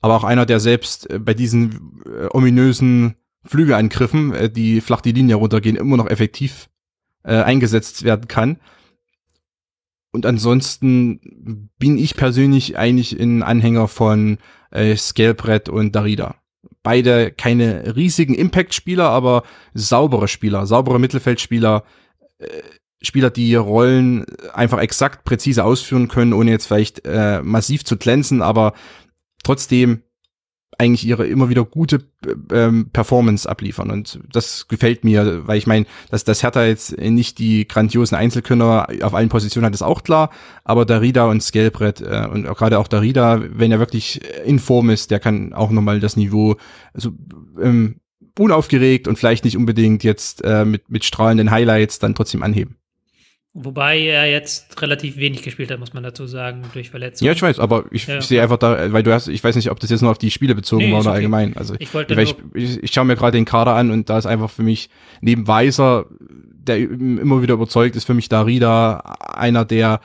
aber 0.01 0.15
auch 0.15 0.23
einer, 0.23 0.45
der 0.45 0.59
selbst 0.59 1.09
äh, 1.09 1.19
bei 1.19 1.33
diesen 1.33 2.01
äh, 2.05 2.27
ominösen 2.31 3.15
Flügelangriffen, 3.43 4.33
äh, 4.33 4.49
die 4.49 4.81
flach 4.81 5.01
die 5.01 5.11
Linie 5.11 5.35
runtergehen, 5.35 5.75
immer 5.75 5.97
noch 5.97 6.07
effektiv 6.07 6.69
äh, 7.23 7.35
eingesetzt 7.35 8.03
werden 8.03 8.27
kann. 8.27 8.57
Und 10.11 10.25
ansonsten 10.25 11.69
bin 11.79 11.97
ich 11.97 12.15
persönlich 12.15 12.77
eigentlich 12.77 13.17
ein 13.19 13.43
Anhänger 13.43 13.87
von 13.87 14.37
äh, 14.71 14.95
Scalebrett 14.95 15.69
und 15.69 15.95
Darida. 15.95 16.35
Beide 16.83 17.31
keine 17.31 17.95
riesigen 17.95 18.33
Impact-Spieler, 18.33 19.09
aber 19.09 19.43
saubere 19.73 20.27
Spieler, 20.27 20.65
saubere 20.65 20.99
Mittelfeldspieler, 20.99 21.83
äh, 22.39 22.47
Spieler, 23.03 23.31
die 23.31 23.55
Rollen 23.55 24.25
einfach 24.53 24.79
exakt 24.79 25.23
präzise 25.23 25.63
ausführen 25.63 26.07
können, 26.07 26.33
ohne 26.33 26.51
jetzt 26.51 26.67
vielleicht 26.67 27.03
äh, 27.05 27.41
massiv 27.41 27.83
zu 27.83 27.97
glänzen, 27.97 28.43
aber 28.43 28.73
trotzdem 29.43 30.03
eigentlich 30.81 31.05
ihre 31.05 31.27
immer 31.27 31.49
wieder 31.49 31.63
gute 31.63 32.03
ähm, 32.51 32.89
Performance 32.91 33.47
abliefern 33.47 33.91
und 33.91 34.19
das 34.31 34.67
gefällt 34.67 35.03
mir, 35.03 35.47
weil 35.47 35.59
ich 35.59 35.67
meine, 35.67 35.85
dass 36.09 36.23
das 36.23 36.41
Hertha 36.41 36.65
jetzt 36.65 36.97
nicht 36.97 37.37
die 37.37 37.67
grandiosen 37.67 38.17
Einzelkönner 38.17 38.87
auf 39.03 39.13
allen 39.13 39.29
Positionen 39.29 39.67
hat, 39.67 39.75
ist 39.75 39.83
auch 39.83 40.01
klar, 40.03 40.31
aber 40.63 40.85
Darida 40.85 41.25
und 41.25 41.43
Skelbrett 41.43 42.01
äh, 42.01 42.27
und 42.31 42.45
gerade 42.45 42.79
auch 42.79 42.87
Darida, 42.87 43.41
wenn 43.47 43.71
er 43.71 43.79
wirklich 43.79 44.21
in 44.43 44.57
Form 44.57 44.89
ist, 44.89 45.11
der 45.11 45.19
kann 45.19 45.53
auch 45.53 45.69
nochmal 45.69 45.99
das 45.99 46.17
Niveau 46.17 46.55
also, 46.93 47.11
ähm, 47.61 47.97
unaufgeregt 48.39 49.07
und 49.07 49.19
vielleicht 49.19 49.45
nicht 49.45 49.57
unbedingt 49.57 50.03
jetzt 50.03 50.43
äh, 50.43 50.65
mit, 50.65 50.89
mit 50.89 51.05
strahlenden 51.05 51.51
Highlights 51.51 51.99
dann 51.99 52.15
trotzdem 52.15 52.41
anheben. 52.41 52.80
Wobei 53.53 53.99
er 53.99 54.31
jetzt 54.31 54.81
relativ 54.81 55.17
wenig 55.17 55.41
gespielt 55.41 55.71
hat, 55.71 55.79
muss 55.79 55.93
man 55.93 56.03
dazu 56.03 56.25
sagen, 56.25 56.61
durch 56.71 56.89
Verletzungen. 56.89 57.27
Ja, 57.27 57.33
ich 57.33 57.41
weiß, 57.41 57.59
aber 57.59 57.83
ich, 57.91 58.07
ja. 58.07 58.19
ich 58.19 58.25
sehe 58.25 58.41
einfach 58.41 58.55
da, 58.55 58.93
weil 58.93 59.03
du 59.03 59.13
hast, 59.13 59.27
ich 59.27 59.43
weiß 59.43 59.57
nicht, 59.57 59.69
ob 59.69 59.79
das 59.79 59.89
jetzt 59.89 60.01
nur 60.01 60.11
auf 60.11 60.17
die 60.17 60.31
Spiele 60.31 60.55
bezogen 60.55 60.85
nee, 60.85 60.93
war 60.93 61.01
oder 61.01 61.09
okay. 61.09 61.17
allgemein. 61.17 61.57
Also 61.57 61.75
ich, 61.77 61.93
wollte 61.93 62.13
ich, 62.21 62.35
ich, 62.53 62.83
ich 62.83 62.93
schaue 62.93 63.03
mir 63.03 63.17
gerade 63.17 63.37
den 63.37 63.43
Kader 63.43 63.75
an 63.75 63.91
und 63.91 64.09
da 64.09 64.17
ist 64.17 64.25
einfach 64.25 64.49
für 64.49 64.63
mich 64.63 64.89
neben 65.19 65.49
Weiser, 65.49 66.05
der 66.19 66.77
immer 66.77 67.41
wieder 67.41 67.55
überzeugt 67.55 67.97
ist, 67.97 68.05
für 68.05 68.13
mich 68.13 68.29
Darida 68.29 68.99
einer 69.33 69.65
der, 69.65 69.99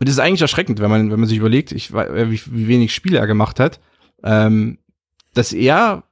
und 0.00 0.08
das 0.08 0.16
ist 0.16 0.20
eigentlich 0.20 0.42
erschreckend, 0.42 0.80
wenn 0.80 0.90
man, 0.90 1.12
wenn 1.12 1.20
man 1.20 1.28
sich 1.28 1.38
überlegt, 1.38 1.70
ich, 1.70 1.92
wie, 1.92 2.40
wie 2.44 2.68
wenig 2.68 2.92
Spiele 2.92 3.18
er 3.18 3.28
gemacht 3.28 3.60
hat, 3.60 3.78
ähm, 4.24 4.78
dass 5.32 5.52
er 5.52 6.02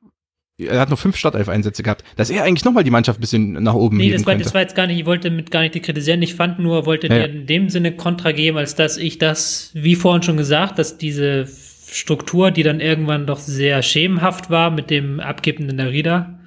er 0.59 0.81
hat 0.81 0.91
noch 0.91 0.99
fünf 0.99 1.17
Startelf-Einsätze 1.17 1.83
gehabt, 1.83 2.05
dass 2.17 2.31
er 2.31 2.43
eigentlich 2.43 2.65
nochmal 2.65 2.85
die 2.85 2.91
Mannschaft 2.91 3.19
ein 3.19 3.21
bisschen 3.21 3.53
nach 3.53 3.75
oben 3.75 3.97
Nee, 3.97 4.11
das 4.11 4.27
war, 4.27 4.35
das 4.35 4.55
war 4.55 4.61
jetzt 4.61 4.75
gar 4.75 4.87
nicht, 4.87 4.99
ich 4.99 5.07
wollte 5.07 5.31
mit 5.31 5.51
gar 5.51 5.61
nicht 5.61 5.75
die 5.75 5.81
kritisieren, 5.81 6.21
ich 6.23 6.35
fand 6.35 6.59
nur, 6.59 6.85
wollte 6.85 7.07
ja. 7.07 7.15
dir 7.15 7.25
in 7.31 7.47
dem 7.47 7.69
Sinne 7.69 7.93
Kontra 7.93 8.33
geben, 8.33 8.59
als 8.59 8.75
dass 8.75 8.97
ich 8.97 9.19
das, 9.19 9.71
wie 9.75 9.95
vorhin 9.95 10.23
schon 10.23 10.37
gesagt, 10.37 10.79
dass 10.79 10.99
diese 10.99 11.47
Struktur, 11.91 12.51
die 12.51 12.65
dann 12.65 12.81
irgendwann 12.81 13.27
doch 13.27 13.39
sehr 13.39 13.83
schemenhaft 13.83 14.51
war 14.51 14.71
mit 14.71 14.91
dem 14.91 15.21
Abgeben 15.21 15.69
in 15.69 15.77
der 15.77 15.93
Rieder, 15.93 16.41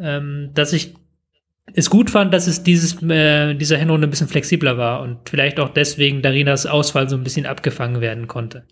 ähm, 0.00 0.50
dass 0.54 0.72
ich 0.72 0.94
es 1.72 1.90
gut 1.90 2.10
fand, 2.10 2.34
dass 2.34 2.46
es 2.46 2.62
dieses, 2.62 3.02
äh, 3.02 3.54
dieser 3.54 3.78
Hinrunde 3.78 4.06
ein 4.06 4.10
bisschen 4.10 4.28
flexibler 4.28 4.76
war 4.76 5.00
und 5.00 5.28
vielleicht 5.28 5.60
auch 5.60 5.70
deswegen 5.70 6.22
Darinas 6.22 6.66
Ausfall 6.66 7.08
so 7.08 7.16
ein 7.16 7.24
bisschen 7.24 7.46
abgefangen 7.46 8.00
werden 8.00 8.26
konnte. 8.26 8.66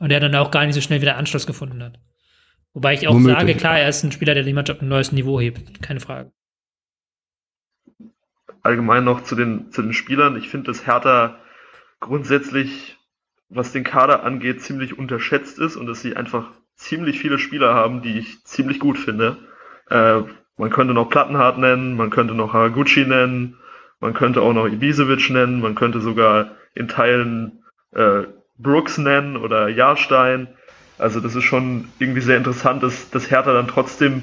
Und 0.00 0.10
er 0.10 0.20
dann 0.20 0.34
auch 0.34 0.50
gar 0.50 0.66
nicht 0.66 0.74
so 0.74 0.80
schnell 0.80 1.00
wieder 1.00 1.16
Anschluss 1.16 1.46
gefunden 1.46 1.82
hat. 1.82 1.98
Wobei 2.74 2.94
ich 2.94 3.06
auch 3.06 3.14
Womöglich. 3.14 3.38
sage, 3.38 3.54
klar, 3.54 3.78
er 3.78 3.88
ist 3.88 4.02
ein 4.02 4.12
Spieler, 4.12 4.34
der 4.34 4.44
die 4.44 4.52
Mannschaft 4.52 4.78
auf 4.78 4.82
ein 4.82 4.88
neues 4.88 5.12
Niveau 5.12 5.40
hebt. 5.40 5.82
Keine 5.82 6.00
Frage. 6.00 6.32
Allgemein 8.62 9.04
noch 9.04 9.22
zu 9.22 9.34
den, 9.34 9.70
zu 9.72 9.82
den 9.82 9.92
Spielern. 9.92 10.36
Ich 10.36 10.48
finde, 10.48 10.68
dass 10.68 10.86
Hertha 10.86 11.38
grundsätzlich, 12.00 12.96
was 13.48 13.72
den 13.72 13.84
Kader 13.84 14.22
angeht, 14.22 14.62
ziemlich 14.62 14.98
unterschätzt 14.98 15.58
ist 15.58 15.76
und 15.76 15.86
dass 15.86 16.00
sie 16.00 16.16
einfach 16.16 16.50
ziemlich 16.76 17.18
viele 17.18 17.38
Spieler 17.38 17.74
haben, 17.74 18.02
die 18.02 18.18
ich 18.18 18.44
ziemlich 18.44 18.78
gut 18.78 18.98
finde. 18.98 19.36
Äh, 19.90 20.22
man 20.56 20.70
könnte 20.70 20.94
noch 20.94 21.10
Plattenhardt 21.10 21.58
nennen, 21.58 21.96
man 21.96 22.10
könnte 22.10 22.34
noch 22.34 22.52
Haraguchi 22.52 23.04
nennen, 23.04 23.56
man 24.00 24.14
könnte 24.14 24.42
auch 24.42 24.52
noch 24.52 24.66
Ibisevic 24.66 25.30
nennen, 25.30 25.60
man 25.60 25.74
könnte 25.74 26.00
sogar 26.00 26.56
in 26.74 26.88
Teilen 26.88 27.62
äh, 27.92 28.22
Brooks 28.58 28.98
nennen 28.98 29.36
oder 29.36 29.68
Jahrstein. 29.68 30.48
Also 31.02 31.18
das 31.18 31.34
ist 31.34 31.42
schon 31.42 31.88
irgendwie 31.98 32.20
sehr 32.20 32.36
interessant, 32.36 32.80
dass, 32.84 33.10
dass 33.10 33.28
Hertha 33.28 33.52
dann 33.52 33.66
trotzdem 33.66 34.22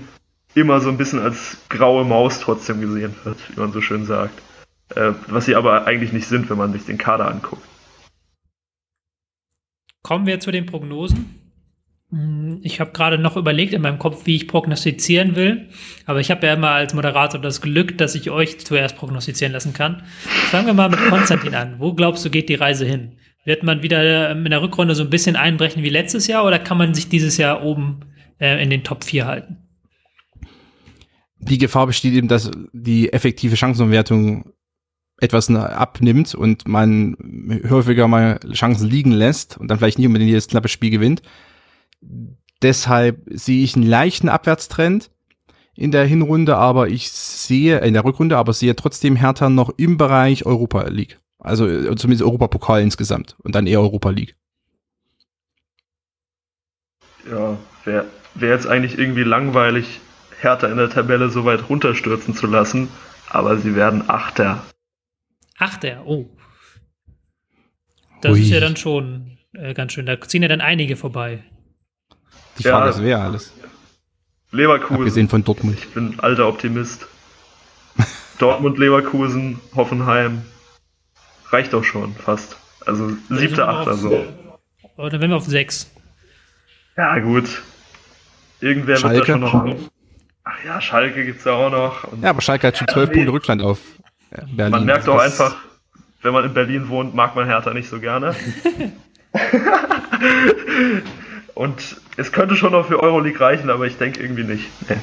immer 0.55 0.79
so 0.79 0.87
ein 0.87 0.97
bisschen 0.97 1.19
als 1.19 1.57
graue 1.67 2.05
Maus 2.05 2.39
trotzdem 2.39 2.79
gesehen 2.79 3.13
wird, 3.25 3.37
wie 3.49 3.59
man 3.59 3.73
so 3.73 3.81
schön 3.81 4.05
sagt. 4.05 4.41
Äh, 4.95 5.11
was 5.27 5.45
sie 5.45 5.55
aber 5.55 5.87
eigentlich 5.87 6.13
nicht 6.13 6.27
sind, 6.27 6.49
wenn 6.49 6.57
man 6.57 6.71
sich 6.71 6.85
den 6.85 6.97
Kader 6.97 7.27
anguckt. 7.27 7.61
Kommen 10.03 10.25
wir 10.25 10.39
zu 10.39 10.51
den 10.51 10.65
Prognosen. 10.65 11.35
Hm, 12.11 12.61
ich 12.63 12.79
habe 12.79 12.91
gerade 12.91 13.17
noch 13.17 13.35
überlegt 13.35 13.73
in 13.73 13.81
meinem 13.81 13.99
Kopf, 13.99 14.25
wie 14.25 14.37
ich 14.37 14.47
prognostizieren 14.47 15.35
will. 15.35 15.67
Aber 16.05 16.21
ich 16.21 16.31
habe 16.31 16.47
ja 16.47 16.53
immer 16.53 16.71
als 16.71 16.93
Moderator 16.93 17.41
das 17.41 17.59
Glück, 17.59 17.97
dass 17.97 18.15
ich 18.15 18.31
euch 18.31 18.57
zuerst 18.65 18.95
prognostizieren 18.95 19.51
lassen 19.51 19.73
kann. 19.73 20.03
Fangen 20.49 20.67
wir 20.67 20.73
mal 20.73 20.89
mit 20.89 20.99
Konstantin 21.09 21.55
an. 21.55 21.75
Wo 21.79 21.93
glaubst 21.93 22.23
du, 22.23 22.29
geht 22.29 22.47
die 22.47 22.55
Reise 22.55 22.85
hin? 22.85 23.18
Wird 23.49 23.63
man 23.63 23.81
wieder 23.81 24.29
ähm, 24.29 24.45
in 24.45 24.51
der 24.51 24.61
Rückrunde 24.61 24.93
so 24.93 25.01
ein 25.01 25.09
bisschen 25.09 25.35
einbrechen 25.35 25.81
wie 25.81 25.89
letztes 25.89 26.27
Jahr 26.27 26.45
oder 26.45 26.59
kann 26.59 26.77
man 26.77 26.93
sich 26.93 27.09
dieses 27.09 27.37
Jahr 27.37 27.63
oben 27.63 28.01
äh, 28.37 28.61
in 28.61 28.69
den 28.69 28.83
Top 28.83 29.03
4 29.03 29.25
halten? 29.25 29.57
Die 31.39 31.57
Gefahr 31.57 31.87
besteht 31.87 32.13
eben, 32.13 32.27
dass 32.27 32.51
die 32.73 33.11
effektive 33.11 33.57
Chancenumwertung 33.57 34.53
etwas 35.19 35.49
abnimmt 35.49 36.35
und 36.35 36.67
man 36.67 37.17
häufiger 37.67 38.07
mal 38.07 38.39
Chancen 38.53 38.87
liegen 38.87 39.13
lässt 39.13 39.57
und 39.57 39.67
dann 39.67 39.79
vielleicht 39.79 39.97
nicht 39.97 40.05
unbedingt 40.05 40.29
jedes 40.29 40.47
knappe 40.47 40.67
Spiel 40.67 40.91
gewinnt. 40.91 41.23
Deshalb 42.61 43.23
sehe 43.31 43.63
ich 43.63 43.75
einen 43.75 43.87
leichten 43.87 44.29
Abwärtstrend 44.29 45.09
in 45.73 45.89
der 45.89 46.05
Hinrunde, 46.05 46.55
aber 46.55 46.89
ich 46.89 47.09
sehe, 47.09 47.79
in 47.79 47.95
der 47.95 48.05
Rückrunde, 48.05 48.37
aber 48.37 48.53
sehe 48.53 48.75
trotzdem 48.75 49.15
Hertha 49.15 49.49
noch 49.49 49.71
im 49.75 49.97
Bereich 49.97 50.45
Europa 50.45 50.83
League. 50.83 51.19
Also 51.39 51.67
äh, 51.67 51.95
zumindest 51.95 52.23
Europapokal 52.23 52.81
insgesamt 52.81 53.35
und 53.43 53.55
dann 53.55 53.65
eher 53.65 53.79
Europa 53.79 54.09
League. 54.09 54.35
Ja, 57.29 57.57
wäre 57.85 58.05
wär 58.35 58.49
jetzt 58.49 58.67
eigentlich 58.67 58.97
irgendwie 58.97 59.23
langweilig, 59.23 59.99
Hertha 60.39 60.67
in 60.67 60.77
der 60.77 60.89
Tabelle 60.89 61.29
so 61.29 61.45
weit 61.45 61.69
runterstürzen 61.69 62.35
zu 62.35 62.47
lassen, 62.47 62.89
aber 63.29 63.57
sie 63.57 63.75
werden 63.75 64.09
Achter. 64.09 64.63
Achter, 65.57 66.03
oh. 66.05 66.25
Das 68.21 68.33
Ui. 68.33 68.41
ist 68.41 68.49
ja 68.49 68.59
dann 68.59 68.75
schon 68.75 69.37
äh, 69.53 69.73
ganz 69.73 69.93
schön. 69.93 70.05
Da 70.05 70.19
ziehen 70.21 70.41
ja 70.41 70.47
dann 70.47 70.61
einige 70.61 70.95
vorbei. 70.95 71.43
Die 72.57 72.63
Frage 72.63 72.85
ja, 72.85 72.89
ist, 72.89 73.01
wer 73.01 73.19
alles. 73.19 73.53
Leverkusen. 74.51 74.97
Abgesehen 74.97 75.29
von 75.29 75.43
Dortmund. 75.43 75.77
Ich 75.77 75.89
bin 75.93 76.19
alter 76.19 76.47
Optimist. 76.47 77.07
Dortmund, 78.39 78.77
Leverkusen, 78.77 79.59
Hoffenheim. 79.75 80.41
Reicht 81.51 81.73
doch 81.73 81.83
schon, 81.83 82.13
fast. 82.15 82.57
Also 82.85 83.11
siebter, 83.29 83.67
achter 83.67 83.95
so. 83.95 84.25
Oder 84.97 85.09
dann 85.09 85.21
wären 85.21 85.31
wir 85.31 85.37
auf 85.37 85.45
sechs. 85.45 85.89
Ja, 86.97 87.17
gut. 87.19 87.61
Irgendwer 88.61 88.97
Schalke. 88.97 89.27
wird 89.27 89.29
da 89.29 89.47
schon 89.47 89.65
noch. 89.69 89.75
Ach 90.43 90.65
ja, 90.65 90.81
Schalke 90.81 91.25
gibt's 91.25 91.45
ja 91.45 91.53
auch 91.53 91.69
noch. 91.71 92.03
Und 92.05 92.23
ja, 92.23 92.31
aber 92.31 92.41
Schalke 92.41 92.67
hat 92.67 92.77
schon 92.77 92.87
zwölf 92.87 93.11
Punkte 93.11 93.31
Rückstand 93.31 93.61
auf 93.61 93.79
Berlin. 94.51 94.71
Man 94.71 94.85
merkt 94.85 95.07
auch 95.07 95.19
einfach, 95.19 95.55
wenn 96.21 96.33
man 96.33 96.45
in 96.45 96.53
Berlin 96.53 96.89
wohnt, 96.89 97.15
mag 97.15 97.35
man 97.35 97.45
Hertha 97.45 97.73
nicht 97.73 97.89
so 97.89 97.99
gerne. 97.99 98.35
Und 101.55 101.97
es 102.17 102.31
könnte 102.31 102.55
schon 102.55 102.71
noch 102.71 102.87
für 102.87 103.01
Euroleague 103.01 103.39
reichen, 103.39 103.69
aber 103.69 103.85
ich 103.85 103.97
denke 103.97 104.21
irgendwie 104.21 104.43
nicht. 104.43 104.65
Nee. 104.89 104.97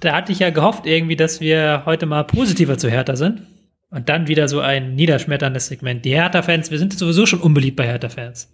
Da 0.00 0.14
hatte 0.14 0.32
ich 0.32 0.38
ja 0.38 0.50
gehofft 0.50 0.86
irgendwie, 0.86 1.16
dass 1.16 1.40
wir 1.40 1.82
heute 1.86 2.06
mal 2.06 2.24
positiver 2.24 2.78
zu 2.78 2.88
Hertha 2.88 3.16
sind. 3.16 3.42
Und 3.92 4.08
dann 4.08 4.26
wieder 4.26 4.48
so 4.48 4.60
ein 4.60 4.94
niederschmetterndes 4.94 5.66
Segment. 5.66 6.02
Die 6.06 6.14
Hertha-Fans, 6.14 6.70
wir 6.70 6.78
sind 6.78 6.98
sowieso 6.98 7.26
schon 7.26 7.40
unbeliebt 7.40 7.76
bei 7.76 7.86
Hertha-Fans. 7.86 8.50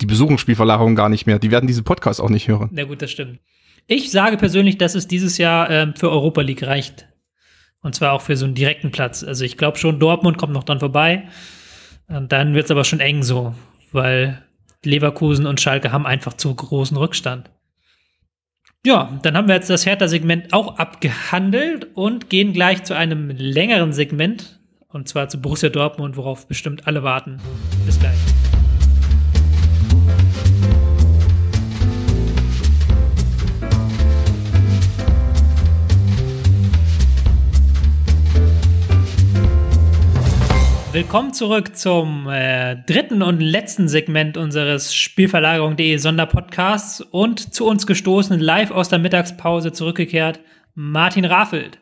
Die 0.00 0.06
besuchen 0.06 0.38
Spielverlagerung 0.38 0.96
gar 0.96 1.08
nicht 1.08 1.26
mehr. 1.26 1.38
Die 1.38 1.52
werden 1.52 1.68
diesen 1.68 1.84
Podcast 1.84 2.20
auch 2.20 2.30
nicht 2.30 2.48
hören. 2.48 2.70
Na 2.72 2.82
gut, 2.82 3.00
das 3.00 3.12
stimmt. 3.12 3.38
Ich 3.86 4.10
sage 4.10 4.38
persönlich, 4.38 4.76
dass 4.76 4.96
es 4.96 5.06
dieses 5.06 5.38
Jahr 5.38 5.70
ähm, 5.70 5.94
für 5.94 6.10
Europa 6.10 6.40
League 6.40 6.64
reicht. 6.64 7.06
Und 7.80 7.94
zwar 7.94 8.12
auch 8.12 8.22
für 8.22 8.36
so 8.36 8.44
einen 8.44 8.56
direkten 8.56 8.90
Platz. 8.90 9.22
Also 9.22 9.44
ich 9.44 9.56
glaube 9.56 9.78
schon, 9.78 10.00
Dortmund 10.00 10.36
kommt 10.36 10.52
noch 10.52 10.64
dran 10.64 10.80
vorbei. 10.80 11.28
Und 12.08 12.32
dann 12.32 12.54
wird 12.54 12.64
es 12.64 12.70
aber 12.72 12.82
schon 12.82 12.98
eng 12.98 13.22
so, 13.22 13.54
weil 13.92 14.44
Leverkusen 14.84 15.46
und 15.46 15.60
Schalke 15.60 15.92
haben 15.92 16.06
einfach 16.06 16.34
zu 16.34 16.52
großen 16.52 16.96
Rückstand. 16.96 17.52
Ja, 18.86 19.18
dann 19.22 19.36
haben 19.36 19.46
wir 19.46 19.56
jetzt 19.56 19.68
das 19.68 19.84
Hertha-Segment 19.84 20.54
auch 20.54 20.78
abgehandelt 20.78 21.88
und 21.94 22.30
gehen 22.30 22.54
gleich 22.54 22.82
zu 22.82 22.96
einem 22.96 23.28
längeren 23.28 23.92
Segment. 23.92 24.58
Und 24.88 25.06
zwar 25.06 25.28
zu 25.28 25.38
Borussia 25.38 25.68
Dortmund, 25.68 26.16
worauf 26.16 26.48
bestimmt 26.48 26.86
alle 26.86 27.02
warten. 27.02 27.36
Bis 27.84 28.00
gleich. 28.00 28.16
Willkommen 40.92 41.32
zurück 41.32 41.76
zum 41.76 42.28
äh, 42.28 42.74
dritten 42.84 43.22
und 43.22 43.38
letzten 43.38 43.86
Segment 43.86 44.36
unseres 44.36 44.92
Spielverlagerung.de 44.92 45.96
Sonderpodcasts 45.98 47.00
und 47.00 47.54
zu 47.54 47.64
uns 47.68 47.86
gestoßen, 47.86 48.40
live 48.40 48.72
aus 48.72 48.88
der 48.88 48.98
Mittagspause 48.98 49.70
zurückgekehrt, 49.70 50.40
Martin 50.74 51.24
Raffelt. 51.24 51.78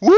Woo! 0.00 0.10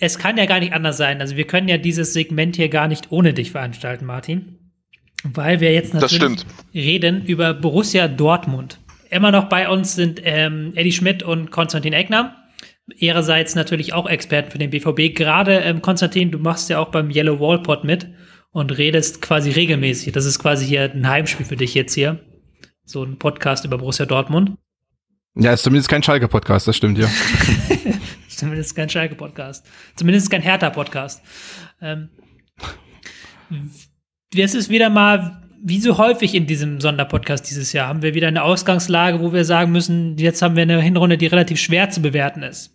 Es 0.00 0.18
kann 0.18 0.36
ja 0.36 0.46
gar 0.46 0.58
nicht 0.58 0.72
anders 0.72 0.96
sein. 0.96 1.20
Also 1.20 1.36
wir 1.36 1.46
können 1.46 1.68
ja 1.68 1.78
dieses 1.78 2.12
Segment 2.12 2.56
hier 2.56 2.68
gar 2.68 2.88
nicht 2.88 3.12
ohne 3.12 3.34
dich 3.34 3.52
veranstalten, 3.52 4.06
Martin. 4.06 4.58
Weil 5.22 5.60
wir 5.60 5.72
jetzt 5.72 5.94
natürlich 5.94 6.44
reden 6.74 7.24
über 7.24 7.54
Borussia 7.54 8.08
Dortmund. 8.08 8.80
Immer 9.08 9.30
noch 9.30 9.44
bei 9.48 9.68
uns 9.68 9.94
sind 9.94 10.20
ähm, 10.24 10.72
Eddie 10.74 10.90
Schmidt 10.90 11.22
und 11.22 11.52
Konstantin 11.52 11.92
Eckner 11.92 12.34
ihrerseits 12.96 13.54
natürlich 13.54 13.92
auch 13.92 14.08
Experten 14.08 14.50
für 14.50 14.58
den 14.58 14.70
BVB. 14.70 15.14
Gerade 15.14 15.58
ähm, 15.58 15.82
Konstantin, 15.82 16.30
du 16.30 16.38
machst 16.38 16.70
ja 16.70 16.78
auch 16.78 16.90
beim 16.90 17.10
Yellow 17.10 17.40
Wall 17.40 17.62
Pod 17.62 17.84
mit 17.84 18.08
und 18.50 18.76
redest 18.76 19.22
quasi 19.22 19.50
regelmäßig. 19.50 20.12
Das 20.12 20.24
ist 20.24 20.38
quasi 20.38 20.66
hier 20.66 20.90
ein 20.92 21.08
Heimspiel 21.08 21.46
für 21.46 21.56
dich 21.56 21.74
jetzt 21.74 21.94
hier. 21.94 22.20
So 22.84 23.04
ein 23.04 23.18
Podcast 23.18 23.64
über 23.64 23.78
Borussia 23.78 24.06
Dortmund. 24.06 24.56
Ja, 25.34 25.52
ist 25.52 25.62
zumindest 25.62 25.88
kein 25.88 26.02
Schalke-Podcast, 26.02 26.66
das 26.66 26.76
stimmt, 26.76 26.98
ja. 26.98 27.08
zumindest 28.28 28.74
kein 28.74 28.88
Schalke-Podcast. 28.88 29.66
Zumindest 29.94 30.30
kein 30.30 30.42
Hertha-Podcast. 30.42 31.22
Ähm, 31.80 32.08
es 34.34 34.54
ist 34.54 34.68
wieder 34.68 34.90
mal 34.90 35.37
wie 35.62 35.80
so 35.80 35.98
häufig 35.98 36.34
in 36.34 36.46
diesem 36.46 36.80
Sonderpodcast 36.80 37.48
dieses 37.48 37.72
Jahr 37.72 37.88
haben 37.88 38.02
wir 38.02 38.14
wieder 38.14 38.28
eine 38.28 38.42
Ausgangslage, 38.42 39.20
wo 39.20 39.32
wir 39.32 39.44
sagen 39.44 39.72
müssen, 39.72 40.16
jetzt 40.18 40.42
haben 40.42 40.56
wir 40.56 40.62
eine 40.62 40.80
Hinrunde, 40.80 41.18
die 41.18 41.26
relativ 41.26 41.60
schwer 41.60 41.90
zu 41.90 42.00
bewerten 42.00 42.42
ist. 42.42 42.74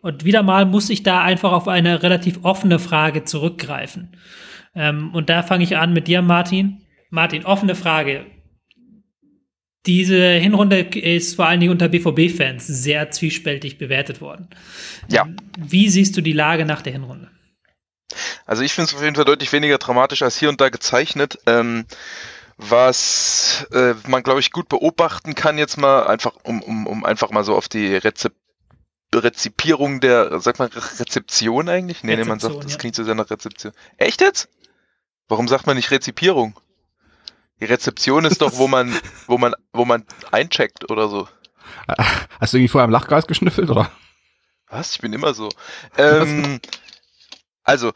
Und 0.00 0.24
wieder 0.24 0.42
mal 0.42 0.66
muss 0.66 0.90
ich 0.90 1.02
da 1.02 1.22
einfach 1.22 1.52
auf 1.52 1.68
eine 1.68 2.02
relativ 2.02 2.40
offene 2.42 2.78
Frage 2.78 3.24
zurückgreifen. 3.24 4.16
Ähm, 4.74 5.10
und 5.14 5.30
da 5.30 5.42
fange 5.42 5.64
ich 5.64 5.76
an 5.76 5.92
mit 5.92 6.08
dir, 6.08 6.22
Martin. 6.22 6.82
Martin, 7.10 7.44
offene 7.44 7.74
Frage. 7.74 8.26
Diese 9.86 10.34
Hinrunde 10.34 10.80
ist 10.80 11.34
vor 11.34 11.46
allen 11.46 11.60
Dingen 11.60 11.72
unter 11.72 11.88
BVB-Fans 11.88 12.66
sehr 12.66 13.10
zwiespältig 13.10 13.78
bewertet 13.78 14.20
worden. 14.20 14.48
Ja. 15.10 15.28
Wie 15.58 15.88
siehst 15.88 16.16
du 16.16 16.20
die 16.20 16.32
Lage 16.32 16.64
nach 16.64 16.82
der 16.82 16.92
Hinrunde? 16.92 17.28
Also 18.46 18.62
ich 18.62 18.72
finde 18.72 18.88
es 18.88 18.94
auf 18.94 19.02
jeden 19.02 19.16
Fall 19.16 19.24
deutlich 19.24 19.52
weniger 19.52 19.78
dramatisch 19.78 20.22
als 20.22 20.36
hier 20.36 20.48
und 20.48 20.60
da 20.60 20.68
gezeichnet. 20.68 21.38
Ähm, 21.46 21.86
was 22.56 23.66
äh, 23.72 23.94
man, 24.06 24.22
glaube 24.22 24.40
ich, 24.40 24.52
gut 24.52 24.68
beobachten 24.68 25.34
kann, 25.34 25.58
jetzt 25.58 25.78
mal 25.78 26.06
einfach, 26.06 26.32
um, 26.44 26.62
um, 26.62 26.86
um 26.86 27.04
einfach 27.04 27.30
mal 27.30 27.44
so 27.44 27.56
auf 27.56 27.68
die 27.68 27.96
Rezep 27.96 28.34
Rezipierung 29.14 30.00
der, 30.00 30.40
sagt 30.40 30.58
man 30.58 30.70
Rezeption 30.70 31.68
eigentlich? 31.68 32.02
Nee, 32.02 32.16
nee, 32.16 32.24
man 32.24 32.40
sagt, 32.40 32.64
das 32.64 32.72
ja. 32.72 32.78
klingt 32.78 32.96
so 32.96 33.04
sehr 33.04 33.14
nach 33.14 33.28
Rezeption. 33.28 33.74
Echt 33.98 34.22
jetzt? 34.22 34.48
Warum 35.28 35.48
sagt 35.48 35.66
man 35.66 35.76
nicht 35.76 35.90
Rezipierung? 35.90 36.58
Die 37.60 37.66
Rezeption 37.66 38.24
ist 38.24 38.40
doch, 38.40 38.56
wo 38.56 38.68
man, 38.68 38.96
wo 39.26 39.36
man, 39.36 39.54
wo 39.72 39.84
man 39.84 40.04
eincheckt 40.30 40.90
oder 40.90 41.08
so. 41.08 41.28
Hast 42.40 42.52
du 42.52 42.56
irgendwie 42.56 42.68
vorher 42.68 42.84
am 42.84 42.90
Lachgas 42.90 43.26
geschnüffelt, 43.26 43.68
oder? 43.70 43.90
Was? 44.68 44.92
Ich 44.92 45.00
bin 45.00 45.12
immer 45.12 45.34
so. 45.34 45.48
Ähm, 45.98 46.60
also, 47.64 47.92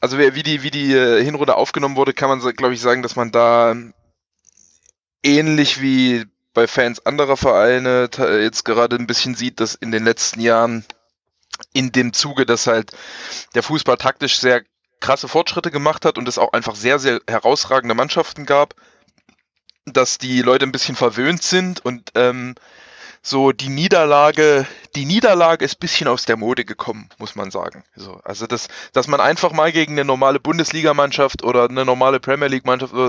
also 0.00 0.18
wie 0.18 0.42
die, 0.42 0.62
wie 0.62 0.70
die 0.70 0.92
äh, 0.92 1.22
Hinrunde 1.24 1.56
aufgenommen 1.56 1.96
wurde, 1.96 2.12
kann 2.12 2.28
man, 2.28 2.40
glaube 2.56 2.74
ich, 2.74 2.80
sagen, 2.80 3.02
dass 3.02 3.16
man 3.16 3.30
da 3.30 3.74
ähnlich 5.22 5.80
wie 5.80 6.24
bei 6.52 6.66
Fans 6.66 7.04
anderer 7.04 7.36
Vereine 7.36 8.08
jetzt 8.40 8.64
gerade 8.64 8.96
ein 8.96 9.06
bisschen 9.06 9.34
sieht, 9.34 9.60
dass 9.60 9.74
in 9.74 9.90
den 9.90 10.04
letzten 10.04 10.40
Jahren 10.40 10.84
in 11.72 11.92
dem 11.92 12.12
Zuge, 12.12 12.46
dass 12.46 12.66
halt 12.66 12.92
der 13.54 13.62
Fußball 13.62 13.96
taktisch 13.96 14.38
sehr 14.38 14.62
krasse 15.00 15.28
Fortschritte 15.28 15.70
gemacht 15.70 16.04
hat 16.04 16.16
und 16.16 16.28
es 16.28 16.38
auch 16.38 16.52
einfach 16.52 16.76
sehr, 16.76 16.98
sehr 16.98 17.20
herausragende 17.28 17.94
Mannschaften 17.94 18.46
gab, 18.46 18.74
dass 19.84 20.18
die 20.18 20.42
Leute 20.42 20.64
ein 20.64 20.72
bisschen 20.72 20.96
verwöhnt 20.96 21.42
sind 21.42 21.84
und 21.84 22.10
ähm, 22.14 22.54
so 23.26 23.52
die 23.52 23.70
Niederlage, 23.70 24.66
die 24.94 25.06
Niederlage 25.06 25.64
ist 25.64 25.80
bisschen 25.80 26.08
aus 26.08 26.26
der 26.26 26.36
Mode 26.36 26.66
gekommen, 26.66 27.08
muss 27.16 27.34
man 27.34 27.50
sagen. 27.50 27.82
So, 27.96 28.20
also 28.22 28.46
das, 28.46 28.68
dass 28.92 29.08
man 29.08 29.18
einfach 29.18 29.50
mal 29.52 29.72
gegen 29.72 29.94
eine 29.94 30.04
normale 30.04 30.38
Bundesligamannschaft 30.38 31.42
oder 31.42 31.68
eine 31.68 31.86
normale 31.86 32.20
Premier 32.20 32.48
League 32.48 32.66
Mannschaft 32.66 32.92
oder 32.92 33.08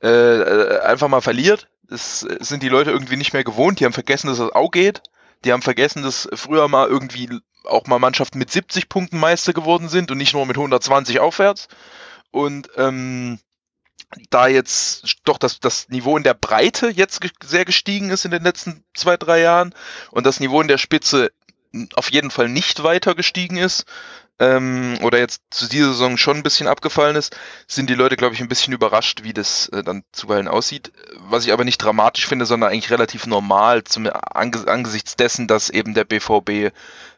so 0.00 0.08
äh, 0.08 0.80
einfach 0.80 1.08
mal 1.08 1.20
verliert, 1.20 1.68
das 1.90 2.20
sind 2.20 2.62
die 2.62 2.70
Leute 2.70 2.90
irgendwie 2.90 3.16
nicht 3.16 3.34
mehr 3.34 3.44
gewohnt. 3.44 3.80
Die 3.80 3.84
haben 3.84 3.92
vergessen, 3.92 4.28
dass 4.28 4.38
das 4.38 4.50
auch 4.50 4.70
geht. 4.70 5.02
Die 5.44 5.52
haben 5.52 5.60
vergessen, 5.62 6.02
dass 6.02 6.26
früher 6.32 6.66
mal 6.68 6.88
irgendwie 6.88 7.28
auch 7.64 7.86
mal 7.86 7.98
Mannschaften 7.98 8.38
mit 8.38 8.50
70 8.50 8.88
Punkten 8.88 9.18
Meister 9.18 9.52
geworden 9.52 9.90
sind 9.90 10.10
und 10.10 10.16
nicht 10.16 10.32
nur 10.32 10.46
mit 10.46 10.56
120 10.56 11.20
aufwärts. 11.20 11.68
Und 12.30 12.70
ähm, 12.76 13.38
da 14.30 14.46
jetzt 14.46 15.16
doch 15.24 15.38
das, 15.38 15.60
das 15.60 15.88
Niveau 15.88 16.16
in 16.16 16.22
der 16.22 16.34
Breite 16.34 16.90
jetzt 16.90 17.20
sehr 17.42 17.64
gestiegen 17.64 18.10
ist 18.10 18.24
in 18.24 18.30
den 18.30 18.42
letzten 18.42 18.84
zwei, 18.94 19.16
drei 19.16 19.40
Jahren 19.40 19.74
und 20.10 20.26
das 20.26 20.40
Niveau 20.40 20.60
in 20.60 20.68
der 20.68 20.78
Spitze 20.78 21.32
auf 21.94 22.10
jeden 22.10 22.30
Fall 22.30 22.48
nicht 22.48 22.82
weiter 22.82 23.14
gestiegen 23.14 23.56
ist 23.56 23.84
ähm, 24.40 24.98
oder 25.02 25.18
jetzt 25.18 25.42
zu 25.50 25.68
dieser 25.68 25.88
Saison 25.88 26.16
schon 26.16 26.38
ein 26.38 26.42
bisschen 26.42 26.66
abgefallen 26.66 27.16
ist, 27.16 27.36
sind 27.68 27.88
die 27.88 27.94
Leute, 27.94 28.16
glaube 28.16 28.34
ich, 28.34 28.40
ein 28.40 28.48
bisschen 28.48 28.72
überrascht, 28.72 29.22
wie 29.22 29.32
das 29.32 29.68
äh, 29.68 29.84
dann 29.84 30.02
zuweilen 30.12 30.48
aussieht. 30.48 30.92
Was 31.28 31.46
ich 31.46 31.52
aber 31.52 31.64
nicht 31.64 31.78
dramatisch 31.78 32.26
finde, 32.26 32.44
sondern 32.44 32.70
eigentlich 32.70 32.90
relativ 32.90 33.26
normal 33.26 33.84
zum, 33.84 34.08
ange 34.12 34.66
angesichts 34.66 35.16
dessen, 35.16 35.46
dass 35.46 35.70
eben 35.70 35.94
der 35.94 36.04
BVB 36.04 36.72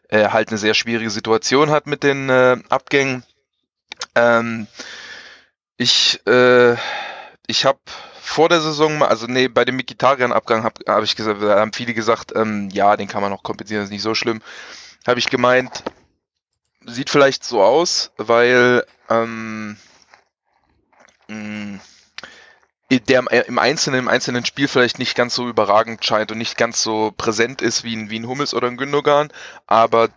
äh, 0.08 0.28
halt 0.28 0.48
eine 0.48 0.58
sehr 0.58 0.74
schwierige 0.74 1.10
Situation 1.10 1.70
hat 1.70 1.86
mit 1.86 2.02
den 2.02 2.28
äh, 2.28 2.58
Abgängen. 2.68 3.24
Ähm, 4.14 4.66
ich, 5.76 6.20
äh, 6.26 6.74
ich 7.46 7.64
habe 7.64 7.78
vor 8.20 8.48
der 8.48 8.60
Saison, 8.60 9.02
also 9.02 9.26
nee, 9.26 9.48
bei 9.48 9.64
dem 9.64 9.76
Mikitarian-Abgang 9.76 10.64
habe 10.64 10.82
hab 10.86 11.04
ich 11.04 11.16
gesagt, 11.16 11.40
haben 11.40 11.72
viele 11.72 11.94
gesagt, 11.94 12.32
ähm, 12.34 12.70
ja, 12.70 12.96
den 12.96 13.08
kann 13.08 13.22
man 13.22 13.30
noch 13.30 13.42
kompensieren, 13.42 13.84
ist 13.84 13.90
nicht 13.90 14.02
so 14.02 14.14
schlimm. 14.14 14.42
Habe 15.06 15.20
ich 15.20 15.30
gemeint, 15.30 15.84
sieht 16.84 17.10
vielleicht 17.10 17.44
so 17.44 17.62
aus, 17.62 18.10
weil 18.16 18.84
ähm, 19.08 19.76
mh, 21.28 21.80
der 22.90 23.46
im 23.46 23.58
einzelnen, 23.58 24.00
im 24.00 24.08
einzelnen 24.08 24.44
Spiel 24.44 24.68
vielleicht 24.68 24.98
nicht 24.98 25.16
ganz 25.16 25.34
so 25.34 25.48
überragend 25.48 26.04
scheint 26.04 26.30
und 26.32 26.38
nicht 26.38 26.56
ganz 26.56 26.82
so 26.82 27.12
präsent 27.16 27.62
ist 27.62 27.84
wie 27.84 27.96
ein, 27.96 28.10
wie 28.10 28.18
ein 28.18 28.28
Hummels 28.28 28.54
oder 28.54 28.68
ein 28.68 28.76
Gündogan, 28.76 29.32
aber 29.66 30.08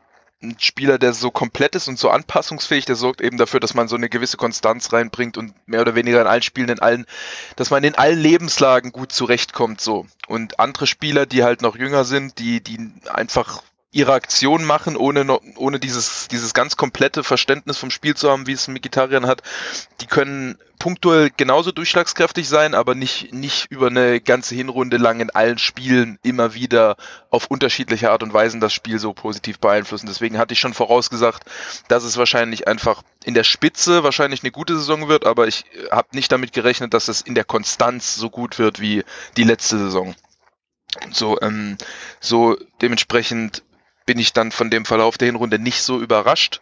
ein 0.41 0.55
Spieler, 0.59 0.97
der 0.97 1.13
so 1.13 1.31
komplett 1.31 1.75
ist 1.75 1.87
und 1.87 1.99
so 1.99 2.09
anpassungsfähig, 2.09 2.85
der 2.85 2.95
sorgt 2.95 3.21
eben 3.21 3.37
dafür, 3.37 3.59
dass 3.59 3.73
man 3.73 3.87
so 3.87 3.95
eine 3.95 4.09
gewisse 4.09 4.37
Konstanz 4.37 4.93
reinbringt 4.93 5.37
und 5.37 5.53
mehr 5.67 5.81
oder 5.81 5.95
weniger 5.95 6.21
in 6.21 6.27
allen 6.27 6.41
Spielen, 6.41 6.69
in 6.69 6.79
allen, 6.79 7.05
dass 7.57 7.71
man 7.71 7.83
in 7.83 7.95
allen 7.95 8.19
Lebenslagen 8.19 8.91
gut 8.91 9.11
zurechtkommt, 9.11 9.81
so. 9.81 10.07
Und 10.27 10.59
andere 10.59 10.87
Spieler, 10.87 11.25
die 11.25 11.43
halt 11.43 11.61
noch 11.61 11.75
jünger 11.75 12.05
sind, 12.05 12.39
die, 12.39 12.61
die 12.63 12.91
einfach 13.11 13.63
ihre 13.91 14.13
Aktion 14.13 14.65
machen, 14.65 14.95
ohne, 14.95 15.39
ohne 15.55 15.79
dieses, 15.79 16.27
dieses 16.27 16.53
ganz 16.53 16.77
komplette 16.77 17.23
Verständnis 17.23 17.77
vom 17.77 17.89
Spiel 17.89 18.15
zu 18.15 18.29
haben, 18.29 18.45
wie 18.45 18.51
es 18.51 18.67
Mikitarian 18.67 19.25
hat. 19.25 19.41
Die 20.01 20.05
können 20.05 20.59
punktuell 20.77 21.31
genauso 21.35 21.71
durchschlagskräftig 21.71 22.47
sein, 22.47 22.75
aber 22.75 22.93
nicht, 22.93 23.33
nicht 23.33 23.71
über 23.71 23.87
eine 23.87 24.21
ganze 24.21 24.53
Hinrunde 24.53 24.97
lang 24.97 25.19
in 25.19 25.31
allen 25.31 25.57
Spielen 25.57 26.19
immer 26.21 26.53
wieder 26.53 26.97
auf 27.31 27.47
unterschiedliche 27.47 28.11
Art 28.11 28.21
und 28.21 28.31
Weisen 28.31 28.61
das 28.61 28.73
Spiel 28.73 28.99
so 28.99 29.13
positiv 29.13 29.59
beeinflussen. 29.59 30.07
Deswegen 30.07 30.37
hatte 30.37 30.53
ich 30.53 30.59
schon 30.59 30.75
vorausgesagt, 30.75 31.43
dass 31.87 32.03
es 32.03 32.17
wahrscheinlich 32.17 32.67
einfach 32.67 33.01
in 33.25 33.33
der 33.33 33.43
Spitze 33.43 34.03
wahrscheinlich 34.03 34.43
eine 34.43 34.51
gute 34.51 34.77
Saison 34.77 35.09
wird, 35.09 35.25
aber 35.25 35.47
ich 35.47 35.65
habe 35.91 36.09
nicht 36.13 36.31
damit 36.31 36.53
gerechnet, 36.53 36.93
dass 36.93 37.07
es 37.07 37.21
in 37.21 37.35
der 37.35 37.43
Konstanz 37.43 38.15
so 38.15 38.29
gut 38.29 38.59
wird 38.59 38.79
wie 38.79 39.03
die 39.35 39.43
letzte 39.43 39.79
Saison. 39.79 40.15
So, 41.11 41.39
ähm, 41.41 41.77
so 42.19 42.57
dementsprechend 42.81 43.63
bin 44.09 44.17
ich 44.17 44.33
dann 44.33 44.51
von 44.51 44.71
dem 44.71 44.85
Verlauf 44.85 45.19
der 45.19 45.27
Hinrunde 45.27 45.59
nicht 45.59 45.83
so 45.83 45.99
überrascht. 45.99 46.61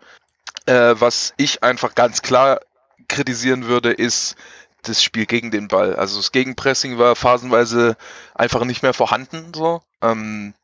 Äh, 0.65 0.95
was 0.99 1.33
ich 1.37 1.63
einfach 1.63 1.95
ganz 1.95 2.21
klar 2.21 2.59
kritisieren 3.07 3.67
würde, 3.67 3.93
ist 3.93 4.35
das 4.81 5.01
Spiel 5.01 5.25
gegen 5.25 5.49
den 5.49 5.69
Ball. 5.69 5.95
Also 5.95 6.17
das 6.17 6.33
Gegenpressing 6.33 6.97
war 6.97 7.15
phasenweise 7.15 7.95
einfach 8.35 8.65
nicht 8.65 8.83
mehr 8.83 8.93
vorhanden. 8.93 9.53
So. 9.55 9.81
Ähm, 10.01 10.55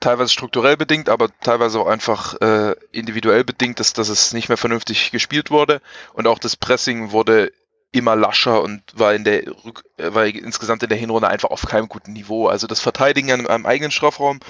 teilweise 0.00 0.30
strukturell 0.30 0.76
bedingt, 0.76 1.08
aber 1.08 1.30
teilweise 1.40 1.80
auch 1.80 1.86
einfach 1.86 2.38
äh, 2.42 2.76
individuell 2.92 3.44
bedingt, 3.44 3.80
dass, 3.80 3.94
dass 3.94 4.10
es 4.10 4.34
nicht 4.34 4.50
mehr 4.50 4.58
vernünftig 4.58 5.12
gespielt 5.12 5.50
wurde. 5.50 5.80
Und 6.12 6.26
auch 6.26 6.38
das 6.38 6.56
Pressing 6.56 7.10
wurde 7.10 7.52
immer 7.92 8.14
lascher 8.14 8.62
und 8.62 8.82
war 8.94 9.14
in 9.14 9.24
der 9.24 9.46
äh, 9.46 9.54
war 9.96 10.26
insgesamt 10.26 10.82
in 10.82 10.88
der 10.88 10.98
Hinrunde 10.98 11.28
einfach 11.28 11.50
auf 11.50 11.62
keinem 11.62 11.88
guten 11.88 12.12
Niveau. 12.12 12.48
Also 12.48 12.66
das 12.66 12.80
Verteidigen 12.80 13.32
am, 13.32 13.46
am 13.46 13.66
eigenen 13.66 13.90
Strafraum 13.90 14.40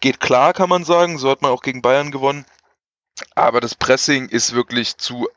geht 0.00 0.20
klar, 0.20 0.52
kann 0.52 0.68
man 0.68 0.84
sagen. 0.84 1.18
So 1.18 1.30
hat 1.30 1.42
man 1.42 1.52
auch 1.52 1.62
gegen 1.62 1.82
Bayern 1.82 2.10
gewonnen. 2.10 2.44
Aber 3.34 3.60
das 3.60 3.74
Pressing 3.74 4.28
ist 4.28 4.54
wirklich 4.54 4.96
zu 4.96 5.28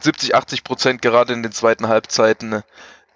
70, 0.00 0.34
80 0.34 0.64
Prozent 0.64 1.02
gerade 1.02 1.32
in 1.32 1.42
den 1.42 1.52
zweiten 1.52 1.88
Halbzeiten 1.88 2.62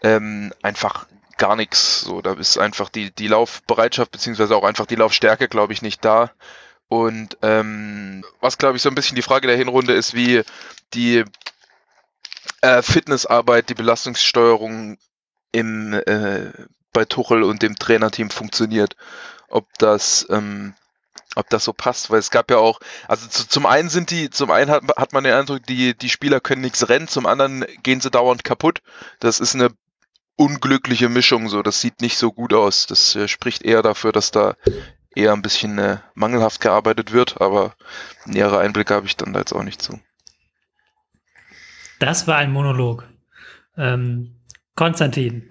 ähm, 0.03 0.53
einfach 0.63 1.07
gar 1.39 1.57
nichts. 1.57 2.03
So, 2.03 2.23
da 2.23 2.35
ist 2.35 2.59
einfach 2.59 2.89
die, 2.89 3.13
die 3.13 3.29
Laufbereitschaft 3.29 4.13
beziehungsweise 4.13 4.57
auch 4.57 4.65
einfach 4.65 4.87
die 4.87 4.97
Laufstärke, 4.97 5.49
glaube 5.49 5.73
ich, 5.73 5.83
nicht 5.83 6.05
da. 6.05 6.31
Und 6.89 7.39
ähm, 7.43 8.25
was, 8.41 8.59
glaube 8.59 8.77
ich, 8.77 8.83
so 8.83 8.91
ein 8.91 8.95
bisschen 8.95 9.17
die 9.17 9.23
Frage 9.23 9.49
der 9.49 9.57
Hinrunde 9.57 9.95
ist, 9.95 10.15
wie 10.15 10.43
die 10.95 11.25
äh, 12.61 12.83
Fitnessarbeit, 12.83 13.69
die 13.69 13.75
Belastungssteuerung 13.75 14.99
im, 15.53 15.93
äh, 15.93 16.53
bei 16.93 17.05
Tuchel 17.05 17.43
und 17.43 17.63
dem 17.63 17.77
Trainerteam 17.77 18.31
funktioniert. 18.31 18.97
Ob 19.49 19.67
das, 19.79 20.27
ähm, 20.31 20.75
ob 21.35 21.49
das 21.51 21.65
so 21.65 21.73
passt, 21.73 22.11
weil 22.11 22.19
es 22.19 22.31
gab 22.31 22.51
ja 22.51 22.59
auch, 22.59 22.81
also 23.09 23.29
zu, 23.29 23.49
zum 23.49 23.67
einen 23.67 23.89
sind 23.89 24.11
die, 24.11 24.31
zum 24.31 24.51
einen 24.51 24.71
hat, 24.71 24.83
hat 24.97 25.13
man 25.13 25.25
den 25.25 25.35
Eindruck, 25.35 25.65
die, 25.67 25.97
die 25.97 26.09
Spieler 26.09 26.41
können 26.41 26.63
nichts 26.63 26.89
rennen, 26.89 27.09
zum 27.09 27.27
anderen 27.27 27.65
gehen 27.83 28.01
sie 28.01 28.11
dauernd 28.11 28.45
kaputt. 28.45 28.81
Das 29.21 29.41
ist 29.41 29.55
eine 29.55 29.71
unglückliche 30.37 31.09
Mischung, 31.09 31.49
so, 31.49 31.63
das 31.63 31.81
sieht 31.81 32.01
nicht 32.01 32.17
so 32.17 32.33
gut 32.33 32.53
aus. 32.53 32.87
Das 32.87 33.15
äh, 33.15 33.29
spricht 33.29 33.63
eher 33.63 33.83
dafür, 33.83 34.13
dass 34.13 34.31
da 34.31 34.57
eher 35.15 35.33
ein 35.33 35.43
bisschen 35.43 35.79
äh, 35.79 35.99
mangelhaft 36.15 36.61
gearbeitet 36.61 37.13
wird, 37.13 37.41
aber 37.41 37.75
nähere 38.25 38.59
Einblicke 38.59 38.95
habe 38.95 39.07
ich 39.07 39.17
dann 39.17 39.33
da 39.33 39.41
jetzt 39.41 39.53
auch 39.53 39.63
nicht 39.63 39.83
zu. 39.83 40.01
Das 42.03 42.27
war 42.27 42.37
ein 42.37 42.51
Monolog. 42.51 43.09
Ähm, 43.79 44.33
Konstantin, 44.75 45.45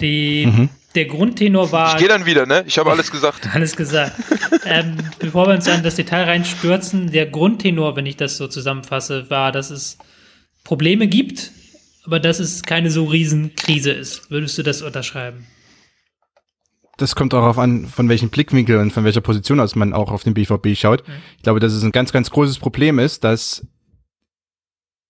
die, 0.00 0.44
mhm. 0.46 0.68
der 0.96 1.04
Grundtenor 1.04 1.70
war. 1.70 1.92
Ich 1.92 2.00
gehe 2.00 2.08
dann 2.08 2.26
wieder, 2.26 2.46
ne? 2.46 2.64
Ich 2.66 2.78
habe 2.78 2.90
alles 2.90 3.12
gesagt. 3.12 3.48
alles 3.54 3.76
gesagt. 3.76 4.12
ähm, 4.66 4.96
bevor 5.20 5.46
wir 5.46 5.54
uns 5.54 5.68
an 5.68 5.84
das 5.84 5.94
Detail 5.94 6.24
reinstürzen, 6.24 7.12
der 7.12 7.26
Grundtenor, 7.26 7.94
wenn 7.94 8.06
ich 8.06 8.16
das 8.16 8.36
so 8.36 8.48
zusammenfasse, 8.48 9.30
war, 9.30 9.52
dass 9.52 9.70
es 9.70 9.96
Probleme 10.64 11.06
gibt, 11.06 11.52
aber 12.04 12.18
dass 12.18 12.40
es 12.40 12.64
keine 12.64 12.90
so 12.90 13.04
riesen 13.04 13.54
Krise 13.54 13.92
ist. 13.92 14.32
Würdest 14.32 14.58
du 14.58 14.64
das 14.64 14.82
unterschreiben? 14.82 15.46
das 16.96 17.16
kommt 17.16 17.32
darauf 17.32 17.58
an, 17.58 17.86
von 17.86 18.08
welchem 18.08 18.30
Blickwinkel 18.30 18.78
und 18.78 18.92
von 18.92 19.04
welcher 19.04 19.20
Position 19.20 19.60
aus 19.60 19.74
man 19.74 19.92
auch 19.92 20.12
auf 20.12 20.22
den 20.22 20.34
BVB 20.34 20.76
schaut. 20.76 21.06
Mhm. 21.06 21.14
Ich 21.36 21.42
glaube, 21.42 21.60
dass 21.60 21.72
es 21.72 21.82
ein 21.82 21.92
ganz, 21.92 22.12
ganz 22.12 22.30
großes 22.30 22.58
Problem 22.58 22.98
ist, 22.98 23.24
dass 23.24 23.66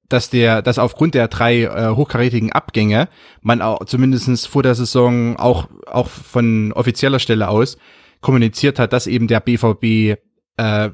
dass 0.09 0.31
der, 0.31 0.63
dass 0.63 0.79
aufgrund 0.79 1.15
der 1.15 1.29
drei 1.29 1.63
äh, 1.63 1.91
hochkarätigen 1.95 2.53
Abgänge 2.53 3.09
man 3.41 3.63
auch 3.63 3.85
zumindestens 3.85 4.47
vor 4.47 4.63
der 4.63 4.75
Saison 4.75 5.37
auch, 5.37 5.69
auch 5.87 6.09
von 6.09 6.73
offizieller 6.73 7.19
Stelle 7.19 7.49
aus 7.49 7.77
kommuniziert 8.21 8.79
hat, 8.79 8.93
dass 8.93 9.07
eben 9.07 9.29
der 9.29 9.41
BVB 9.41 10.19
äh, 10.57 10.91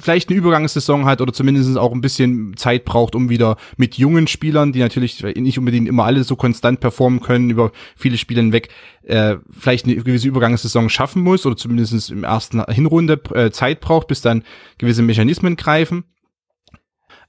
vielleicht 0.00 0.28
eine 0.28 0.38
Übergangssaison 0.38 1.04
hat 1.04 1.20
oder 1.20 1.32
zumindest 1.32 1.76
auch 1.76 1.92
ein 1.92 2.00
bisschen 2.00 2.56
Zeit 2.56 2.84
braucht, 2.84 3.14
um 3.14 3.28
wieder 3.28 3.56
mit 3.76 3.96
jungen 3.96 4.26
Spielern, 4.26 4.72
die 4.72 4.78
natürlich 4.78 5.22
nicht 5.22 5.58
unbedingt 5.58 5.88
immer 5.88 6.04
alle 6.04 6.24
so 6.24 6.36
konstant 6.36 6.80
performen 6.80 7.20
können, 7.20 7.50
über 7.50 7.70
viele 7.96 8.16
Spiele 8.16 8.40
hinweg, 8.40 8.70
äh, 9.02 9.36
vielleicht 9.50 9.84
eine 9.84 9.96
gewisse 9.96 10.28
Übergangssaison 10.28 10.88
schaffen 10.88 11.22
muss 11.22 11.44
oder 11.44 11.56
zumindest 11.56 12.10
im 12.10 12.24
ersten 12.24 12.64
Hinrunde 12.66 13.20
äh, 13.34 13.50
Zeit 13.50 13.80
braucht, 13.80 14.08
bis 14.08 14.22
dann 14.22 14.42
gewisse 14.78 15.02
Mechanismen 15.02 15.56
greifen. 15.56 16.04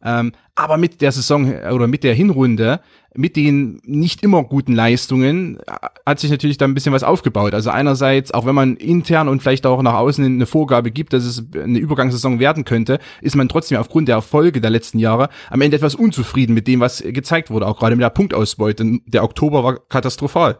Ähm, 0.05 0.33
aber 0.53 0.77
mit 0.77 1.01
der 1.01 1.11
Saison 1.11 1.51
äh, 1.51 1.71
oder 1.71 1.87
mit 1.87 2.03
der 2.03 2.13
Hinrunde, 2.13 2.79
mit 3.15 3.35
den 3.35 3.81
nicht 3.85 4.23
immer 4.23 4.43
guten 4.43 4.73
Leistungen, 4.73 5.57
äh, 5.65 5.71
hat 6.05 6.19
sich 6.19 6.29
natürlich 6.29 6.57
da 6.57 6.65
ein 6.65 6.75
bisschen 6.75 6.93
was 6.93 7.03
aufgebaut. 7.03 7.55
Also 7.55 7.71
einerseits, 7.71 8.31
auch 8.31 8.45
wenn 8.45 8.53
man 8.53 8.77
intern 8.77 9.27
und 9.27 9.41
vielleicht 9.41 9.65
auch 9.65 9.81
nach 9.81 9.95
außen 9.95 10.23
eine 10.23 10.45
Vorgabe 10.45 10.91
gibt, 10.91 11.13
dass 11.13 11.25
es 11.25 11.43
eine 11.55 11.79
Übergangssaison 11.79 12.39
werden 12.39 12.65
könnte, 12.65 12.99
ist 13.21 13.35
man 13.35 13.49
trotzdem 13.49 13.79
aufgrund 13.79 14.07
der 14.07 14.15
Erfolge 14.15 14.61
der 14.61 14.69
letzten 14.69 14.99
Jahre 14.99 15.29
am 15.49 15.61
Ende 15.61 15.77
etwas 15.77 15.95
unzufrieden 15.95 16.53
mit 16.53 16.67
dem, 16.67 16.79
was 16.81 17.01
gezeigt 17.01 17.49
wurde, 17.49 17.65
auch 17.65 17.79
gerade 17.79 17.95
mit 17.95 18.03
der 18.03 18.11
Punktausbeute. 18.11 18.99
Der 19.07 19.23
Oktober 19.23 19.63
war 19.63 19.79
katastrophal, 19.89 20.59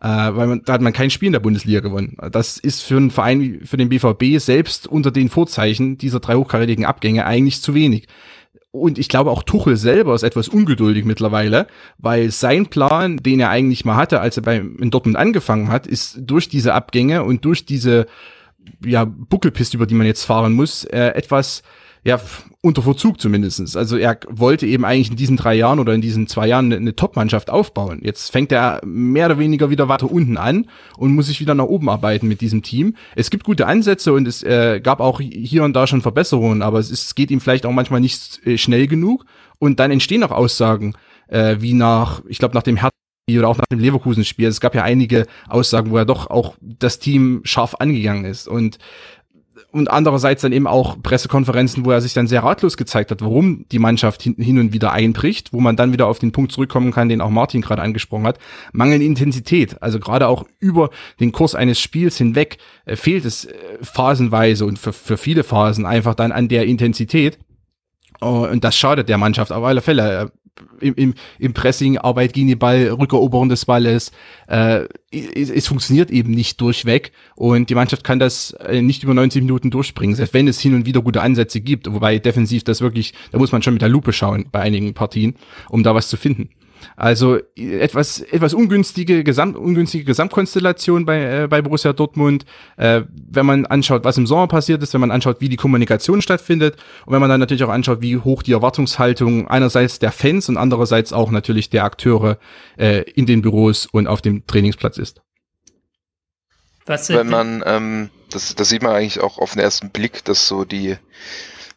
äh, 0.00 0.06
weil 0.06 0.46
man, 0.46 0.62
da 0.64 0.74
hat 0.74 0.82
man 0.82 0.92
kein 0.92 1.10
Spiel 1.10 1.26
in 1.26 1.32
der 1.32 1.40
Bundesliga 1.40 1.80
gewonnen. 1.80 2.16
Das 2.30 2.58
ist 2.58 2.82
für 2.82 2.96
einen 2.96 3.10
Verein, 3.10 3.62
für 3.64 3.76
den 3.76 3.88
BVB 3.88 4.38
selbst 4.38 4.86
unter 4.86 5.10
den 5.10 5.28
Vorzeichen 5.28 5.98
dieser 5.98 6.20
drei 6.20 6.36
hochkarätigen 6.36 6.84
Abgänge 6.84 7.26
eigentlich 7.26 7.60
zu 7.60 7.74
wenig. 7.74 8.06
Und 8.74 8.98
ich 8.98 9.08
glaube 9.08 9.30
auch 9.30 9.44
Tuchel 9.44 9.76
selber 9.76 10.16
ist 10.16 10.24
etwas 10.24 10.48
ungeduldig 10.48 11.04
mittlerweile, 11.04 11.68
weil 11.98 12.32
sein 12.32 12.66
Plan, 12.66 13.18
den 13.18 13.38
er 13.38 13.50
eigentlich 13.50 13.84
mal 13.84 13.94
hatte, 13.94 14.20
als 14.20 14.36
er 14.36 14.42
bei 14.42 14.56
in 14.56 14.90
Dortmund 14.90 15.16
angefangen 15.16 15.68
hat, 15.68 15.86
ist 15.86 16.18
durch 16.20 16.48
diese 16.48 16.74
Abgänge 16.74 17.22
und 17.22 17.44
durch 17.44 17.66
diese 17.66 18.06
ja, 18.84 19.04
Buckelpiste, 19.04 19.76
über 19.76 19.86
die 19.86 19.94
man 19.94 20.08
jetzt 20.08 20.24
fahren 20.24 20.54
muss, 20.54 20.82
äh, 20.86 21.10
etwas 21.10 21.62
ja, 22.02 22.20
unter 22.64 22.80
Verzug 22.80 23.20
zumindestens. 23.20 23.76
Also 23.76 23.98
er 23.98 24.18
wollte 24.30 24.66
eben 24.66 24.86
eigentlich 24.86 25.10
in 25.10 25.16
diesen 25.16 25.36
drei 25.36 25.54
Jahren 25.54 25.78
oder 25.78 25.92
in 25.92 26.00
diesen 26.00 26.26
zwei 26.28 26.48
Jahren 26.48 26.66
eine, 26.66 26.76
eine 26.76 26.96
Top-Mannschaft 26.96 27.50
aufbauen. 27.50 28.00
Jetzt 28.02 28.32
fängt 28.32 28.50
er 28.52 28.80
mehr 28.86 29.26
oder 29.26 29.38
weniger 29.38 29.68
wieder 29.68 29.90
weiter 29.90 30.10
unten 30.10 30.38
an 30.38 30.66
und 30.96 31.14
muss 31.14 31.26
sich 31.26 31.40
wieder 31.40 31.54
nach 31.54 31.66
oben 31.66 31.90
arbeiten 31.90 32.26
mit 32.26 32.40
diesem 32.40 32.62
Team. 32.62 32.96
Es 33.16 33.28
gibt 33.28 33.44
gute 33.44 33.66
Ansätze 33.66 34.14
und 34.14 34.26
es 34.26 34.42
äh, 34.42 34.80
gab 34.82 35.00
auch 35.00 35.20
hier 35.20 35.62
und 35.62 35.76
da 35.76 35.86
schon 35.86 36.00
Verbesserungen, 36.00 36.62
aber 36.62 36.78
es, 36.78 36.90
ist, 36.90 37.04
es 37.04 37.14
geht 37.14 37.30
ihm 37.30 37.42
vielleicht 37.42 37.66
auch 37.66 37.72
manchmal 37.72 38.00
nicht 38.00 38.40
äh, 38.46 38.56
schnell 38.56 38.86
genug. 38.86 39.26
Und 39.58 39.78
dann 39.78 39.90
entstehen 39.90 40.24
auch 40.24 40.30
Aussagen, 40.30 40.94
äh, 41.28 41.56
wie 41.60 41.74
nach, 41.74 42.22
ich 42.28 42.38
glaube, 42.38 42.54
nach 42.54 42.62
dem 42.62 42.76
Herz 42.76 42.94
oder 43.30 43.48
auch 43.48 43.56
nach 43.56 43.64
dem 43.70 43.78
Leverkusen-Spiel. 43.78 44.48
Es 44.48 44.60
gab 44.60 44.74
ja 44.74 44.82
einige 44.82 45.26
Aussagen, 45.48 45.90
wo 45.90 45.96
er 45.96 46.04
doch 46.04 46.28
auch 46.28 46.56
das 46.60 46.98
Team 46.98 47.40
scharf 47.44 47.74
angegangen 47.78 48.24
ist. 48.26 48.48
Und 48.48 48.78
und 49.74 49.90
andererseits 49.90 50.42
dann 50.42 50.52
eben 50.52 50.68
auch 50.68 51.02
Pressekonferenzen, 51.02 51.84
wo 51.84 51.90
er 51.90 52.00
sich 52.00 52.14
dann 52.14 52.28
sehr 52.28 52.44
ratlos 52.44 52.76
gezeigt 52.76 53.10
hat, 53.10 53.22
warum 53.22 53.66
die 53.72 53.80
Mannschaft 53.80 54.22
hin, 54.22 54.58
und 54.58 54.72
wieder 54.72 54.92
einbricht, 54.92 55.52
wo 55.52 55.58
man 55.58 55.74
dann 55.74 55.92
wieder 55.92 56.06
auf 56.06 56.20
den 56.20 56.30
Punkt 56.30 56.52
zurückkommen 56.52 56.92
kann, 56.92 57.08
den 57.08 57.20
auch 57.20 57.30
Martin 57.30 57.60
gerade 57.60 57.82
angesprochen 57.82 58.24
hat. 58.24 58.38
Mangelnde 58.72 59.04
Intensität, 59.04 59.82
also 59.82 59.98
gerade 59.98 60.28
auch 60.28 60.46
über 60.60 60.90
den 61.18 61.32
Kurs 61.32 61.56
eines 61.56 61.80
Spiels 61.80 62.16
hinweg 62.16 62.58
äh, 62.84 62.94
fehlt 62.94 63.24
es 63.24 63.46
äh, 63.46 63.52
phasenweise 63.82 64.64
und 64.64 64.78
für, 64.78 64.92
für 64.92 65.16
viele 65.16 65.42
Phasen 65.42 65.86
einfach 65.86 66.14
dann 66.14 66.30
an 66.30 66.46
der 66.46 66.66
Intensität. 66.66 67.38
Oh, 68.20 68.46
und 68.48 68.62
das 68.62 68.76
schadet 68.76 69.08
der 69.08 69.18
Mannschaft 69.18 69.50
auf 69.50 69.64
alle 69.64 69.80
Fälle 69.80 70.30
im, 70.80 70.94
im, 70.94 71.14
im 71.38 71.52
Pressing, 71.52 71.98
Arbeit 71.98 72.32
gegen 72.32 72.48
den 72.48 72.58
Ball, 72.58 72.86
Rückeroberung 72.88 73.48
des 73.48 73.64
Balles. 73.64 74.12
Äh, 74.46 74.84
es, 75.10 75.50
es, 75.50 75.66
funktioniert 75.66 76.10
eben 76.10 76.30
nicht 76.30 76.60
durchweg 76.60 77.12
und 77.34 77.70
die 77.70 77.74
Mannschaft 77.74 78.04
kann 78.04 78.18
das 78.18 78.52
äh, 78.52 78.82
nicht 78.82 79.02
über 79.02 79.14
90 79.14 79.42
Minuten 79.42 79.70
durchbringen, 79.70 80.14
selbst 80.14 80.34
wenn 80.34 80.48
es 80.48 80.60
hin 80.60 80.74
und 80.74 80.86
wieder 80.86 81.02
gute 81.02 81.22
Ansätze 81.22 81.60
gibt. 81.60 81.92
Wobei 81.92 82.18
defensiv 82.18 82.64
das 82.64 82.80
wirklich, 82.80 83.14
da 83.32 83.38
muss 83.38 83.52
man 83.52 83.62
schon 83.62 83.74
mit 83.74 83.82
der 83.82 83.88
Lupe 83.88 84.12
schauen 84.12 84.46
bei 84.50 84.60
einigen 84.60 84.94
Partien, 84.94 85.34
um 85.68 85.82
da 85.82 85.94
was 85.94 86.08
zu 86.08 86.16
finden. 86.16 86.50
Also 86.96 87.38
etwas, 87.56 88.20
etwas 88.20 88.54
ungünstige, 88.54 89.24
Gesamt, 89.24 89.56
ungünstige 89.56 90.04
Gesamtkonstellation 90.04 91.04
bei, 91.04 91.42
äh, 91.42 91.48
bei 91.48 91.62
Borussia 91.62 91.92
Dortmund. 91.92 92.44
Äh, 92.76 93.02
wenn 93.10 93.46
man 93.46 93.66
anschaut, 93.66 94.04
was 94.04 94.16
im 94.16 94.26
Sommer 94.26 94.46
passiert 94.46 94.82
ist, 94.82 94.92
wenn 94.94 95.00
man 95.00 95.10
anschaut, 95.10 95.40
wie 95.40 95.48
die 95.48 95.56
Kommunikation 95.56 96.22
stattfindet 96.22 96.76
und 97.06 97.12
wenn 97.12 97.20
man 97.20 97.30
dann 97.30 97.40
natürlich 97.40 97.64
auch 97.64 97.70
anschaut, 97.70 98.00
wie 98.00 98.16
hoch 98.18 98.42
die 98.42 98.52
Erwartungshaltung 98.52 99.48
einerseits 99.48 99.98
der 99.98 100.12
Fans 100.12 100.48
und 100.48 100.56
andererseits 100.56 101.12
auch 101.12 101.30
natürlich 101.30 101.70
der 101.70 101.84
Akteure 101.84 102.38
äh, 102.76 103.02
in 103.12 103.26
den 103.26 103.42
Büros 103.42 103.86
und 103.86 104.06
auf 104.06 104.22
dem 104.22 104.46
Trainingsplatz 104.46 104.98
ist. 104.98 105.22
Was 106.86 107.08
wenn 107.08 107.28
man, 107.28 107.62
ähm, 107.64 108.10
das, 108.30 108.54
das 108.54 108.68
sieht 108.68 108.82
man 108.82 108.92
eigentlich 108.92 109.20
auch 109.20 109.38
auf 109.38 109.52
den 109.52 109.60
ersten 109.60 109.90
Blick, 109.90 110.24
dass 110.24 110.46
so 110.46 110.64
die 110.64 110.96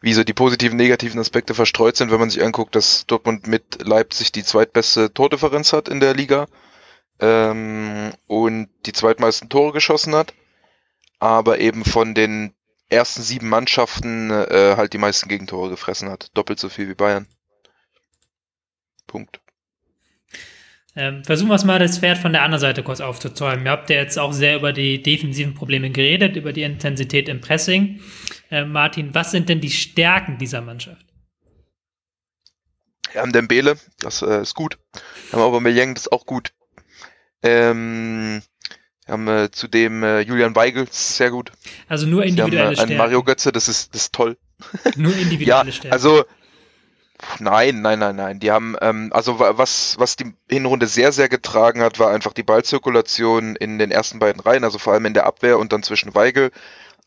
wie 0.00 0.12
so 0.12 0.24
die 0.24 0.32
positiven, 0.32 0.76
negativen 0.76 1.20
Aspekte 1.20 1.54
verstreut 1.54 1.96
sind, 1.96 2.10
wenn 2.10 2.20
man 2.20 2.30
sich 2.30 2.42
anguckt, 2.42 2.74
dass 2.76 3.06
Dortmund 3.06 3.46
mit 3.46 3.86
Leipzig 3.86 4.32
die 4.32 4.44
zweitbeste 4.44 5.12
Tordifferenz 5.12 5.72
hat 5.72 5.88
in 5.88 6.00
der 6.00 6.14
Liga 6.14 6.46
ähm, 7.20 8.12
und 8.26 8.68
die 8.86 8.92
zweitmeisten 8.92 9.48
Tore 9.48 9.72
geschossen 9.72 10.14
hat, 10.14 10.34
aber 11.18 11.58
eben 11.58 11.84
von 11.84 12.14
den 12.14 12.54
ersten 12.90 13.22
sieben 13.22 13.48
Mannschaften 13.48 14.30
äh, 14.30 14.74
halt 14.76 14.92
die 14.92 14.98
meisten 14.98 15.28
Gegentore 15.28 15.70
gefressen 15.70 16.08
hat. 16.08 16.30
Doppelt 16.34 16.58
so 16.58 16.68
viel 16.68 16.88
wie 16.88 16.94
Bayern. 16.94 17.26
Punkt. 19.06 19.40
Ähm, 20.96 21.22
versuchen 21.24 21.48
wir 21.48 21.54
es 21.54 21.64
mal, 21.64 21.78
das 21.78 21.98
Pferd 21.98 22.18
von 22.18 22.32
der 22.32 22.42
anderen 22.42 22.60
Seite 22.60 22.82
kurz 22.82 23.00
aufzuzäumen. 23.00 23.66
Ihr 23.66 23.70
habt 23.70 23.90
ja 23.90 23.96
jetzt 23.96 24.18
auch 24.18 24.32
sehr 24.32 24.56
über 24.56 24.72
die 24.72 25.02
defensiven 25.02 25.54
Probleme 25.54 25.90
geredet, 25.90 26.36
über 26.36 26.52
die 26.52 26.62
Intensität 26.62 27.28
im 27.28 27.40
Pressing. 27.40 28.00
Äh, 28.50 28.64
Martin, 28.64 29.14
was 29.14 29.30
sind 29.30 29.48
denn 29.48 29.60
die 29.60 29.70
Stärken 29.70 30.38
dieser 30.38 30.60
Mannschaft? 30.60 31.04
Wir 33.12 33.22
haben 33.22 33.32
Dembele, 33.32 33.76
das 34.00 34.22
äh, 34.22 34.42
ist 34.42 34.54
gut. 34.54 34.78
Wir 35.30 35.38
haben 35.38 35.42
Aubameyang, 35.42 35.94
das 35.94 36.04
ist 36.04 36.12
auch 36.12 36.26
gut. 36.26 36.52
Ähm, 37.42 38.42
wir 39.06 39.12
haben 39.12 39.28
äh, 39.28 39.50
zudem 39.50 40.02
äh, 40.02 40.20
Julian 40.20 40.54
Weigel, 40.54 40.84
das 40.84 40.96
ist 40.96 41.16
sehr 41.16 41.30
gut. 41.30 41.52
Also 41.88 42.06
nur 42.06 42.24
individuelle 42.24 42.66
haben, 42.66 42.72
äh, 42.72 42.76
Stärken. 42.76 42.96
Mario 42.96 43.22
Götze, 43.22 43.52
das 43.52 43.68
ist, 43.68 43.94
das 43.94 44.02
ist 44.02 44.14
toll. 44.14 44.36
Nur 44.96 45.16
individuelle 45.16 45.66
ja, 45.66 45.72
Stärken. 45.72 45.92
Also 45.92 46.24
Nein, 47.40 47.82
nein, 47.82 47.98
nein, 47.98 48.16
nein. 48.16 48.38
Die 48.38 48.50
haben, 48.50 48.76
ähm, 48.80 49.10
also 49.12 49.40
was, 49.40 49.96
was 49.98 50.16
die 50.16 50.34
Hinrunde 50.48 50.86
sehr, 50.86 51.10
sehr 51.12 51.28
getragen 51.28 51.82
hat, 51.82 51.98
war 51.98 52.10
einfach 52.12 52.32
die 52.32 52.44
Ballzirkulation 52.44 53.56
in 53.56 53.78
den 53.78 53.90
ersten 53.90 54.20
beiden 54.20 54.40
Reihen, 54.40 54.64
also 54.64 54.78
vor 54.78 54.92
allem 54.92 55.06
in 55.06 55.14
der 55.14 55.26
Abwehr 55.26 55.58
und 55.58 55.72
dann 55.72 55.82
zwischen 55.82 56.14
Weigel. 56.14 56.52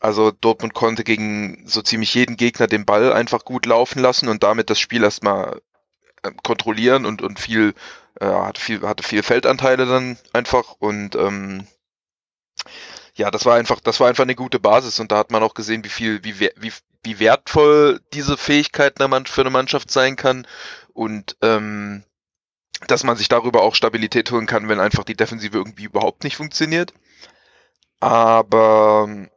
Also 0.02 0.32
Dortmund 0.32 0.74
konnte 0.74 1.04
gegen 1.04 1.62
so 1.64 1.80
ziemlich 1.80 2.12
jeden 2.14 2.36
Gegner 2.36 2.66
den 2.66 2.84
Ball 2.84 3.12
einfach 3.12 3.44
gut 3.44 3.66
laufen 3.66 4.00
lassen 4.00 4.28
und 4.28 4.42
damit 4.42 4.68
das 4.68 4.80
Spiel 4.80 5.04
erstmal 5.04 5.62
äh, 6.24 6.32
kontrollieren 6.42 7.06
und, 7.06 7.22
und 7.22 7.38
viel, 7.38 7.72
äh, 8.18 8.26
hatte 8.26 8.60
viel, 8.60 8.82
hatte 8.82 9.04
viel 9.04 9.22
Feldanteile 9.22 9.86
dann 9.86 10.18
einfach 10.32 10.72
und 10.80 11.14
ähm, 11.14 11.68
ja, 13.14 13.30
das 13.30 13.46
war 13.46 13.54
einfach, 13.54 13.78
das 13.78 14.00
war 14.00 14.08
einfach 14.08 14.24
eine 14.24 14.34
gute 14.34 14.58
Basis 14.58 14.98
und 14.98 15.12
da 15.12 15.18
hat 15.18 15.30
man 15.30 15.44
auch 15.44 15.54
gesehen, 15.54 15.84
wie 15.84 15.88
viel, 15.88 16.24
wie, 16.24 16.40
wie, 16.40 16.72
wie 17.04 17.20
wertvoll 17.20 18.00
diese 18.12 18.36
Fähigkeit 18.36 18.94
für 18.98 19.40
eine 19.42 19.50
Mannschaft 19.50 19.92
sein 19.92 20.16
kann 20.16 20.48
und 20.94 21.36
ähm, 21.42 22.02
dass 22.88 23.04
man 23.04 23.16
sich 23.16 23.28
darüber 23.28 23.62
auch 23.62 23.76
Stabilität 23.76 24.32
holen 24.32 24.46
kann, 24.46 24.68
wenn 24.68 24.80
einfach 24.80 25.04
die 25.04 25.16
Defensive 25.16 25.56
irgendwie 25.56 25.84
überhaupt 25.84 26.24
nicht 26.24 26.36
funktioniert. 26.36 26.92
Aber 28.00 29.28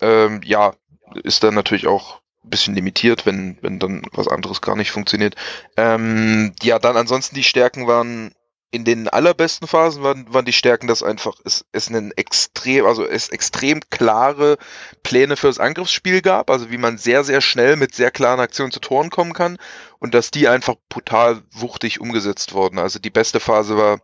ähm, 0.00 0.40
ja, 0.44 0.74
ist 1.22 1.42
dann 1.42 1.54
natürlich 1.54 1.86
auch 1.86 2.20
ein 2.44 2.50
bisschen 2.50 2.74
limitiert, 2.74 3.26
wenn, 3.26 3.58
wenn 3.60 3.78
dann 3.78 4.02
was 4.12 4.28
anderes 4.28 4.60
gar 4.60 4.76
nicht 4.76 4.90
funktioniert. 4.90 5.34
Ähm, 5.76 6.54
ja, 6.62 6.78
dann 6.78 6.96
ansonsten 6.96 7.34
die 7.34 7.42
Stärken 7.42 7.86
waren 7.86 8.32
in 8.72 8.84
den 8.84 9.08
allerbesten 9.08 9.68
Phasen 9.68 10.02
waren, 10.02 10.32
waren 10.34 10.44
die 10.44 10.52
Stärken, 10.52 10.86
dass 10.86 11.02
einfach 11.02 11.36
es, 11.44 11.64
es 11.72 11.88
einen 11.88 12.10
extrem, 12.12 12.84
also 12.84 13.06
es 13.06 13.28
extrem 13.28 13.80
klare 13.90 14.58
Pläne 15.02 15.36
fürs 15.36 15.58
Angriffsspiel 15.58 16.20
gab, 16.20 16.50
also 16.50 16.70
wie 16.70 16.76
man 16.76 16.98
sehr, 16.98 17.24
sehr 17.24 17.40
schnell 17.40 17.76
mit 17.76 17.94
sehr 17.94 18.10
klaren 18.10 18.40
Aktionen 18.40 18.72
zu 18.72 18.80
Toren 18.80 19.10
kommen 19.10 19.32
kann 19.32 19.56
und 19.98 20.14
dass 20.14 20.30
die 20.30 20.48
einfach 20.48 20.74
brutal 20.88 21.42
wuchtig 21.52 22.00
umgesetzt 22.00 22.52
wurden. 22.54 22.78
Also 22.78 22.98
die 22.98 23.10
beste 23.10 23.40
Phase 23.40 23.76
war 23.76 24.00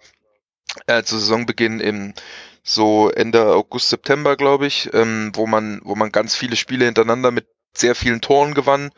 äh, 0.86 1.03
zu 1.03 1.18
Saisonbeginn 1.18 1.80
im 1.80 2.14
so 2.62 3.10
Ende 3.10 3.54
August, 3.54 3.88
September, 3.90 4.36
glaube 4.36 4.66
ich, 4.66 4.92
ähm, 4.94 5.32
wo 5.34 5.46
man, 5.46 5.80
wo 5.84 5.94
man 5.94 6.12
ganz 6.12 6.34
viele 6.34 6.56
Spiele 6.56 6.84
hintereinander 6.84 7.30
mit 7.30 7.46
sehr 7.74 7.94
vielen 7.94 8.20
Toren 8.20 8.54
gewann, 8.54 8.90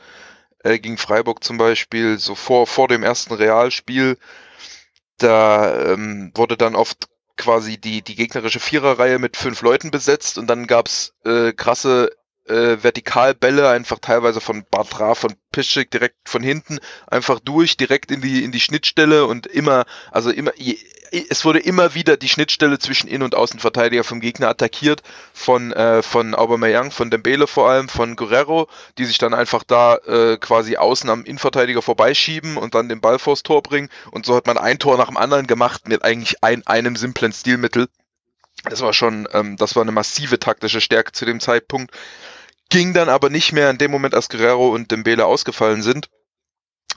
äh, 0.63 0.79
gegen 0.79 0.99
Freiburg 0.99 1.43
zum 1.45 1.59
Beispiel, 1.59 2.19
so 2.19 2.35
vor, 2.35 2.67
vor 2.67 2.89
dem 2.89 3.03
ersten 3.03 3.35
Realspiel, 3.35 4.19
da 5.19 5.93
ähm, 5.93 6.33
wurde 6.35 6.57
dann 6.57 6.75
oft 6.75 7.09
quasi 7.37 7.79
die, 7.79 8.03
die 8.03 8.15
gegnerische 8.15 8.61
Viererreihe 8.61 9.19
mit 9.19 9.37
fünf 9.37 9.63
Leuten 9.63 9.91
besetzt 9.91 10.39
und 10.39 10.47
dann 10.47 10.67
gab's 10.67 11.15
äh, 11.25 11.53
krasse 11.53 12.11
äh, 12.47 12.83
Vertikalbälle, 12.83 13.69
einfach 13.69 13.99
teilweise 13.99 14.41
von 14.41 14.65
Bartra, 14.71 15.15
von 15.15 15.35
Pischik 15.53 15.91
direkt 15.91 16.29
von 16.29 16.43
hinten, 16.43 16.79
einfach 17.07 17.41
durch, 17.41 17.77
direkt 17.77 18.11
in 18.11 18.21
die, 18.21 18.45
in 18.45 18.53
die 18.53 18.61
Schnittstelle 18.61 19.27
und 19.27 19.47
immer, 19.47 19.85
also 20.11 20.31
immer, 20.31 20.53
es 21.31 21.45
wurde 21.45 21.61
immer 21.61 21.95
wieder 21.95 22.17
die 22.17 22.29
Schnittstelle 22.29 22.79
zwischen 22.79 23.09
Innen- 23.09 23.23
und 23.23 23.35
Außenverteidiger 23.35 24.05
vom 24.05 24.21
Gegner 24.21 24.49
attackiert, 24.49 25.03
von, 25.33 25.73
äh, 25.73 26.03
von 26.03 26.35
Aubameyang, 26.35 26.91
von 26.91 27.11
Dembele 27.11 27.47
vor 27.47 27.71
allem, 27.71 27.89
von 27.89 28.17
Guerrero, 28.17 28.69
die 28.99 29.05
sich 29.05 29.19
dann 29.19 29.33
einfach 29.33 29.63
da 29.63 29.97
äh, 30.07 30.37
quasi 30.39 30.77
außen 30.77 31.09
am 31.11 31.25
Innenverteidiger 31.25 31.83
vorbeischieben 31.83 32.57
und 32.57 32.75
dann 32.75 32.89
den 32.89 33.01
Ball 33.01 33.19
vors 33.19 33.43
Tor 33.43 33.63
bringen 33.63 33.89
und 34.11 34.27
so 34.27 34.35
hat 34.35 34.47
man 34.47 34.59
ein 34.59 34.79
Tor 34.79 34.97
nach 34.99 35.09
dem 35.09 35.17
anderen 35.17 35.47
gemacht 35.47 35.89
mit 35.89 36.03
eigentlich 36.05 36.43
ein, 36.43 36.67
einem 36.67 36.97
simplen 36.97 37.33
Stilmittel. 37.33 37.89
Das 38.65 38.81
war 38.81 38.93
schon, 38.93 39.29
ähm, 39.33 39.57
das 39.57 39.77
war 39.77 39.83
eine 39.83 39.93
massive 39.93 40.39
taktische 40.39 40.81
Stärke 40.81 41.13
zu 41.13 41.25
dem 41.27 41.41
Zeitpunkt. 41.41 41.93
Ging 42.75 42.93
dann 42.93 43.09
aber 43.09 43.31
nicht 43.31 43.53
mehr 43.53 43.71
in 43.71 43.79
dem 43.79 43.93
Moment, 43.93 44.17
als 44.17 44.29
Guerrero 44.29 44.71
und 44.71 44.91
Dembele 44.91 45.27
ausgefallen 45.27 45.81
sind, 45.81 46.11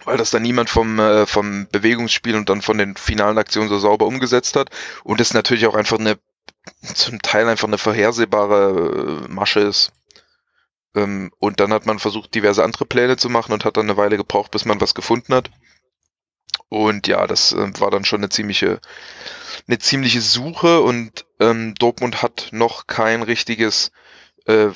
weil 0.05 0.17
das 0.17 0.31
dann 0.31 0.41
niemand 0.41 0.71
vom, 0.71 0.97
äh, 0.97 1.27
vom 1.27 1.67
Bewegungsspiel 1.71 2.35
und 2.35 2.49
dann 2.49 2.63
von 2.63 2.79
den 2.79 2.95
finalen 2.95 3.37
Aktionen 3.37 3.69
so 3.69 3.77
sauber 3.77 4.07
umgesetzt 4.07 4.55
hat. 4.55 4.71
Und 5.03 5.21
es 5.21 5.35
natürlich 5.35 5.67
auch 5.67 5.75
einfach 5.75 5.99
eine, 5.99 6.17
zum 6.95 7.21
Teil 7.21 7.47
einfach 7.47 7.67
eine 7.67 7.77
vorhersehbare 7.77 9.25
äh, 9.27 9.31
Masche 9.31 9.59
ist. 9.59 9.91
Ähm, 10.95 11.31
und 11.37 11.59
dann 11.59 11.71
hat 11.71 11.85
man 11.85 11.99
versucht, 11.99 12.33
diverse 12.33 12.63
andere 12.63 12.85
Pläne 12.85 13.17
zu 13.17 13.29
machen 13.29 13.53
und 13.53 13.63
hat 13.63 13.77
dann 13.77 13.85
eine 13.85 13.97
Weile 13.97 14.17
gebraucht, 14.17 14.49
bis 14.49 14.65
man 14.65 14.81
was 14.81 14.95
gefunden 14.95 15.35
hat. 15.35 15.51
Und 16.69 17.05
ja, 17.05 17.27
das 17.27 17.51
äh, 17.53 17.79
war 17.79 17.91
dann 17.91 18.03
schon 18.03 18.21
eine 18.21 18.29
ziemliche, 18.29 18.81
eine 19.67 19.77
ziemliche 19.77 20.21
Suche 20.21 20.81
und 20.81 21.27
ähm, 21.39 21.75
Dortmund 21.75 22.23
hat 22.23 22.47
noch 22.51 22.87
kein 22.87 23.21
richtiges 23.21 23.91
äh, 24.47 24.69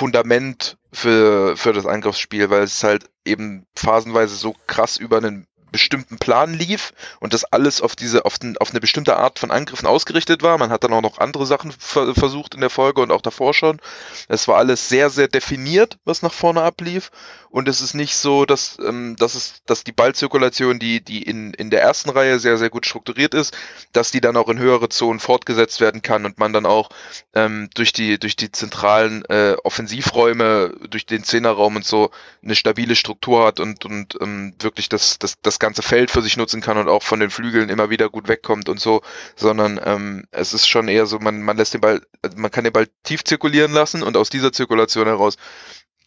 Fundament 0.00 0.78
für, 0.94 1.58
für 1.58 1.74
das 1.74 1.84
Angriffsspiel, 1.84 2.48
weil 2.48 2.62
es 2.62 2.82
halt 2.82 3.10
eben 3.26 3.66
phasenweise 3.74 4.34
so 4.34 4.54
krass 4.66 4.96
über 4.96 5.18
einen 5.18 5.46
bestimmten 5.70 6.18
Plan 6.18 6.54
lief 6.54 6.92
und 7.20 7.34
das 7.34 7.44
alles 7.44 7.80
auf 7.80 7.96
diese 7.96 8.24
auf, 8.24 8.38
den, 8.38 8.56
auf 8.58 8.70
eine 8.70 8.80
bestimmte 8.80 9.16
Art 9.16 9.38
von 9.38 9.50
Angriffen 9.50 9.86
ausgerichtet 9.86 10.42
war. 10.42 10.58
Man 10.58 10.70
hat 10.70 10.84
dann 10.84 10.92
auch 10.92 11.02
noch 11.02 11.18
andere 11.18 11.46
Sachen 11.46 11.72
ver 11.72 12.14
versucht 12.14 12.54
in 12.54 12.60
der 12.60 12.70
Folge 12.70 13.00
und 13.00 13.12
auch 13.12 13.22
davor 13.22 13.54
schon. 13.54 13.80
Es 14.28 14.48
war 14.48 14.56
alles 14.56 14.88
sehr 14.88 15.10
sehr 15.10 15.28
definiert, 15.28 15.98
was 16.04 16.22
nach 16.22 16.32
vorne 16.32 16.62
ablief 16.62 17.10
und 17.50 17.68
es 17.68 17.80
ist 17.80 17.94
nicht 17.94 18.14
so, 18.14 18.46
dass 18.46 18.78
ähm, 18.78 19.16
dass 19.16 19.34
es 19.34 19.62
dass 19.66 19.82
die 19.82 19.92
Ballzirkulation, 19.92 20.78
die 20.78 21.02
die 21.02 21.22
in 21.22 21.52
in 21.54 21.70
der 21.70 21.82
ersten 21.82 22.10
Reihe 22.10 22.38
sehr 22.38 22.58
sehr 22.58 22.70
gut 22.70 22.86
strukturiert 22.86 23.34
ist, 23.34 23.56
dass 23.92 24.12
die 24.12 24.20
dann 24.20 24.36
auch 24.36 24.48
in 24.48 24.58
höhere 24.58 24.88
Zonen 24.88 25.18
fortgesetzt 25.18 25.80
werden 25.80 26.00
kann 26.00 26.24
und 26.24 26.38
man 26.38 26.52
dann 26.52 26.64
auch 26.64 26.90
ähm, 27.34 27.68
durch 27.74 27.92
die 27.92 28.18
durch 28.18 28.36
die 28.36 28.52
zentralen 28.52 29.24
äh, 29.24 29.56
Offensivräume, 29.64 30.74
durch 30.88 31.06
den 31.06 31.24
Zehnerraum 31.24 31.76
und 31.76 31.84
so 31.84 32.10
eine 32.42 32.54
stabile 32.54 32.94
Struktur 32.94 33.44
hat 33.44 33.58
und 33.58 33.84
und 33.84 34.16
ähm, 34.20 34.54
wirklich 34.60 34.88
das 34.88 35.18
das 35.18 35.40
das 35.42 35.58
ganze 35.60 35.82
Feld 35.82 36.10
für 36.10 36.22
sich 36.22 36.36
nutzen 36.36 36.60
kann 36.60 36.78
und 36.78 36.88
auch 36.88 37.04
von 37.04 37.20
den 37.20 37.30
Flügeln 37.30 37.68
immer 37.68 37.90
wieder 37.90 38.08
gut 38.08 38.26
wegkommt 38.26 38.68
und 38.68 38.80
so, 38.80 39.02
sondern 39.36 39.80
ähm, 39.84 40.26
es 40.32 40.52
ist 40.52 40.66
schon 40.66 40.88
eher 40.88 41.06
so, 41.06 41.20
man, 41.20 41.42
man 41.42 41.56
lässt 41.56 41.74
den 41.74 41.80
Ball, 41.80 42.02
man 42.34 42.50
kann 42.50 42.64
den 42.64 42.72
Ball 42.72 42.88
tief 43.04 43.22
zirkulieren 43.22 43.72
lassen 43.72 44.02
und 44.02 44.16
aus 44.16 44.30
dieser 44.30 44.52
Zirkulation 44.52 45.06
heraus 45.06 45.36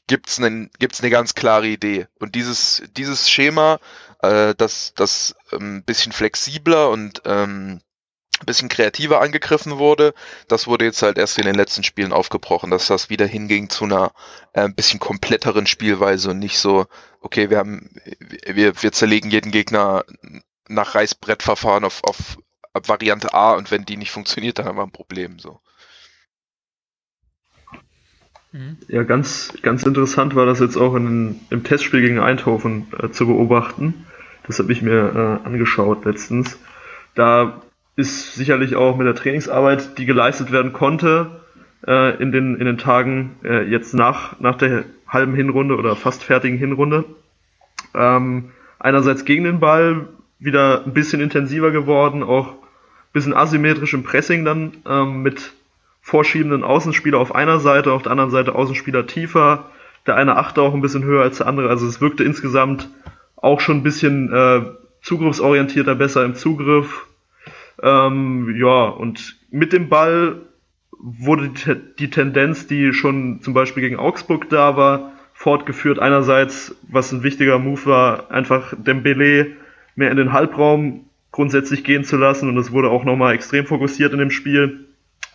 gibt's 0.08 0.39
einen, 0.39 0.70
gibt's 0.80 0.99
eine 1.01 1.10
ganz 1.10 1.34
klare 1.34 1.68
Idee. 1.68 2.08
Und 2.20 2.36
dieses, 2.36 2.84
dieses 2.97 3.30
Schema, 3.30 3.80
äh, 4.22 4.54
das, 4.58 4.93
das 4.95 5.36
ein 5.51 5.60
ähm, 5.60 5.84
bisschen 5.84 6.12
flexibler 6.12 6.89
und 6.89 7.22
ähm, 7.26 7.80
ein 8.39 8.45
bisschen 8.45 8.70
kreativer 8.70 9.22
angegriffen 9.22 9.78
wurde. 9.78 10.14
Das 10.47 10.68
wurde 10.68 10.86
jetzt 10.86 11.01
halt 11.01 11.18
erst 11.18 11.38
in 11.38 11.45
den 11.45 11.56
letzten 11.56 11.84
Spielen 11.84 12.12
aufgebrochen, 12.12 12.72
dass 12.72 12.88
das 12.88 13.10
wieder 13.10 13.26
hinging 13.26 13.70
zu 13.70 13.86
einer 13.86 14.12
äh, 14.54 14.68
bisschen 14.70 14.99
kompletteren 14.99 15.68
Spielweise 15.68 16.32
und 16.32 16.39
nicht 16.39 16.60
so, 16.60 16.86
okay, 17.24 17.49
wir 17.49 17.57
haben, 17.57 17.89
wir, 18.19 18.82
wir 18.82 18.91
zerlegen 18.91 19.32
jeden 19.32 19.51
Gegner 19.51 20.05
nach 20.67 20.95
Reißbrettverfahren 20.95 21.84
auf, 21.84 22.03
auf 22.03 22.38
Variante 22.88 23.34
A 23.34 23.53
und 23.53 23.71
wenn 23.71 23.86
die 23.86 23.97
nicht 23.97 24.11
funktioniert, 24.11 24.59
dann 24.59 24.65
haben 24.65 24.78
wir 24.78 24.84
ein 24.84 24.91
Problem, 24.91 25.39
so. 25.39 25.59
Mhm. 28.51 28.78
Ja, 28.88 29.03
ganz, 29.03 29.53
ganz 29.61 29.84
interessant 29.84 30.36
war 30.36 30.45
das 30.45 30.59
jetzt 30.59 30.78
auch 30.78 30.95
in, 30.95 31.39
im 31.49 31.63
Testspiel 31.63 32.01
gegen 32.01 32.19
Eindhoven 32.19 32.88
äh, 32.99 33.09
zu 33.09 33.26
beobachten 33.26 34.05
Das 34.47 34.59
habe 34.59 34.71
ich 34.71 34.82
mir 34.82 35.41
äh, 35.43 35.47
angeschaut 35.47 36.05
letztens. 36.05 36.59
Da 37.15 37.61
ist 37.95 38.36
sicherlich 38.36 38.76
auch 38.76 38.97
mit 38.97 39.07
der 39.07 39.15
Trainingsarbeit, 39.15 39.97
die 39.97 40.05
geleistet 40.05 40.51
werden 40.51 40.74
konnte, 40.74 41.41
äh, 41.88 42.21
in, 42.21 42.32
den, 42.32 42.55
in 42.55 42.65
den 42.65 42.78
Tagen 42.78 43.38
äh, 43.43 43.63
jetzt 43.63 43.93
nach, 43.93 44.39
nach 44.39 44.57
der 44.57 44.86
halben 45.14 45.36
Hinrunde 45.36 45.78
oder 45.78 45.95
fast 45.95 46.24
fertigen 46.24 46.57
Hinrunde. 46.57 47.05
Ähm, 47.93 48.51
einerseits 48.80 49.26
gegen 49.26 49.43
den 49.43 49.59
Ball 49.59 50.07
wieder 50.39 50.84
ein 50.86 50.93
bisschen 50.93 51.22
intensiver 51.22 51.72
geworden, 51.72 52.24
auch 52.24 52.49
ein 52.49 53.14
bisschen 53.14 53.34
asymmetrisch 53.34 53.93
im 53.93 54.03
Pressing 54.03 54.43
dann 54.43 54.74
ähm, 54.86 55.22
mit 55.22 55.53
vorschiebenden 56.01 56.64
Außenspieler 56.64 57.18
auf 57.18 57.34
einer 57.34 57.59
Seite, 57.59 57.93
auf 57.93 58.03
der 58.03 58.11
anderen 58.11 58.32
Seite 58.32 58.55
Außenspieler 58.55 59.07
tiefer, 59.07 59.70
der 60.05 60.16
eine 60.16 60.36
Achte 60.36 60.61
auch 60.61 60.74
ein 60.74 60.82
bisschen 60.82 61.05
höher 61.05 61.24
als 61.24 61.38
der 61.38 61.47
andere. 61.47 61.70
Also 61.70 61.88
es 61.88 62.01
wirkte 62.01 62.26
insgesamt 62.26 62.89
auch 63.38 63.61
schon 63.61 63.78
ein 63.78 63.84
bisschen 63.84 64.34
äh, 64.34 64.61
zugriffsorientierter, 65.01 65.95
besser 65.95 66.26
im 66.26 66.36
Zugriff. 66.36 67.07
Ähm, 67.82 68.53
ja, 68.57 68.86
und 68.86 69.38
mit 69.49 69.72
dem 69.72 69.88
Ball 69.88 70.41
wurde 71.06 71.51
die, 71.99 72.10
Tendenz, 72.10 72.66
die 72.68 72.93
schon 72.93 73.41
zum 73.41 73.54
Beispiel 73.54 73.84
gegen 73.84 73.97
Augsburg 73.97 74.49
da 74.49 74.78
war, 74.78 75.12
fortgeführt. 75.34 75.99
Einerseits, 75.99 76.76
was 76.89 77.12
ein 77.12 77.24
wichtiger 77.24 77.60
Move 77.60 77.86
war, 77.86 78.32
einfach 78.32 78.74
Dembele 78.78 79.58
mehr 79.95 80.12
in 80.12 80.18
den 80.18 80.32
Halbraum 80.32 81.10
grundsätzlich 81.32 81.84
gehen 81.84 82.06
zu 82.06 82.16
lassen. 82.16 82.47
Und 82.47 82.58
es 82.58 82.72
wurde 82.72 82.89
auch 82.89 83.04
nochmal 83.04 83.36
extrem 83.36 83.66
fokussiert 83.66 84.14
in 84.14 84.20
dem 84.20 84.32
Spiel. 84.32 84.86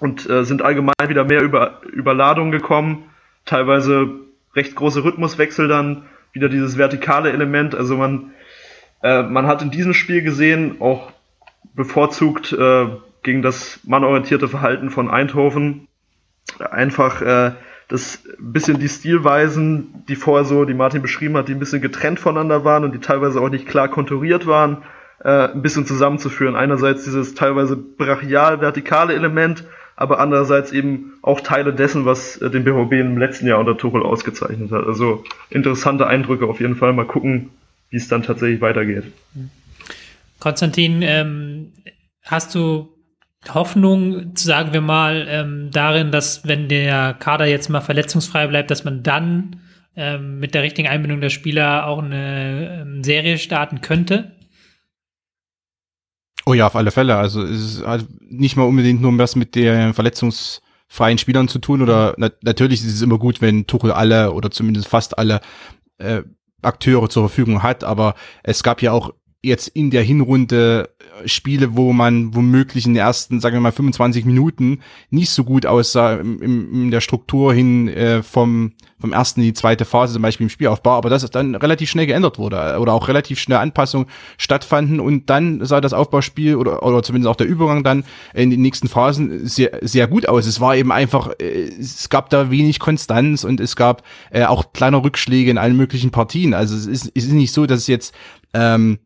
Und 0.00 0.28
äh, 0.30 0.44
sind 0.44 0.62
allgemein 0.62 0.94
wieder 1.08 1.24
mehr 1.24 1.42
über 1.42 1.82
Überladung 1.92 2.50
gekommen, 2.50 3.10
teilweise 3.44 4.08
recht 4.54 4.74
große 4.74 5.04
Rhythmuswechsel 5.04 5.68
dann, 5.68 6.04
wieder 6.32 6.48
dieses 6.48 6.78
vertikale 6.78 7.32
Element, 7.32 7.74
also 7.74 7.96
man 7.96 8.30
äh, 9.02 9.22
man 9.22 9.46
hat 9.46 9.62
in 9.62 9.70
diesem 9.70 9.94
Spiel 9.94 10.22
gesehen, 10.22 10.80
auch 10.80 11.12
bevorzugt 11.74 12.52
äh, 12.52 12.86
gegen 13.28 13.42
das 13.42 13.80
mannorientierte 13.84 14.48
Verhalten 14.48 14.88
von 14.88 15.10
Eindhoven. 15.10 15.86
Einfach 16.58 17.20
äh, 17.20 17.52
das 17.88 18.22
bisschen 18.38 18.78
die 18.78 18.88
Stilweisen, 18.88 20.02
die 20.08 20.16
vorher 20.16 20.46
so, 20.46 20.64
die 20.64 20.72
Martin 20.72 21.02
beschrieben 21.02 21.36
hat, 21.36 21.46
die 21.48 21.52
ein 21.52 21.58
bisschen 21.58 21.82
getrennt 21.82 22.20
voneinander 22.20 22.64
waren 22.64 22.84
und 22.84 22.94
die 22.94 23.00
teilweise 23.00 23.38
auch 23.38 23.50
nicht 23.50 23.66
klar 23.66 23.88
konturiert 23.88 24.46
waren, 24.46 24.78
äh, 25.22 25.48
ein 25.48 25.60
bisschen 25.60 25.84
zusammenzuführen. 25.84 26.56
Einerseits 26.56 27.04
dieses 27.04 27.34
teilweise 27.34 27.76
brachial-vertikale 27.76 29.12
Element, 29.12 29.64
aber 29.94 30.20
andererseits 30.20 30.72
eben 30.72 31.12
auch 31.20 31.42
Teile 31.42 31.74
dessen, 31.74 32.06
was 32.06 32.38
äh, 32.38 32.48
den 32.48 32.64
BVB 32.64 32.92
im 32.92 33.18
letzten 33.18 33.46
Jahr 33.46 33.58
unter 33.58 33.76
Tuchel 33.76 34.02
ausgezeichnet 34.04 34.70
hat. 34.70 34.86
Also 34.86 35.22
interessante 35.50 36.06
Eindrücke 36.06 36.46
auf 36.46 36.60
jeden 36.60 36.76
Fall. 36.76 36.94
Mal 36.94 37.04
gucken, 37.04 37.50
wie 37.90 37.98
es 37.98 38.08
dann 38.08 38.22
tatsächlich 38.22 38.62
weitergeht. 38.62 39.04
Konstantin, 40.40 41.02
ähm, 41.02 41.72
hast 42.22 42.54
du 42.54 42.88
Hoffnung, 43.48 44.32
sagen 44.34 44.72
wir 44.72 44.80
mal, 44.80 45.26
ähm, 45.28 45.70
darin, 45.72 46.10
dass 46.10 46.46
wenn 46.46 46.68
der 46.68 47.14
Kader 47.14 47.46
jetzt 47.46 47.68
mal 47.68 47.80
verletzungsfrei 47.80 48.46
bleibt, 48.46 48.70
dass 48.70 48.84
man 48.84 49.02
dann 49.02 49.60
ähm, 49.96 50.38
mit 50.38 50.54
der 50.54 50.62
richtigen 50.62 50.88
Einbindung 50.88 51.20
der 51.20 51.30
Spieler 51.30 51.86
auch 51.86 52.02
eine 52.02 52.82
ähm, 52.82 53.04
Serie 53.04 53.38
starten 53.38 53.80
könnte? 53.80 54.32
Oh 56.46 56.54
ja, 56.54 56.66
auf 56.66 56.76
alle 56.76 56.90
Fälle. 56.90 57.16
Also 57.16 57.42
es 57.42 57.74
ist 57.74 57.86
halt 57.86 58.06
nicht 58.20 58.56
mal 58.56 58.64
unbedingt 58.64 59.00
nur 59.00 59.16
was 59.18 59.36
mit 59.36 59.54
den 59.54 59.94
verletzungsfreien 59.94 61.18
Spielern 61.18 61.48
zu 61.48 61.58
tun 61.58 61.82
oder 61.82 62.14
na 62.16 62.30
natürlich 62.42 62.80
ist 62.80 62.94
es 62.94 63.02
immer 63.02 63.18
gut, 63.18 63.40
wenn 63.40 63.66
Tuchel 63.66 63.92
alle 63.92 64.32
oder 64.32 64.50
zumindest 64.50 64.88
fast 64.88 65.18
alle 65.18 65.40
äh, 65.98 66.22
Akteure 66.62 67.08
zur 67.08 67.28
Verfügung 67.28 67.62
hat, 67.62 67.84
aber 67.84 68.14
es 68.42 68.62
gab 68.62 68.82
ja 68.82 68.92
auch 68.92 69.12
jetzt 69.48 69.68
in 69.68 69.90
der 69.90 70.02
Hinrunde 70.02 70.90
äh, 70.98 71.28
Spiele, 71.28 71.76
wo 71.76 71.92
man 71.92 72.34
womöglich 72.34 72.86
in 72.86 72.94
den 72.94 73.00
ersten, 73.00 73.40
sagen 73.40 73.56
wir 73.56 73.60
mal, 73.60 73.72
25 73.72 74.24
Minuten 74.24 74.80
nicht 75.10 75.30
so 75.30 75.44
gut 75.44 75.66
aussah 75.66 76.14
im, 76.14 76.40
im, 76.40 76.82
in 76.84 76.90
der 76.90 77.00
Struktur 77.00 77.52
hin 77.52 77.88
äh, 77.88 78.22
vom, 78.22 78.72
vom 79.00 79.12
ersten 79.12 79.40
in 79.40 79.46
die 79.46 79.52
zweite 79.54 79.84
Phase, 79.84 80.14
zum 80.14 80.22
Beispiel 80.22 80.46
im 80.46 80.50
Spielaufbau, 80.50 80.92
aber 80.92 81.10
das 81.10 81.28
dann 81.30 81.54
relativ 81.54 81.90
schnell 81.90 82.06
geändert 82.06 82.38
wurde 82.38 82.74
äh, 82.74 82.76
oder 82.76 82.92
auch 82.92 83.08
relativ 83.08 83.38
schnell 83.38 83.58
Anpassungen 83.58 84.08
stattfanden 84.36 85.00
und 85.00 85.30
dann 85.30 85.64
sah 85.64 85.80
das 85.80 85.92
Aufbauspiel 85.92 86.56
oder, 86.56 86.82
oder 86.82 87.02
zumindest 87.02 87.30
auch 87.30 87.36
der 87.36 87.46
Übergang 87.46 87.82
dann 87.82 88.04
in 88.34 88.50
den 88.50 88.62
nächsten 88.62 88.88
Phasen 88.88 89.46
sehr, 89.46 89.78
sehr 89.82 90.06
gut 90.06 90.28
aus. 90.28 90.46
Es 90.46 90.60
war 90.60 90.76
eben 90.76 90.92
einfach, 90.92 91.30
äh, 91.40 91.68
es 91.78 92.08
gab 92.08 92.30
da 92.30 92.50
wenig 92.50 92.78
Konstanz 92.78 93.44
und 93.44 93.60
es 93.60 93.76
gab 93.76 94.02
äh, 94.30 94.44
auch 94.44 94.72
kleine 94.72 95.02
Rückschläge 95.02 95.50
in 95.50 95.58
allen 95.58 95.76
möglichen 95.76 96.10
Partien. 96.10 96.54
Also 96.54 96.76
es 96.76 96.86
ist, 96.86 97.12
es 97.14 97.24
ist 97.24 97.32
nicht 97.32 97.52
so, 97.52 97.66
dass 97.66 97.80
es 97.80 97.86
jetzt 97.86 98.14
ähm, 98.54 98.98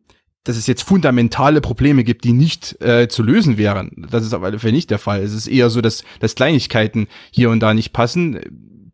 dass 0.43 0.57
es 0.57 0.67
jetzt 0.67 0.83
fundamentale 0.83 1.61
Probleme 1.61 2.03
gibt, 2.03 2.25
die 2.25 2.33
nicht 2.33 2.81
äh, 2.81 3.07
zu 3.07 3.23
lösen 3.23 3.57
wären. 3.57 4.07
Das 4.09 4.25
ist 4.25 4.33
Fälle 4.59 4.73
nicht 4.73 4.89
der 4.89 4.99
Fall. 4.99 5.21
Es 5.21 5.33
ist 5.33 5.47
eher 5.47 5.69
so, 5.69 5.81
dass, 5.81 6.03
dass 6.19 6.35
Kleinigkeiten 6.35 7.07
hier 7.31 7.49
und 7.49 7.61
da 7.61 7.73
nicht 7.73 7.93
passen. 7.93 8.39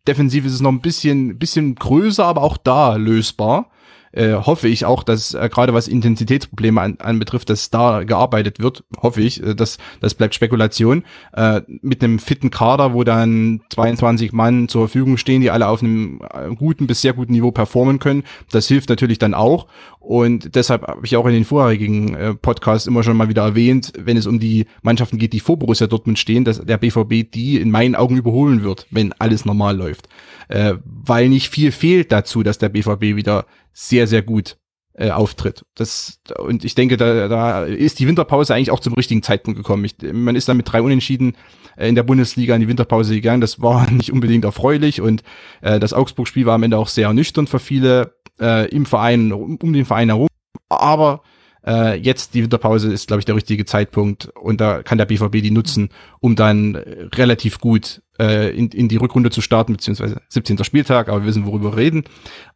Defensiv 0.08 0.46
ist 0.46 0.54
es 0.54 0.62
noch 0.62 0.72
ein 0.72 0.82
bisschen, 0.82 1.40
bisschen 1.40 1.76
größer, 1.76 2.26
aber 2.26 2.44
auch 2.44 2.58
da 2.58 2.96
lösbar 2.96 3.72
äh, 4.12 4.34
hoffe 4.34 4.68
ich 4.68 4.86
auch, 4.86 5.04
dass 5.04 5.34
äh, 5.34 5.50
gerade 5.50 5.74
was 5.74 5.88
Intensitätsprobleme 5.88 6.82
an, 6.82 6.98
anbetrifft, 7.00 7.50
dass 7.50 7.70
da 7.70 8.04
gearbeitet 8.04 8.60
wird. 8.60 8.84
Hoffe 9.02 9.22
ich. 9.22 9.44
Äh, 9.44 9.56
das, 9.56 9.78
das 10.00 10.14
bleibt 10.14 10.36
Spekulation. 10.36 11.04
Äh, 11.34 11.62
mit 11.82 12.04
einem 12.04 12.20
fitten 12.20 12.52
Kader, 12.52 12.94
wo 12.94 13.04
dann 13.04 13.62
22 13.70 14.32
Mann 14.32 14.68
zur 14.68 14.88
Verfügung 14.88 15.18
stehen, 15.18 15.42
die 15.42 15.52
alle 15.52 15.68
auf 15.68 15.82
einem 15.82 16.22
äh, 16.34 16.54
guten 16.56 16.88
bis 16.88 17.02
sehr 17.02 17.14
guten 17.14 17.34
Niveau 17.34 17.52
performen 17.52 18.00
können. 18.00 18.24
Das 18.52 18.68
hilft 18.68 18.90
natürlich 18.90 19.20
dann 19.20 19.34
auch. 19.34 19.68
Und 20.00 20.56
deshalb 20.56 20.88
habe 20.88 21.06
ich 21.06 21.16
auch 21.18 21.26
in 21.28 21.34
den 21.34 21.46
vorherigen 21.46 22.16
äh, 22.16 22.34
Podcasts 22.34 22.88
immer 22.88 23.04
schon 23.04 23.18
mal 23.18 23.30
wieder 23.30 23.44
erwähnt, 23.44 23.94
wenn 23.98 24.18
es 24.18 24.26
um 24.26 24.40
die 24.40 24.66
Mannschaften 24.82 25.18
geht, 25.18 25.34
die 25.34 25.40
vor 25.40 25.60
Borussia 25.60 25.88
Dortmund 25.88 26.18
stehen, 26.18 26.46
dass 26.46 26.64
der 26.64 26.78
BVB 26.78 27.32
die 27.32 27.60
in 27.60 27.70
meinen 27.70 27.96
Augen 27.96 28.18
überholen 28.18 28.64
wird, 28.64 28.88
wenn 28.90 29.14
alles 29.20 29.46
normal 29.46 29.78
läuft. 29.78 30.08
Äh, 30.48 30.76
weil 30.84 31.30
nicht 31.30 31.50
viel 31.50 31.72
fehlt 31.72 32.12
dazu, 32.12 32.42
dass 32.42 32.58
der 32.58 32.70
BVB 32.70 33.16
wieder 33.16 33.46
sehr, 33.72 33.99
sehr 34.08 34.22
gut 34.22 34.58
äh, 35.00 35.12
auftritt. 35.12 35.66
Das, 35.76 36.20
und 36.40 36.66
ich 36.66 36.76
denke, 36.76 36.98
da, 36.98 37.28
da 37.28 37.64
ist 37.64 38.00
die 38.00 38.08
Winterpause 38.08 38.54
eigentlich 38.54 38.72
auch 38.72 38.82
zum 38.82 38.94
richtigen 38.94 39.24
Zeitpunkt 39.24 39.58
gekommen. 39.58 39.86
Ich, 39.86 39.96
man 40.02 40.36
ist 40.36 40.50
dann 40.50 40.58
mit 40.58 40.72
drei 40.72 40.82
Unentschieden 40.82 41.38
äh, 41.78 41.88
in 41.88 41.96
der 41.96 42.04
Bundesliga 42.04 42.54
in 42.56 42.62
die 42.62 42.68
Winterpause 42.68 43.16
gegangen. 43.16 43.42
Das 43.42 43.62
war 43.62 43.90
nicht 43.92 44.12
unbedingt 44.12 44.46
erfreulich 44.46 45.00
und 45.00 45.24
äh, 45.62 45.80
das 45.80 45.94
Augsburg-Spiel 45.94 46.46
war 46.46 46.56
am 46.56 46.64
Ende 46.64 46.78
auch 46.78 46.90
sehr 46.90 47.14
nüchtern 47.14 47.48
für 47.48 47.60
viele 47.60 48.16
äh, 48.42 48.68
im 48.70 48.86
Verein, 48.86 49.32
um, 49.32 49.56
um 49.56 49.74
den 49.74 49.86
Verein 49.86 50.10
herum. 50.10 50.28
Aber 50.68 51.22
äh, 51.66 51.96
jetzt 51.96 52.34
die 52.34 52.44
Winterpause 52.44 52.92
ist, 52.92 53.08
glaube 53.08 53.20
ich, 53.20 53.26
der 53.26 53.36
richtige 53.36 53.66
Zeitpunkt 53.66 54.30
und 54.36 54.62
da 54.62 54.84
kann 54.84 54.98
der 54.98 55.06
BVB 55.06 55.42
die 55.42 55.52
nutzen, 55.52 55.90
um 56.20 56.36
dann 56.36 56.76
relativ 56.76 57.60
gut 57.60 58.02
äh, 58.20 58.56
in, 58.56 58.70
in 58.70 58.88
die 58.88 58.98
Rückrunde 58.98 59.30
zu 59.30 59.42
starten, 59.42 59.74
beziehungsweise 59.74 60.22
17. 60.30 60.64
Spieltag, 60.64 61.10
aber 61.10 61.22
wir 61.22 61.28
wissen, 61.28 61.46
worüber 61.46 61.72
wir 61.72 61.78
reden. 61.78 62.04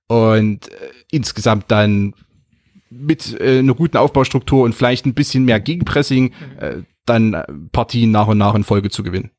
Und 0.07 0.69
äh, 0.71 0.91
insgesamt 1.11 1.71
dann 1.71 2.13
mit 2.89 3.39
äh, 3.39 3.59
einer 3.59 3.73
guten 3.73 3.97
Aufbaustruktur 3.97 4.63
und 4.63 4.73
vielleicht 4.73 5.05
ein 5.05 5.13
bisschen 5.13 5.45
mehr 5.45 5.59
Gegenpressing 5.59 6.33
äh, 6.59 6.83
dann 7.05 7.33
äh, 7.33 7.45
Partien 7.71 8.11
nach 8.11 8.27
und 8.27 8.37
nach 8.37 8.55
in 8.55 8.63
Folge 8.63 8.89
zu 8.89 9.03
gewinnen. 9.03 9.31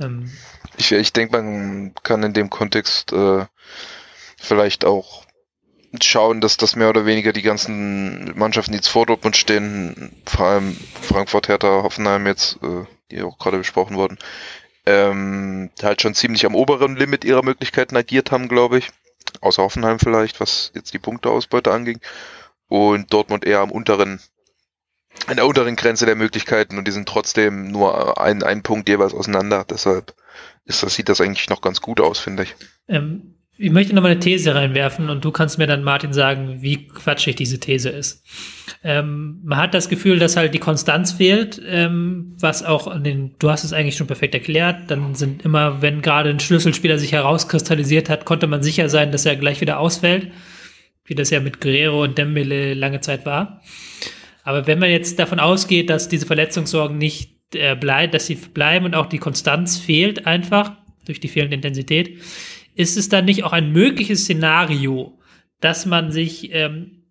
Ähm. 0.00 0.30
Ich, 0.76 0.92
ich 0.92 1.12
denke, 1.12 1.36
man 1.36 1.92
kann 2.02 2.22
in 2.22 2.32
dem 2.32 2.50
Kontext 2.50 3.12
äh, 3.12 3.46
vielleicht 4.36 4.84
auch 4.84 5.26
schauen, 6.02 6.40
dass 6.40 6.56
das 6.56 6.76
mehr 6.76 6.90
oder 6.90 7.06
weniger 7.06 7.32
die 7.32 7.42
ganzen 7.42 8.36
Mannschaften, 8.38 8.72
die 8.72 8.76
jetzt 8.76 8.88
vor 8.88 9.06
Dortmund 9.06 9.36
stehen, 9.36 10.12
vor 10.26 10.46
allem 10.46 10.76
Frankfurt, 11.02 11.48
Hertha, 11.48 11.82
Hoffenheim 11.82 12.26
jetzt, 12.26 12.58
äh, 12.62 12.84
die 13.10 13.22
auch 13.22 13.38
gerade 13.38 13.58
besprochen 13.58 13.96
wurden, 13.96 14.18
ähm, 14.86 15.70
halt 15.82 16.02
schon 16.02 16.14
ziemlich 16.14 16.46
am 16.46 16.54
oberen 16.54 16.96
Limit 16.96 17.24
ihrer 17.24 17.42
Möglichkeiten 17.42 17.96
agiert 17.96 18.30
haben, 18.30 18.48
glaube 18.48 18.78
ich. 18.78 18.90
Außer 19.40 19.62
Hoffenheim 19.62 19.98
vielleicht, 19.98 20.40
was 20.40 20.72
jetzt 20.74 20.92
die 20.92 20.98
Punkteausbeute 20.98 21.72
anging. 21.72 22.00
Und 22.68 23.12
Dortmund 23.12 23.44
eher 23.44 23.60
am 23.60 23.70
unteren, 23.70 24.20
an 25.26 25.36
der 25.36 25.46
unteren 25.46 25.76
Grenze 25.76 26.06
der 26.06 26.16
Möglichkeiten 26.16 26.78
und 26.78 26.86
die 26.86 26.92
sind 26.92 27.08
trotzdem 27.08 27.70
nur 27.70 28.20
ein, 28.20 28.42
ein 28.42 28.62
Punkt 28.62 28.88
jeweils 28.88 29.14
auseinander. 29.14 29.64
Deshalb 29.68 30.14
ist 30.64 30.82
das, 30.82 30.94
sieht 30.94 31.08
das 31.08 31.20
eigentlich 31.20 31.48
noch 31.48 31.62
ganz 31.62 31.80
gut 31.80 32.00
aus, 32.00 32.18
finde 32.18 32.42
ich. 32.42 32.54
Ähm, 32.88 33.37
ich 33.60 33.72
möchte 33.72 33.92
nochmal 33.92 34.12
eine 34.12 34.20
These 34.20 34.54
reinwerfen 34.54 35.10
und 35.10 35.24
du 35.24 35.32
kannst 35.32 35.58
mir 35.58 35.66
dann, 35.66 35.82
Martin, 35.82 36.12
sagen, 36.12 36.62
wie 36.62 36.86
quatschig 36.86 37.34
diese 37.34 37.58
These 37.58 37.88
ist. 37.88 38.24
Ähm, 38.84 39.40
man 39.42 39.58
hat 39.58 39.74
das 39.74 39.88
Gefühl, 39.88 40.20
dass 40.20 40.36
halt 40.36 40.54
die 40.54 40.60
Konstanz 40.60 41.10
fehlt, 41.10 41.60
ähm, 41.66 42.36
was 42.38 42.64
auch 42.64 42.86
an 42.86 43.02
den, 43.02 43.34
du 43.40 43.50
hast 43.50 43.64
es 43.64 43.72
eigentlich 43.72 43.96
schon 43.96 44.06
perfekt 44.06 44.34
erklärt, 44.34 44.88
dann 44.92 45.16
sind 45.16 45.44
immer, 45.44 45.82
wenn 45.82 46.02
gerade 46.02 46.30
ein 46.30 46.38
Schlüsselspieler 46.38 46.98
sich 46.98 47.10
herauskristallisiert 47.10 48.08
hat, 48.08 48.24
konnte 48.24 48.46
man 48.46 48.62
sicher 48.62 48.88
sein, 48.88 49.10
dass 49.10 49.26
er 49.26 49.34
gleich 49.34 49.60
wieder 49.60 49.80
ausfällt, 49.80 50.28
wie 51.04 51.16
das 51.16 51.30
ja 51.30 51.40
mit 51.40 51.60
Guerrero 51.60 52.04
und 52.04 52.16
Dembele 52.16 52.74
lange 52.74 53.00
Zeit 53.00 53.26
war. 53.26 53.60
Aber 54.44 54.68
wenn 54.68 54.78
man 54.78 54.90
jetzt 54.90 55.18
davon 55.18 55.40
ausgeht, 55.40 55.90
dass 55.90 56.08
diese 56.08 56.26
Verletzungssorgen 56.26 56.96
nicht 56.96 57.32
äh, 57.54 57.74
bleiben, 57.74 58.12
dass 58.12 58.26
sie 58.26 58.36
bleiben 58.36 58.86
und 58.86 58.94
auch 58.94 59.06
die 59.06 59.18
Konstanz 59.18 59.78
fehlt 59.78 60.26
einfach 60.26 60.72
durch 61.06 61.18
die 61.18 61.28
fehlende 61.28 61.56
Intensität, 61.56 62.18
ist 62.78 62.96
es 62.96 63.08
dann 63.08 63.24
nicht 63.24 63.42
auch 63.42 63.52
ein 63.52 63.72
mögliches 63.72 64.22
Szenario, 64.22 65.18
dass 65.60 65.84
man 65.84 66.12
sich 66.12 66.54
ähm, 66.54 67.02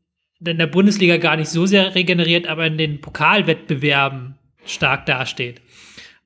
in 0.43 0.57
der 0.57 0.67
Bundesliga 0.67 1.17
gar 1.17 1.35
nicht 1.35 1.49
so 1.49 1.65
sehr 1.65 1.93
regeneriert, 1.93 2.47
aber 2.47 2.65
in 2.65 2.77
den 2.77 3.01
Pokalwettbewerben 3.01 4.35
stark 4.65 5.05
dasteht. 5.05 5.61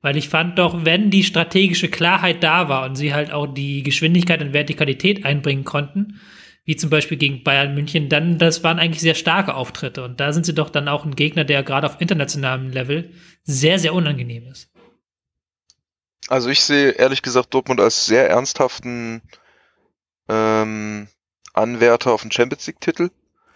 Weil 0.00 0.16
ich 0.16 0.28
fand 0.28 0.58
doch, 0.60 0.84
wenn 0.84 1.10
die 1.10 1.24
strategische 1.24 1.88
Klarheit 1.88 2.44
da 2.44 2.68
war 2.68 2.84
und 2.84 2.94
sie 2.94 3.14
halt 3.14 3.32
auch 3.32 3.46
die 3.46 3.82
Geschwindigkeit 3.82 4.40
und 4.40 4.52
Vertikalität 4.52 5.24
einbringen 5.24 5.64
konnten, 5.64 6.20
wie 6.64 6.76
zum 6.76 6.90
Beispiel 6.90 7.18
gegen 7.18 7.42
Bayern 7.42 7.74
München, 7.74 8.08
dann 8.08 8.38
das 8.38 8.62
waren 8.62 8.78
eigentlich 8.78 9.00
sehr 9.00 9.16
starke 9.16 9.56
Auftritte. 9.56 10.04
Und 10.04 10.20
da 10.20 10.32
sind 10.32 10.46
sie 10.46 10.54
doch 10.54 10.70
dann 10.70 10.86
auch 10.86 11.04
ein 11.04 11.16
Gegner, 11.16 11.42
der 11.42 11.64
gerade 11.64 11.88
auf 11.88 12.00
internationalem 12.00 12.70
Level 12.70 13.10
sehr, 13.42 13.80
sehr 13.80 13.92
unangenehm 13.92 14.46
ist. 14.46 14.71
Also 16.28 16.48
ich 16.48 16.62
sehe 16.62 16.90
ehrlich 16.90 17.22
gesagt 17.22 17.52
Dortmund 17.52 17.80
als 17.80 18.06
sehr 18.06 18.30
ernsthaften 18.30 19.22
ähm, 20.28 21.08
Anwärter 21.52 22.12
auf 22.12 22.22
den 22.22 22.30
Champions 22.30 22.66
League-Titel. 22.66 23.10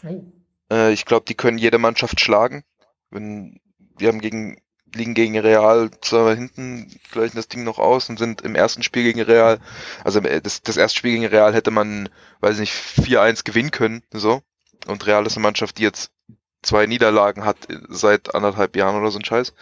Oh. 0.04 0.24
Äh, 0.70 0.92
ich 0.92 1.04
glaube, 1.04 1.24
die 1.26 1.34
können 1.34 1.58
jede 1.58 1.78
Mannschaft 1.78 2.20
schlagen. 2.20 2.64
Wenn, 3.10 3.60
wir 3.96 4.08
haben 4.08 4.20
gegen, 4.20 4.60
liegen 4.94 5.14
gegen 5.14 5.38
Real 5.38 5.90
zwar 6.00 6.34
hinten, 6.34 6.90
gleichen 7.12 7.36
das 7.36 7.48
Ding 7.48 7.64
noch 7.64 7.78
aus 7.78 8.08
und 8.10 8.18
sind 8.18 8.42
im 8.42 8.54
ersten 8.54 8.82
Spiel 8.82 9.04
gegen 9.04 9.22
Real, 9.22 9.58
also 10.04 10.20
äh, 10.20 10.40
das, 10.40 10.62
das 10.62 10.76
erste 10.76 10.98
Spiel 10.98 11.12
gegen 11.12 11.26
Real 11.26 11.54
hätte 11.54 11.70
man, 11.70 12.08
weiß 12.40 12.58
nicht, 12.58 12.72
4-1 12.72 13.44
gewinnen 13.44 13.70
können, 13.70 14.02
so. 14.12 14.42
Und 14.86 15.06
Real 15.06 15.26
ist 15.26 15.36
eine 15.36 15.42
Mannschaft, 15.42 15.78
die 15.78 15.82
jetzt 15.82 16.10
zwei 16.66 16.86
Niederlagen 16.86 17.44
hat 17.44 17.56
seit 17.88 18.34
anderthalb 18.34 18.76
Jahren 18.76 19.00
oder 19.00 19.10
so 19.10 19.18
ein 19.18 19.24
Scheiß. 19.24 19.54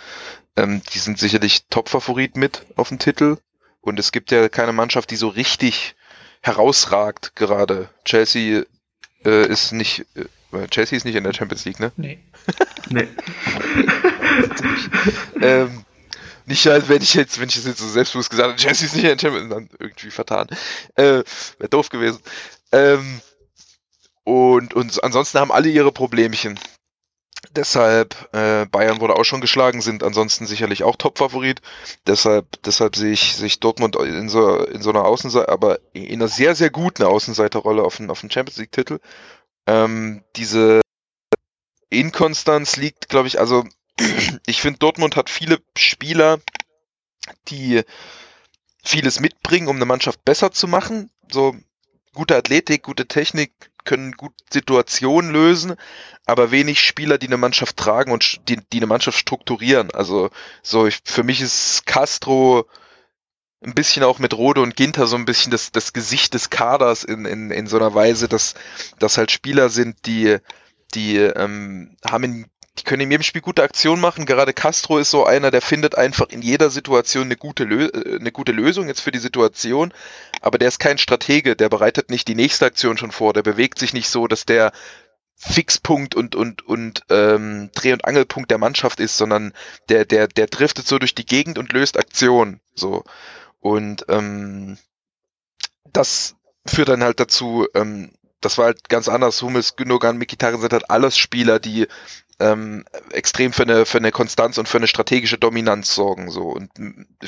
Ähm, 0.57 0.82
die 0.92 0.98
sind 0.98 1.18
sicherlich 1.18 1.66
Top-Favorit 1.68 2.36
mit 2.36 2.64
auf 2.76 2.88
dem 2.88 2.98
Titel. 2.98 3.38
Und 3.80 3.98
es 3.98 4.12
gibt 4.12 4.30
ja 4.30 4.48
keine 4.48 4.72
Mannschaft, 4.72 5.11
die 5.11 5.16
so 5.16 5.28
richtig 5.28 5.94
herausragt 6.40 7.36
gerade. 7.36 7.90
Chelsea 8.05 8.64
äh, 9.24 9.46
ist 9.46 9.72
nicht, 9.72 10.07
äh, 10.14 10.68
Chelsea 10.68 10.96
ist 10.96 11.05
nicht 11.05 11.16
in 11.16 11.24
der 11.24 11.34
Champions 11.34 11.64
League, 11.64 11.80
ne? 11.80 11.92
Nee. 11.96 12.18
nee. 12.90 13.09
ähm, 15.40 15.84
nicht 16.46 16.66
halt, 16.66 16.88
wenn 16.88 17.02
ich 17.02 17.14
jetzt, 17.14 17.40
wenn 17.40 17.48
ich 17.48 17.57
das 17.57 17.64
jetzt 17.66 17.78
so 17.78 17.88
selbstbewusst 17.88 18.30
gesagt 18.30 18.48
habe, 18.48 18.59
Chelsea 18.59 18.86
ist 18.86 18.94
nicht 18.94 19.05
in 19.05 19.16
der 19.16 19.18
Champions 19.18 19.50
League, 19.50 19.68
dann 19.68 19.78
irgendwie 19.78 20.11
vertan. 20.11 20.48
Äh, 20.94 21.22
Wäre 21.59 21.68
doof 21.70 21.88
gewesen. 21.88 22.20
Ähm, 22.72 23.20
und, 24.24 24.72
und 24.74 25.05
ansonsten 25.05 25.38
haben 25.38 25.52
alle 25.52 25.68
ihre 25.68 25.92
Problemchen. 25.92 26.59
Deshalb, 27.53 28.28
äh, 28.32 28.66
Bayern 28.66 29.01
wurde 29.01 29.16
auch 29.16 29.24
schon 29.24 29.40
geschlagen, 29.40 29.80
sind 29.80 30.03
ansonsten 30.03 30.47
sicherlich 30.47 30.82
auch 30.82 30.97
Top-Favorit. 30.97 31.61
Deshalb, 32.07 32.62
deshalb 32.62 32.97
sehe 32.97 33.12
ich, 33.12 33.36
sehe 33.36 33.47
ich 33.47 33.61
Dortmund 33.61 33.97
in 33.97 34.28
so, 34.28 34.64
in 34.64 34.82
so 34.82 34.90
einer 34.90 35.05
Außenseite, 35.05 35.49
aber 35.49 35.78
in 35.92 36.14
einer 36.14 36.28
sehr, 36.28 36.55
sehr 36.55 36.70
guten 36.70 37.03
Außenseiterrolle 37.03 37.82
auf 37.82 37.97
den, 37.97 38.11
auf 38.11 38.20
den 38.20 38.30
Champions 38.30 38.59
League-Titel. 38.59 39.01
Ähm, 39.66 40.24
diese 40.36 40.80
Inkonstanz 41.90 42.76
liegt, 42.76 43.09
glaube 43.09 43.28
ich, 43.28 43.38
also 43.38 43.64
ich 44.47 44.61
finde, 44.61 44.78
Dortmund 44.78 45.16
hat 45.16 45.30
viele 45.30 45.59
Spieler, 45.76 46.40
die 47.49 47.82
vieles 48.82 49.20
mitbringen, 49.20 49.68
um 49.68 49.76
eine 49.76 49.86
Mannschaft 49.86 50.24
besser 50.24 50.53
zu 50.53 50.68
machen. 50.68 51.11
So 51.30 51.57
gute 52.12 52.36
Athletik, 52.36 52.82
gute 52.82 53.07
Technik, 53.07 53.53
können 53.85 54.12
gut 54.12 54.32
Situationen 54.51 55.30
lösen, 55.30 55.74
aber 56.26 56.51
wenig 56.51 56.80
Spieler, 56.80 57.18
die 57.18 57.26
eine 57.26 57.37
Mannschaft 57.37 57.76
tragen 57.76 58.12
und 58.12 58.49
die, 58.49 58.57
die 58.72 58.78
eine 58.78 58.87
Mannschaft 58.87 59.18
strukturieren. 59.18 59.91
Also 59.93 60.30
so 60.62 60.87
ich, 60.87 61.01
für 61.05 61.22
mich 61.22 61.41
ist 61.41 61.87
Castro 61.87 62.66
ein 63.62 63.74
bisschen 63.74 64.05
auch 64.05 64.18
mit 64.18 64.35
Rode 64.35 64.61
und 64.61 64.76
Ginter 64.76 65.07
so 65.07 65.16
ein 65.16 65.24
bisschen 65.24 65.51
das, 65.51 65.72
das 65.72 65.93
Gesicht 65.93 66.35
des 66.35 66.51
Kaders 66.51 67.03
in, 67.05 67.24
in, 67.24 67.51
in 67.51 67.66
so 67.66 67.76
einer 67.76 67.95
Weise, 67.95 68.28
dass, 68.28 68.55
dass 68.99 69.16
halt 69.16 69.30
Spieler 69.30 69.70
sind, 69.70 70.07
die, 70.07 70.37
die 70.95 71.16
ähm, 71.16 71.97
haben 72.05 72.24
in 72.24 72.47
die 72.79 72.83
können 72.83 73.03
in 73.03 73.11
jedem 73.11 73.22
Spiel 73.22 73.43
gute 73.43 73.62
Aktionen 73.62 74.01
machen. 74.01 74.27
Gerade 74.27 74.53
Castro 74.53 74.99
ist 74.99 75.11
so 75.11 75.25
einer, 75.25 75.51
der 75.51 75.62
findet 75.62 75.97
einfach 75.97 76.29
in 76.31 76.43
jeder 76.43 76.70
Situation 76.70 77.25
eine 77.25 77.37
gute, 77.37 77.64
Lö 77.64 77.87
äh, 77.87 78.18
eine 78.18 78.33
gute 78.33 78.53
Lösung 78.53 78.89
jetzt 78.89 79.01
für 79.01 79.12
die 79.12 79.18
Situation. 79.18 79.93
Aber 80.41 80.59
der 80.59 80.68
ist 80.68 80.81
kein 80.81 80.99
Stratege, 80.99 81.57
der 81.57 81.68
bereitet 81.68 82.11
nicht 82.11 82.27
die 82.27 82.35
nächste 82.35 82.66
Aktion 82.66 82.99
schon 82.99 83.12
vor. 83.12 83.33
Der 83.33 83.43
bewegt 83.43 83.79
sich 83.79 83.93
nicht 83.93 84.09
so, 84.09 84.27
dass 84.27 84.45
der 84.45 84.72
Fixpunkt 85.37 86.14
und 86.14 86.35
und 86.35 86.62
und 86.66 87.03
ähm, 87.11 87.70
Dreh- 87.75 87.93
und 87.93 88.05
Angelpunkt 88.05 88.51
der 88.51 88.59
Mannschaft 88.59 89.01
ist, 89.01 89.16
sondern 89.16 89.53
der 89.89 90.05
der 90.05 90.29
der 90.29 90.47
driftet 90.47 90.87
so 90.87 90.99
durch 90.99 91.14
die 91.14 91.27
Gegend 91.27 91.59
und 91.59 91.72
löst 91.72 91.99
Aktionen. 91.99 92.61
So 92.75 93.05
und 93.61 94.05
ähm, 94.09 94.79
das 95.93 96.37
führt 96.66 96.89
dann 96.89 97.03
halt 97.03 97.20
dazu, 97.20 97.66
ähm, 97.75 98.12
das 98.41 98.59
war 98.59 98.66
halt 98.66 98.89
ganz 98.89 99.09
anders. 99.09 99.41
Hummels, 99.43 99.77
Gündogan, 99.77 100.18
Mikitarian 100.18 100.61
sind 100.61 100.72
halt 100.72 100.91
alles 100.91 101.16
Spieler, 101.16 101.59
die 101.59 101.87
ähm, 102.41 102.85
extrem 103.11 103.53
für 103.53 103.62
eine, 103.62 103.87
für 103.87 103.99
eine 103.99 104.12
Konstanz 104.12 104.59
und 104.59 104.68
für 104.68 104.78
eine 104.78 104.89
strategische 104.89 105.39
Dominanz 105.39 105.95
sorgen. 105.95 106.30
So. 106.30 106.49
Und 106.49 106.70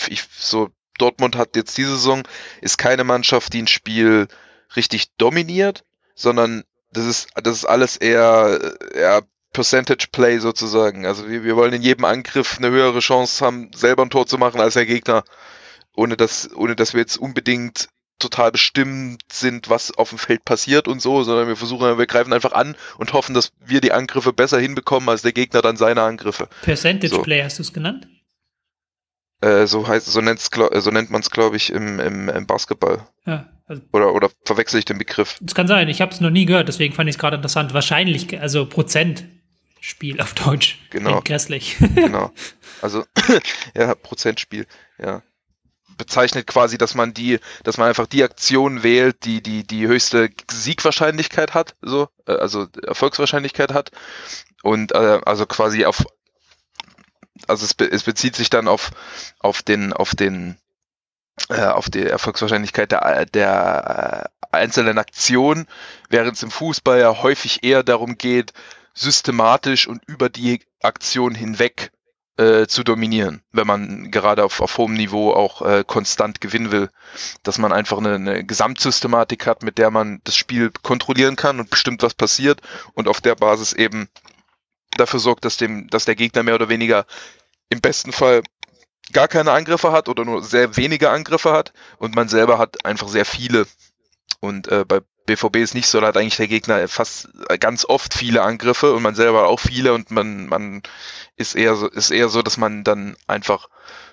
ich, 0.09 0.25
so, 0.37 0.71
Dortmund 0.99 1.37
hat 1.37 1.57
jetzt 1.57 1.77
diese 1.79 1.91
Saison, 1.91 2.23
ist 2.61 2.79
keine 2.79 3.05
Mannschaft, 3.05 3.53
die 3.53 3.63
ein 3.63 3.69
Spiel 3.69 4.29
richtig 4.75 5.15
dominiert, 5.17 5.85
sondern 6.15 6.65
das 6.93 7.07
ist, 7.07 7.29
das 7.43 7.59
ist 7.59 7.65
alles 7.65 7.97
eher, 7.97 8.59
eher 8.95 9.23
Percentage 9.53 10.09
Play 10.13 10.39
sozusagen. 10.39 11.07
Also 11.07 11.29
wir, 11.29 11.45
wir 11.45 11.57
wollen 11.57 11.73
in 11.73 11.83
jedem 11.83 12.05
Angriff 12.05 12.59
eine 12.59 12.71
höhere 12.71 13.01
Chance 13.01 13.45
haben, 13.45 13.71
selber 13.75 14.03
ein 14.03 14.11
Tor 14.11 14.27
zu 14.27 14.39
machen 14.39 14.61
als 14.61 14.75
der 14.75 14.87
Gegner. 14.87 15.25
Ohne 15.95 16.17
dass, 16.17 16.55
ohne 16.55 16.77
dass 16.77 16.93
wir 16.93 17.01
jetzt 17.01 17.17
unbedingt 17.17 17.89
total 18.19 18.53
bestimmt 18.53 19.23
sind, 19.31 19.69
was 19.69 19.93
auf 19.97 20.11
dem 20.11 20.19
Feld 20.19 20.45
passiert 20.45 20.89
und 20.89 21.01
so, 21.01 21.23
sondern 21.23 21.49
wir 21.49 21.57
versuchen, 21.57 21.99
wir 21.99 22.07
greifen 22.07 22.33
einfach 22.33 22.53
an 22.53 22.77
und 22.99 23.12
hoffen, 23.12 23.35
dass 23.35 23.53
wir 23.64 23.81
die 23.81 23.93
Angriffe 23.93 24.33
besser 24.33 24.59
hinbekommen 24.59 25.09
als 25.09 25.23
der 25.23 25.33
Gegner 25.33 25.62
dann 25.62 25.77
seine 25.77 26.03
Angriffe. 26.03 26.49
Percentage 26.62 27.14
so. 27.14 27.23
Play 27.23 27.43
hast 27.43 27.59
du 27.59 27.62
es 27.62 27.73
genannt? 27.73 28.09
Äh, 29.43 29.67
so 29.67 29.87
heißt, 29.87 30.07
so, 30.07 30.21
so 30.23 30.91
nennt 30.91 31.11
man 31.11 31.21
es, 31.21 31.31
glaube 31.31 31.57
ich, 31.57 31.71
im, 31.71 32.01
im, 32.01 32.29
im 32.29 32.47
Basketball. 32.47 33.07
Ja. 33.27 33.49
Also 33.67 33.83
oder, 33.93 34.14
oder 34.14 34.31
verwechsel 34.45 34.79
ich 34.79 34.85
den 34.85 34.99
Begriff? 34.99 35.39
Das 35.41 35.55
kann 35.55 35.67
sein, 35.67 35.89
ich 35.89 36.01
habe 36.01 36.12
es 36.12 36.21
noch 36.21 36.31
nie 36.31 36.47
gehört, 36.47 36.69
deswegen 36.69 36.95
fand 36.95 37.09
ich 37.09 37.17
es 37.17 37.19
gerade 37.19 37.37
interessant. 37.37 37.75
Wahrscheinlich, 37.75 38.41
also 38.41 38.64
Prozentspiel 38.67 40.21
auf 40.21 40.35
Deutsch. 40.35 40.79
Genau. 40.91 41.11
Klingt 41.11 41.25
grässlich. 41.27 41.77
genau. 41.95 42.31
Also, 42.81 43.05
ja, 43.75 43.95
Prozentspiel, 43.95 44.67
ja 44.99 45.23
bezeichnet 45.97 46.47
quasi, 46.47 46.79
dass 46.79 46.95
man 46.95 47.15
die, 47.15 47.39
dass 47.65 47.79
man 47.79 47.89
einfach 47.89 48.07
die 48.07 48.23
Aktion 48.23 48.83
wählt, 48.83 49.25
die 49.25 49.43
die 49.43 49.67
die 49.67 49.87
höchste 49.87 50.31
Siegwahrscheinlichkeit 50.51 51.55
hat, 51.55 51.77
so 51.83 52.09
äh, 52.27 52.33
also 52.33 52.67
Erfolgswahrscheinlichkeit 52.83 53.73
hat. 53.73 53.91
Und 54.63 54.93
äh, 54.93 55.21
also 55.25 55.47
quasi 55.47 55.85
auf 55.85 56.05
also 57.49 57.65
es, 57.65 57.75
es 57.91 58.03
bezieht 58.03 58.37
sich 58.37 58.51
dann 58.51 58.69
auf 58.69 58.91
auf 59.41 59.63
den 59.63 59.93
auf 59.93 60.15
den 60.15 60.59
äh, 61.49 61.63
auf 61.63 61.91
die 61.91 62.05
Erfolgswahrscheinlichkeit 62.05 62.93
der 62.93 63.27
der 63.27 64.31
äh, 64.31 64.47
einzelnen 64.53 64.99
Aktion, 64.99 65.67
während 66.09 66.37
es 66.37 66.43
im 66.43 66.51
Fußball 66.51 67.01
ja 67.01 67.23
häufig 67.23 67.63
eher 67.63 67.83
darum 67.83 68.17
geht, 68.17 68.53
systematisch 68.95 69.87
und 69.87 70.03
über 70.07 70.29
die 70.29 70.65
Aktion 70.83 71.35
hinweg 71.35 71.93
äh, 72.39 72.66
zu 72.66 72.84
dominieren, 72.84 73.43
wenn 73.53 73.66
man 73.66 74.11
gerade 74.11 74.45
auf, 74.45 74.61
auf 74.61 74.76
hohem 74.78 74.95
Niveau 74.95 75.32
auch 75.32 75.62
äh, 75.62 75.84
konstant 75.87 76.41
gewinnen 76.41 76.70
will. 76.70 76.91
Dass 77.43 77.59
man 77.59 77.72
einfach 77.72 77.99
eine, 77.99 78.14
eine 78.14 78.45
Gesamtsystematik 78.45 79.47
hat, 79.47 79.62
mit 79.62 79.78
der 79.78 79.91
man 79.91 80.20
das 80.24 80.37
Spiel 80.37 80.70
kontrollieren 80.82 81.37
kann 81.37 81.61
und 81.61 81.70
bestimmt, 81.70 82.03
was 82.03 82.14
passiert 82.14 82.61
und 82.95 83.09
auf 83.09 83.20
der 83.20 83.34
Basis 83.34 83.72
eben 83.72 84.09
dafür 84.97 85.20
sorgt, 85.20 85.45
dass, 85.45 85.57
dem, 85.57 85.89
dass 85.89 86.05
der 86.05 86.14
Gegner 86.14 86.43
mehr 86.43 86.55
oder 86.55 86.68
weniger 86.68 87.07
im 87.68 87.80
besten 87.80 88.12
Fall 88.12 88.43
gar 89.12 89.28
keine 89.28 89.53
Angriffe 89.53 89.93
hat 89.93 90.09
oder 90.09 90.24
nur 90.24 90.43
sehr 90.43 90.76
wenige 90.76 91.11
Angriffe 91.11 91.53
hat 91.53 91.72
und 91.99 92.14
man 92.14 92.28
selber 92.28 92.59
hat 92.59 92.84
einfach 92.84 93.09
sehr 93.09 93.24
viele. 93.24 93.66
Und 94.41 94.68
äh, 94.68 94.84
bei 94.87 95.01
BVB 95.27 95.57
ist 95.57 95.74
nicht 95.74 95.89
so, 95.89 96.01
da 96.01 96.09
hat 96.09 96.16
eigentlich 96.16 96.37
der 96.37 96.49
Gegner 96.49 96.87
fast 96.89 97.29
ganz 97.61 97.85
oft 97.85 98.14
viele 98.14 98.43
Angriffe 98.43 98.93
und 98.93 99.03
man 99.03 99.14
selber 99.14 99.49
auch 99.49 99.61
viele 99.61 99.93
und 99.93 100.11
man, 100.11 100.47
man 100.47 100.83
ist 101.37 101.55
eher 101.55 101.77
so, 101.77 101.89
ist 101.89 102.11
eher 102.11 102.29
so, 102.29 102.43
dass 102.43 102.57
man 102.57 102.85
dann 102.85 103.16
einfach 103.27 103.68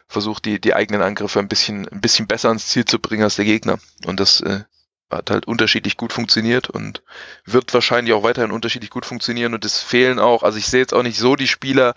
versucht, 0.08 0.46
die, 0.46 0.60
die 0.60 0.76
eigenen 0.76 1.02
Angriffe 1.02 1.40
ein 1.40 1.48
bisschen, 1.48 1.88
ein 1.88 2.02
bisschen 2.02 2.28
besser 2.28 2.50
ans 2.50 2.68
Ziel 2.68 2.86
zu 2.86 3.00
bringen 3.00 3.24
als 3.24 3.36
der 3.36 3.46
Gegner. 3.46 3.80
Und 4.06 4.20
das 4.20 4.42
äh, 4.42 4.64
hat 5.10 5.30
halt 5.30 5.48
unterschiedlich 5.48 5.98
gut 5.98 6.14
funktioniert 6.14 6.70
und 6.70 7.04
wird 7.46 7.74
wahrscheinlich 7.74 8.14
auch 8.14 8.24
weiterhin 8.24 8.52
unterschiedlich 8.52 8.90
gut 8.90 9.06
funktionieren. 9.06 9.54
Und 9.54 9.66
es 9.66 9.80
fehlen 9.80 10.20
auch, 10.20 10.44
also 10.44 10.58
ich 10.58 10.68
sehe 10.68 10.82
jetzt 10.82 10.94
auch 10.94 11.04
nicht 11.04 11.18
so 11.18 11.36
die 11.36 11.48
Spieler, 11.48 11.94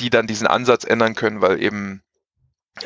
die 0.00 0.10
dann 0.10 0.26
diesen 0.26 0.46
Ansatz 0.46 0.84
ändern 0.84 1.14
können, 1.14 1.40
weil 1.40 1.62
eben 1.62 2.02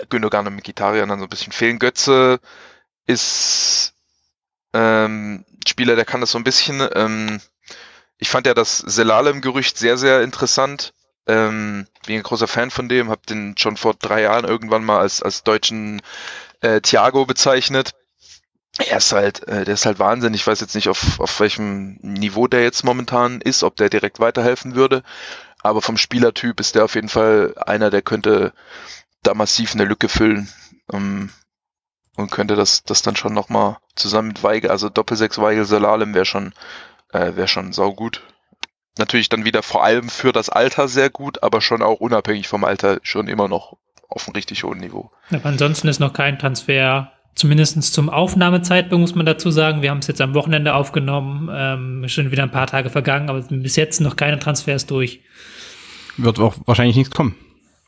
Gündogan 0.09 0.47
und 0.47 0.55
Mikitarian 0.57 1.09
dann 1.09 1.19
so 1.19 1.27
ein 1.27 1.31
bisschen 1.31 1.53
fehlen. 1.53 1.79
Götze 1.79 2.41
ist 3.07 3.95
ähm, 4.73 5.45
Spieler, 5.67 5.97
der 5.97 6.05
kann 6.05 6.21
das 6.21 6.31
so 6.31 6.39
ein 6.39 6.45
bisschen. 6.45 6.87
Ähm, 6.95 7.41
ich 8.19 8.29
fand 8.29 8.47
ja 8.47 8.55
das 8.55 8.79
Selalem-Gerücht 8.79 9.79
sehr, 9.79 9.97
sehr 9.97 10.23
interessant. 10.23 10.93
Ähm, 11.27 11.87
bin 12.07 12.17
ein 12.17 12.23
großer 12.23 12.49
Fan 12.49 12.71
von 12.71 12.89
dem, 12.89 13.11
habe 13.11 13.23
den 13.29 13.57
schon 13.57 13.77
vor 13.77 13.95
drei 13.95 14.23
Jahren 14.23 14.45
irgendwann 14.45 14.85
mal 14.85 15.01
als, 15.01 15.23
als 15.23 15.43
deutschen 15.43 16.03
äh, 16.61 16.81
Thiago 16.81 17.27
bezeichnet. 17.27 17.93
er 18.79 18.99
ist 18.99 19.13
halt, 19.13 19.47
äh, 19.49 19.65
der 19.65 19.75
ist 19.75 19.87
halt 19.87 19.99
Wahnsinn. 19.99 20.35
Ich 20.35 20.47
weiß 20.47 20.61
jetzt 20.61 20.75
nicht, 20.75 20.89
auf, 20.89 21.21
auf 21.21 21.41
welchem 21.41 21.99
Niveau 22.03 22.47
der 22.47 22.63
jetzt 22.63 22.85
momentan 22.85 23.41
ist, 23.41 23.63
ob 23.63 23.77
der 23.77 23.91
direkt 23.91 24.21
weiterhelfen 24.21 24.75
würde. 24.75 25.03
Aber 25.63 25.83
vom 25.83 25.97
Spielertyp 25.97 26.61
ist 26.61 26.75
der 26.75 26.85
auf 26.85 26.95
jeden 26.95 27.09
Fall 27.09 27.55
einer, 27.67 27.91
der 27.91 28.03
könnte 28.03 28.53
da 29.23 29.35
massiv 29.35 29.75
eine 29.75 29.85
Lücke 29.85 30.09
füllen. 30.09 30.51
Ähm, 30.93 31.31
und 32.21 32.31
könnte 32.31 32.57
das, 32.57 32.85
das 32.85 33.03
dann 33.03 33.17
schon 33.17 33.35
nochmal 33.35 33.79
zusammen 33.97 34.29
mit 34.29 34.43
Weigel, 34.43 34.71
also 34.71 34.89
Doppelsechs 34.89 35.39
Weigel 35.39 35.65
Salalem 35.65 36.15
wäre 36.15 36.25
schon, 36.25 36.53
äh, 37.13 37.35
wäre 37.37 37.49
schon 37.49 37.73
saugut. 37.73 38.23
Natürlich 38.99 39.29
dann 39.29 39.45
wieder 39.45 39.63
vor 39.63 39.85
allem 39.85 40.09
für 40.09 40.33
das 40.33 40.49
Alter 40.49 40.89
sehr 40.89 41.11
gut, 41.11 41.43
aber 41.43 41.61
schon 41.61 41.83
auch 41.83 42.01
unabhängig 42.01 42.49
vom 42.49 42.65
Alter 42.65 42.99
schon 43.03 43.29
immer 43.29 43.49
noch 43.49 43.77
auf 44.09 44.27
einem 44.27 44.35
richtig 44.35 44.65
hohen 44.65 44.79
Niveau. 44.79 45.11
Aber 45.31 45.47
ansonsten 45.47 45.89
ist 45.89 46.01
noch 46.01 46.13
kein 46.13 46.39
Transfer 46.39 47.13
Zumindest 47.35 47.83
zum 47.95 48.11
Aufnahmezeitpunkt 48.11 49.01
muss 49.01 49.15
man 49.15 49.25
dazu 49.25 49.51
sagen, 49.51 49.83
wir 49.83 49.91
haben 49.91 49.99
es 49.99 50.09
jetzt 50.09 50.21
am 50.21 50.35
Wochenende 50.35 50.75
aufgenommen, 50.75 51.49
ähm, 51.51 52.09
schon 52.09 52.31
wieder 52.33 52.43
ein 52.43 52.51
paar 52.51 52.67
Tage 52.67 52.91
vergangen, 52.91 53.31
aber 53.31 53.41
bis 53.41 53.77
jetzt 53.77 54.01
noch 54.01 54.17
keine 54.17 54.39
Transfers 54.39 54.87
durch. 54.87 55.21
Wird 56.17 56.39
auch 56.39 56.57
wahrscheinlich 56.67 56.97
nichts 56.97 57.15
kommen. 57.15 57.37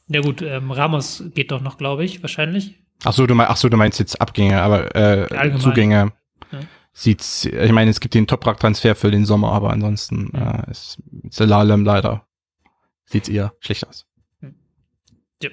Ja 0.09 0.21
gut, 0.21 0.43
ähm, 0.43 0.71
Ramos 0.71 1.25
geht 1.35 1.51
doch 1.51 1.61
noch, 1.61 1.77
glaube 1.77 2.05
ich, 2.05 2.23
wahrscheinlich. 2.23 2.77
Ach 3.05 3.13
so, 3.13 3.27
du 3.27 3.35
meinst, 3.35 3.51
ach 3.51 3.57
so, 3.57 3.69
du 3.69 3.77
meinst 3.77 3.99
jetzt 3.99 4.21
Abgänge, 4.21 4.63
aber 4.63 4.95
äh, 4.95 5.59
Zugänge. 5.59 6.13
Ja. 6.53 6.61
Sieht's, 6.93 7.47
ich 7.47 7.73
meine, 7.73 7.91
es 7.91 8.01
gibt 8.01 8.15
den 8.15 8.27
Toprak-Transfer 8.27 8.95
für 8.95 9.11
den 9.11 9.25
Sommer, 9.25 9.53
aber 9.53 9.71
ansonsten 9.71 10.33
äh, 10.35 10.71
ist 10.71 10.99
Zelalem 11.31 11.85
leider 11.85 12.27
sieht's 13.13 13.29
eher 13.29 13.53
schlecht 13.61 13.87
aus. 13.87 14.07
Ja. 15.43 15.51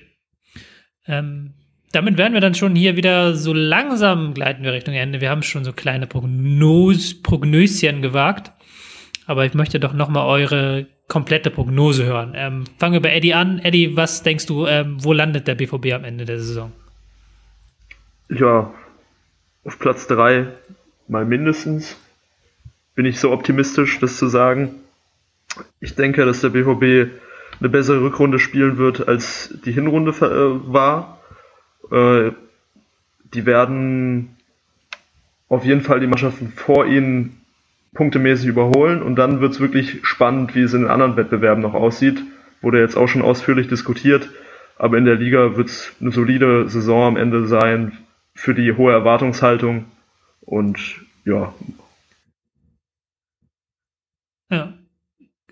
Ähm, 1.08 1.54
damit 1.92 2.18
wären 2.18 2.34
wir 2.34 2.42
dann 2.42 2.56
schon 2.56 2.76
hier 2.76 2.96
wieder 2.96 3.36
so 3.36 3.54
langsam 3.54 4.34
gleiten 4.34 4.64
wir 4.64 4.74
Richtung 4.74 4.94
Ende. 4.94 5.22
Wir 5.22 5.30
haben 5.30 5.44
schon 5.44 5.66
so 5.66 5.74
kleine 5.74 6.08
Prognos, 6.08 7.22
Prognöschen 7.22 8.02
gewagt. 8.02 8.52
Aber 9.26 9.46
ich 9.46 9.54
möchte 9.54 9.80
doch 9.80 9.94
nochmal 9.94 10.26
eure 10.26 10.88
komplette 11.08 11.52
Prognose 11.52 12.06
hören. 12.06 12.34
Ähm, 12.36 12.64
fangen 12.78 12.94
wir 12.94 13.02
bei 13.02 13.14
Eddie 13.14 13.36
an. 13.36 13.60
Eddie, 13.60 13.96
was 13.96 14.24
denkst 14.24 14.48
du, 14.48 14.66
ähm, 14.66 15.04
wo 15.04 15.14
landet 15.14 15.48
der 15.48 15.56
BVB 15.56 15.94
am 15.94 16.04
Ende 16.04 16.26
der 16.26 16.40
Saison? 16.40 16.72
Ja, 18.32 18.72
auf 19.64 19.80
Platz 19.80 20.06
3 20.06 20.48
mal 21.08 21.26
mindestens. 21.26 21.98
Bin 22.94 23.06
ich 23.06 23.20
so 23.20 23.32
optimistisch, 23.32 23.98
das 24.00 24.18
zu 24.18 24.28
sagen. 24.28 24.76
Ich 25.80 25.96
denke, 25.96 26.26
dass 26.26 26.42
der 26.42 26.50
BVB 26.50 27.12
eine 27.60 27.70
bessere 27.70 28.02
Rückrunde 28.02 28.38
spielen 28.38 28.78
wird, 28.78 29.08
als 29.08 29.52
die 29.66 29.72
Hinrunde 29.72 30.12
äh, 30.12 30.72
war. 30.72 31.20
Äh, 31.92 32.32
die 33.34 33.48
werden 33.48 34.38
auf 35.48 35.66
jeden 35.66 35.82
Fall 35.82 36.00
die 36.00 36.08
Mannschaften 36.08 36.54
vor 36.56 36.86
ihnen 36.86 37.42
punktemäßig 37.96 38.48
überholen 38.48 39.02
und 39.02 39.16
dann 39.16 39.42
wird 39.42 39.54
es 39.54 39.60
wirklich 39.60 40.02
spannend, 40.04 40.54
wie 40.54 40.62
es 40.62 40.76
in 40.76 40.82
den 40.82 40.92
anderen 40.92 41.18
Wettbewerben 41.18 41.64
noch 41.64 41.74
aussieht. 41.74 42.22
Wurde 42.62 42.80
jetzt 42.80 42.96
auch 42.96 43.08
schon 43.08 43.24
ausführlich 43.24 43.68
diskutiert, 43.68 44.30
aber 44.78 45.00
in 45.00 45.06
der 45.06 45.16
Liga 45.16 45.58
wird 45.58 45.70
es 45.70 45.92
eine 46.00 46.12
solide 46.12 46.70
Saison 46.70 47.08
am 47.08 47.18
Ende 47.18 47.48
sein 47.48 47.98
für 48.40 48.56
die 48.56 48.72
hohe 48.72 48.94
Erwartungshaltung 48.94 49.92
und 50.40 50.80
ja. 51.26 51.54
Ja. 54.50 54.74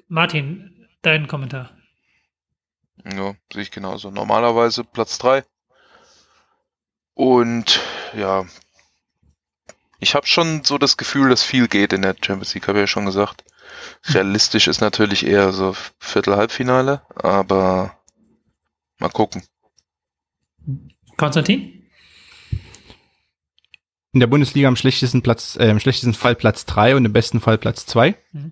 Martin, 0.07 0.87
dein 1.01 1.27
Kommentar. 1.27 1.69
Ja, 3.03 3.35
sehe 3.51 3.63
ich 3.63 3.71
genauso. 3.71 4.09
Normalerweise 4.09 4.85
Platz 4.85 5.17
3. 5.17 5.43
Und 7.13 7.81
ja, 8.13 8.45
ich 9.99 10.15
habe 10.15 10.25
schon 10.25 10.63
so 10.63 10.77
das 10.77 10.95
Gefühl, 10.95 11.29
dass 11.29 11.43
viel 11.43 11.67
geht 11.67 11.91
in 11.91 12.03
der 12.03 12.15
Champions 12.15 12.53
League, 12.53 12.69
habe 12.69 12.77
ich 12.77 12.83
ja 12.83 12.87
schon 12.87 13.05
gesagt. 13.05 13.43
Realistisch 14.05 14.69
ist 14.69 14.79
natürlich 14.79 15.25
eher 15.25 15.51
so 15.51 15.75
Viertel-Halbfinale, 15.99 17.01
aber 17.15 17.99
mal 18.97 19.09
gucken. 19.09 19.43
Konstantin? 21.17 21.76
In 24.17 24.19
der 24.19 24.25
Bundesliga 24.25 24.67
am 24.67 24.75
schlechtesten 24.75 25.21
Platz, 25.21 25.57
äh, 25.59 25.69
im 25.69 25.79
schlechtesten 25.79 26.15
Fall 26.15 26.33
Platz 26.33 26.65
3 26.65 26.95
und 26.95 27.05
im 27.05 27.13
besten 27.13 27.39
Fall 27.39 27.59
Platz 27.59 27.85
2. 27.85 28.15
Mhm. 28.31 28.51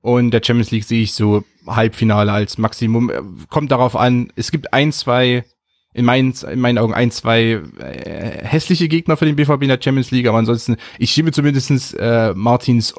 Und 0.00 0.30
der 0.30 0.42
Champions 0.44 0.70
League 0.70 0.84
sehe 0.84 1.02
ich 1.02 1.12
so 1.12 1.42
Halbfinale 1.66 2.30
als 2.30 2.56
Maximum. 2.56 3.10
Kommt 3.50 3.72
darauf 3.72 3.96
an, 3.96 4.32
es 4.36 4.52
gibt 4.52 4.72
ein, 4.72 4.92
zwei 4.92 5.44
in 5.92 6.04
meinen, 6.04 6.32
in 6.48 6.60
meinen 6.60 6.78
Augen 6.78 6.94
ein, 6.94 7.10
zwei 7.10 7.60
äh, 7.80 8.46
hässliche 8.46 8.86
Gegner 8.86 9.16
für 9.16 9.24
den 9.24 9.34
BVB 9.34 9.62
in 9.62 9.70
der 9.70 9.82
Champions 9.82 10.12
League, 10.12 10.28
aber 10.28 10.38
ansonsten, 10.38 10.76
ich 11.00 11.10
schiebe 11.10 11.32
zumindestens 11.32 11.94
äh, 11.94 12.32
Martins 12.36 12.94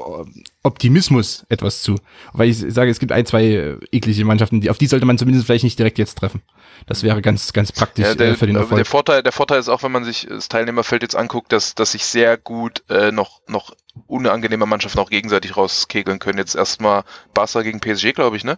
Optimismus 0.63 1.45
etwas 1.49 1.81
zu. 1.81 1.95
Weil 2.31 2.49
ich 2.49 2.57
sage, 2.57 2.89
es 2.89 2.99
gibt 2.99 3.11
ein, 3.11 3.25
zwei 3.25 3.43
äh, 3.43 3.77
eklige 3.91 4.25
Mannschaften, 4.25 4.61
die, 4.61 4.69
auf 4.69 4.77
die 4.77 4.87
sollte 4.87 5.05
man 5.05 5.17
zumindest 5.17 5.45
vielleicht 5.45 5.65
nicht 5.65 5.77
direkt 5.77 5.97
jetzt 5.97 6.17
treffen. 6.17 6.41
Das 6.87 7.03
wäre 7.03 7.21
ganz, 7.21 7.53
ganz 7.53 7.71
praktisch 7.71 8.05
ja, 8.05 8.15
der, 8.15 8.31
äh, 8.31 8.35
für 8.35 8.47
den 8.47 8.55
Erfolg. 8.55 8.77
Der 8.77 8.85
Vorteil, 8.85 9.23
der 9.23 9.31
Vorteil 9.31 9.59
ist 9.59 9.69
auch, 9.69 9.83
wenn 9.83 9.91
man 9.91 10.05
sich 10.05 10.25
das 10.27 10.49
Teilnehmerfeld 10.49 11.01
jetzt 11.01 11.15
anguckt, 11.15 11.51
dass, 11.51 11.75
dass 11.75 11.91
sich 11.91 12.05
sehr 12.05 12.37
gut 12.37 12.83
äh, 12.89 13.11
noch, 13.11 13.41
noch 13.47 13.75
unangenehme 14.07 14.65
Mannschaften 14.65 14.99
auch 14.99 15.09
gegenseitig 15.09 15.55
rauskegeln 15.55 16.19
können. 16.19 16.37
Jetzt 16.37 16.55
erstmal 16.55 17.03
Barca 17.33 17.61
gegen 17.61 17.79
PSG, 17.79 18.13
glaube 18.13 18.37
ich, 18.37 18.43
ne? 18.43 18.57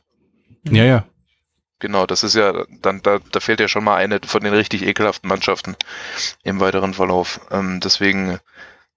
Ja, 0.63 0.83
ja. 0.83 1.05
Genau, 1.79 2.05
das 2.05 2.23
ist 2.23 2.35
ja, 2.35 2.65
dann, 2.81 3.01
da, 3.01 3.19
da 3.31 3.39
fehlt 3.39 3.59
ja 3.59 3.67
schon 3.67 3.83
mal 3.83 3.97
eine 3.97 4.19
von 4.25 4.41
den 4.41 4.53
richtig 4.53 4.83
ekelhaften 4.83 5.27
Mannschaften 5.27 5.75
im 6.43 6.59
weiteren 6.59 6.93
Verlauf. 6.93 7.41
Ähm, 7.51 7.81
deswegen, 7.83 8.39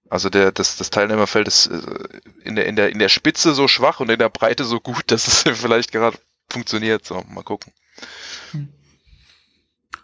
also 0.09 0.29
der, 0.29 0.51
das, 0.51 0.77
das 0.77 0.89
Teilnehmerfeld 0.89 1.47
ist 1.47 1.67
äh, 1.67 2.19
in 2.43 2.55
der, 2.55 2.65
in 2.65 2.75
der, 2.75 2.89
in 2.89 2.99
der 2.99 3.09
Spitze 3.09 3.53
so 3.53 3.67
schwach 3.67 3.99
und 3.99 4.09
in 4.09 4.19
der 4.19 4.29
Breite 4.29 4.63
so 4.63 4.79
gut, 4.79 5.03
dass 5.07 5.27
es 5.27 5.43
vielleicht 5.59 5.91
gerade 5.91 6.17
funktioniert. 6.49 7.05
So, 7.05 7.23
mal 7.29 7.43
gucken. 7.43 7.71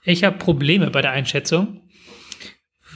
Ich 0.04 0.24
habe 0.24 0.38
Probleme 0.38 0.92
bei 0.92 1.02
der 1.02 1.12
Einschätzung. 1.12 1.82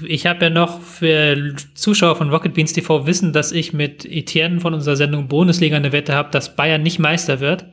Ich 0.06 0.26
habe 0.28 0.46
ja 0.46 0.50
noch 0.50 0.82
für 0.82 1.56
Zuschauer 1.74 2.16
von 2.16 2.30
Rocket 2.30 2.54
Beans 2.54 2.72
TV 2.72 3.06
wissen, 3.06 3.34
dass 3.34 3.52
ich 3.52 3.74
mit 3.74 4.06
Etienne 4.06 4.62
von 4.62 4.74
unserer 4.74 4.96
Sendung 4.96 5.28
Bundesliga 5.28 5.76
eine 5.76 5.92
Wette 5.92 6.14
habe, 6.14 6.30
dass 6.32 6.56
Bayern 6.56 6.84
nicht 6.84 7.00
Meister 7.00 7.40
wird. 7.40 7.66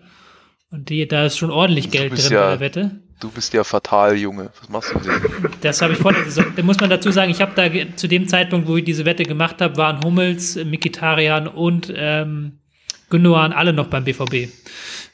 Und 0.70 0.89
die, 0.89 1.07
da 1.07 1.26
ist 1.26 1.37
schon 1.37 1.51
ordentlich 1.51 1.91
Geld 1.91 2.12
drin 2.12 2.32
ja, 2.32 2.41
bei 2.41 2.51
der 2.51 2.61
Wette. 2.61 3.03
Du 3.19 3.31
bist 3.31 3.53
ja 3.55 3.64
fatal, 3.64 4.17
Junge. 4.17 4.51
Was 4.61 4.69
machst 4.69 4.95
du 4.95 4.99
denn? 4.99 5.51
Das 5.62 5.81
habe 5.81 5.95
ich 5.95 5.99
vor 5.99 6.12
der 6.12 6.25
Saison. 6.25 6.47
Da 6.55 6.62
muss 6.62 6.79
man 6.79 6.91
dazu 6.91 7.11
sagen, 7.11 7.31
ich 7.31 7.41
habe 7.41 7.53
da 7.55 7.97
zu 7.97 8.09
dem 8.09 8.29
Zeitpunkt, 8.29 8.69
wo 8.69 8.77
ich 8.77 8.85
diese 8.85 9.05
Wette 9.07 9.23
gemacht 9.23 9.61
habe, 9.61 9.77
waren 9.79 10.05
Hummels, 10.05 10.57
Mikitarian 10.57 11.49
und 11.49 11.93
ähm, 11.97 12.61
Gündogan 13.09 13.53
alle 13.53 13.73
noch 13.73 13.87
beim 13.87 14.05
BVB. 14.05 14.35
Äh, 14.35 14.49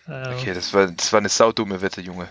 okay, 0.06 0.52
das 0.54 0.74
war, 0.74 0.88
das 0.88 1.12
war 1.12 1.20
eine 1.20 1.28
saudumme 1.28 1.80
Wette, 1.80 2.00
Junge. 2.00 2.28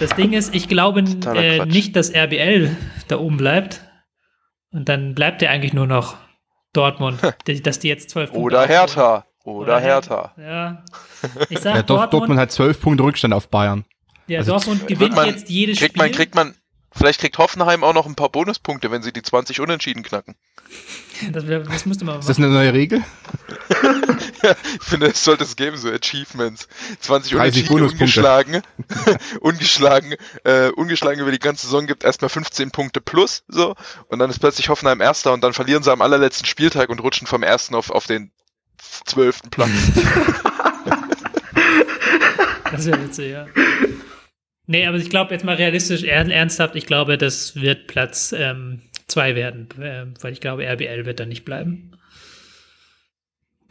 Das 0.00 0.10
Ding 0.16 0.32
ist, 0.32 0.54
ich 0.54 0.68
glaube 0.68 1.00
äh, 1.34 1.64
nicht, 1.64 1.96
dass 1.96 2.10
RBL 2.14 2.76
da 3.08 3.18
oben 3.18 3.36
bleibt. 3.36 3.80
Und 4.70 4.88
dann 4.88 5.14
bleibt 5.14 5.40
er 5.40 5.50
eigentlich 5.50 5.72
nur 5.72 5.86
noch 5.86 6.16
Dortmund, 6.72 7.20
dass 7.64 7.78
die 7.78 7.88
jetzt 7.88 8.10
zwölf 8.10 8.30
Punkte 8.30 8.44
Oder 8.44 8.66
Hertha. 8.66 9.24
Oder, 9.44 9.58
Oder 9.58 9.80
Hertha. 9.80 10.32
Ja. 10.36 10.84
Ich 11.48 11.60
sag, 11.60 11.74
ja, 11.76 11.82
Dortmund, 11.82 12.12
Dortmund 12.12 12.40
hat 12.40 12.50
zwölf 12.50 12.80
Punkte 12.80 13.04
Rückstand 13.04 13.32
auf 13.32 13.48
Bayern. 13.48 13.84
Ja, 14.26 14.40
also 14.40 14.52
Dortmund 14.52 14.86
gewinnt 14.86 15.14
man, 15.14 15.26
jetzt 15.26 15.48
jedes 15.48 15.78
kriegt 15.78 15.92
Spiel. 15.92 16.02
Man, 16.02 16.12
kriegt 16.12 16.34
man, 16.34 16.54
vielleicht 16.92 17.20
kriegt 17.20 17.38
Hoffenheim 17.38 17.84
auch 17.84 17.92
noch 17.92 18.06
ein 18.06 18.14
paar 18.14 18.30
Bonuspunkte, 18.30 18.90
wenn 18.90 19.02
sie 19.02 19.12
die 19.12 19.22
20 19.22 19.60
Unentschieden 19.60 20.02
knacken. 20.02 20.34
Das, 21.30 21.44
das 21.46 21.86
müsste 21.86 22.04
man 22.04 22.18
Ist 22.18 22.28
das 22.28 22.38
eine 22.38 22.48
neue 22.48 22.72
Regel? 22.72 23.00
ja, 24.42 24.56
ich 24.80 24.82
finde, 24.82 25.06
es 25.06 25.22
sollte 25.22 25.44
es 25.44 25.54
geben, 25.54 25.76
so 25.76 25.88
Achievements. 25.88 26.66
20 26.98 27.36
Unentschieden 27.36 27.82
ungeschlagen, 27.82 28.62
ungeschlagen, 29.40 30.16
äh, 30.42 30.70
ungeschlagen 30.70 31.20
über 31.20 31.30
die 31.30 31.38
ganze 31.38 31.66
Saison 31.66 31.86
gibt 31.86 32.02
erstmal 32.02 32.30
15 32.30 32.72
Punkte 32.72 33.00
plus, 33.00 33.44
so. 33.46 33.76
Und 34.08 34.18
dann 34.18 34.28
ist 34.28 34.40
plötzlich 34.40 34.68
Hoffenheim 34.68 35.00
Erster 35.00 35.32
und 35.32 35.44
dann 35.44 35.52
verlieren 35.52 35.84
sie 35.84 35.92
am 35.92 36.02
allerletzten 36.02 36.46
Spieltag 36.46 36.88
und 36.88 37.00
rutschen 37.00 37.28
vom 37.28 37.44
Ersten 37.44 37.76
auf, 37.76 37.90
auf 37.90 38.08
den 38.08 38.32
zwölften 39.04 39.50
Platz. 39.50 39.70
das 42.72 42.86
wäre 42.86 43.04
witzig, 43.04 43.30
ja. 43.30 43.46
Nee, 44.66 44.86
aber 44.86 44.96
ich 44.96 45.10
glaube 45.10 45.34
jetzt 45.34 45.44
mal 45.44 45.56
realistisch, 45.56 46.04
ernsthaft, 46.04 46.74
ich 46.74 46.86
glaube, 46.86 47.18
das 47.18 47.56
wird 47.60 47.86
Platz 47.86 48.30
2 48.30 48.38
ähm, 48.40 49.36
werden, 49.36 49.68
äh, 49.80 50.06
weil 50.20 50.32
ich 50.32 50.40
glaube, 50.40 50.64
RBL 50.64 51.04
wird 51.04 51.20
da 51.20 51.26
nicht 51.26 51.44
bleiben. 51.44 51.90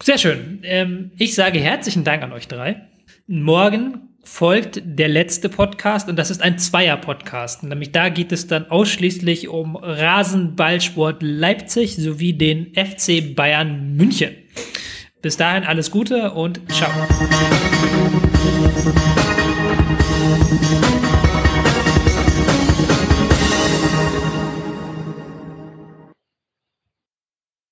Sehr 0.02 0.18
schön. 0.18 0.60
Ähm, 0.64 1.12
ich 1.18 1.34
sage 1.34 1.60
herzlichen 1.60 2.04
Dank 2.04 2.24
an 2.24 2.34
euch 2.34 2.48
drei. 2.48 2.88
Morgen 3.26 4.10
folgt 4.24 4.82
der 4.84 5.08
letzte 5.08 5.50
Podcast 5.50 6.10
und 6.10 6.18
das 6.18 6.30
ist 6.30 6.42
ein 6.42 6.58
Zweier-Podcast. 6.58 7.64
Nämlich 7.64 7.92
da 7.92 8.10
geht 8.10 8.32
es 8.32 8.48
dann 8.48 8.70
ausschließlich 8.70 9.48
um 9.48 9.76
Rasenballsport 9.76 11.22
Leipzig 11.22 11.96
sowie 11.96 12.34
den 12.34 12.74
FC 12.74 13.36
Bayern 13.36 13.96
München. 13.96 14.36
Bis 15.22 15.38
dahin 15.38 15.64
alles 15.64 15.90
Gute 15.90 16.32
und 16.32 16.62
ciao. 16.72 16.92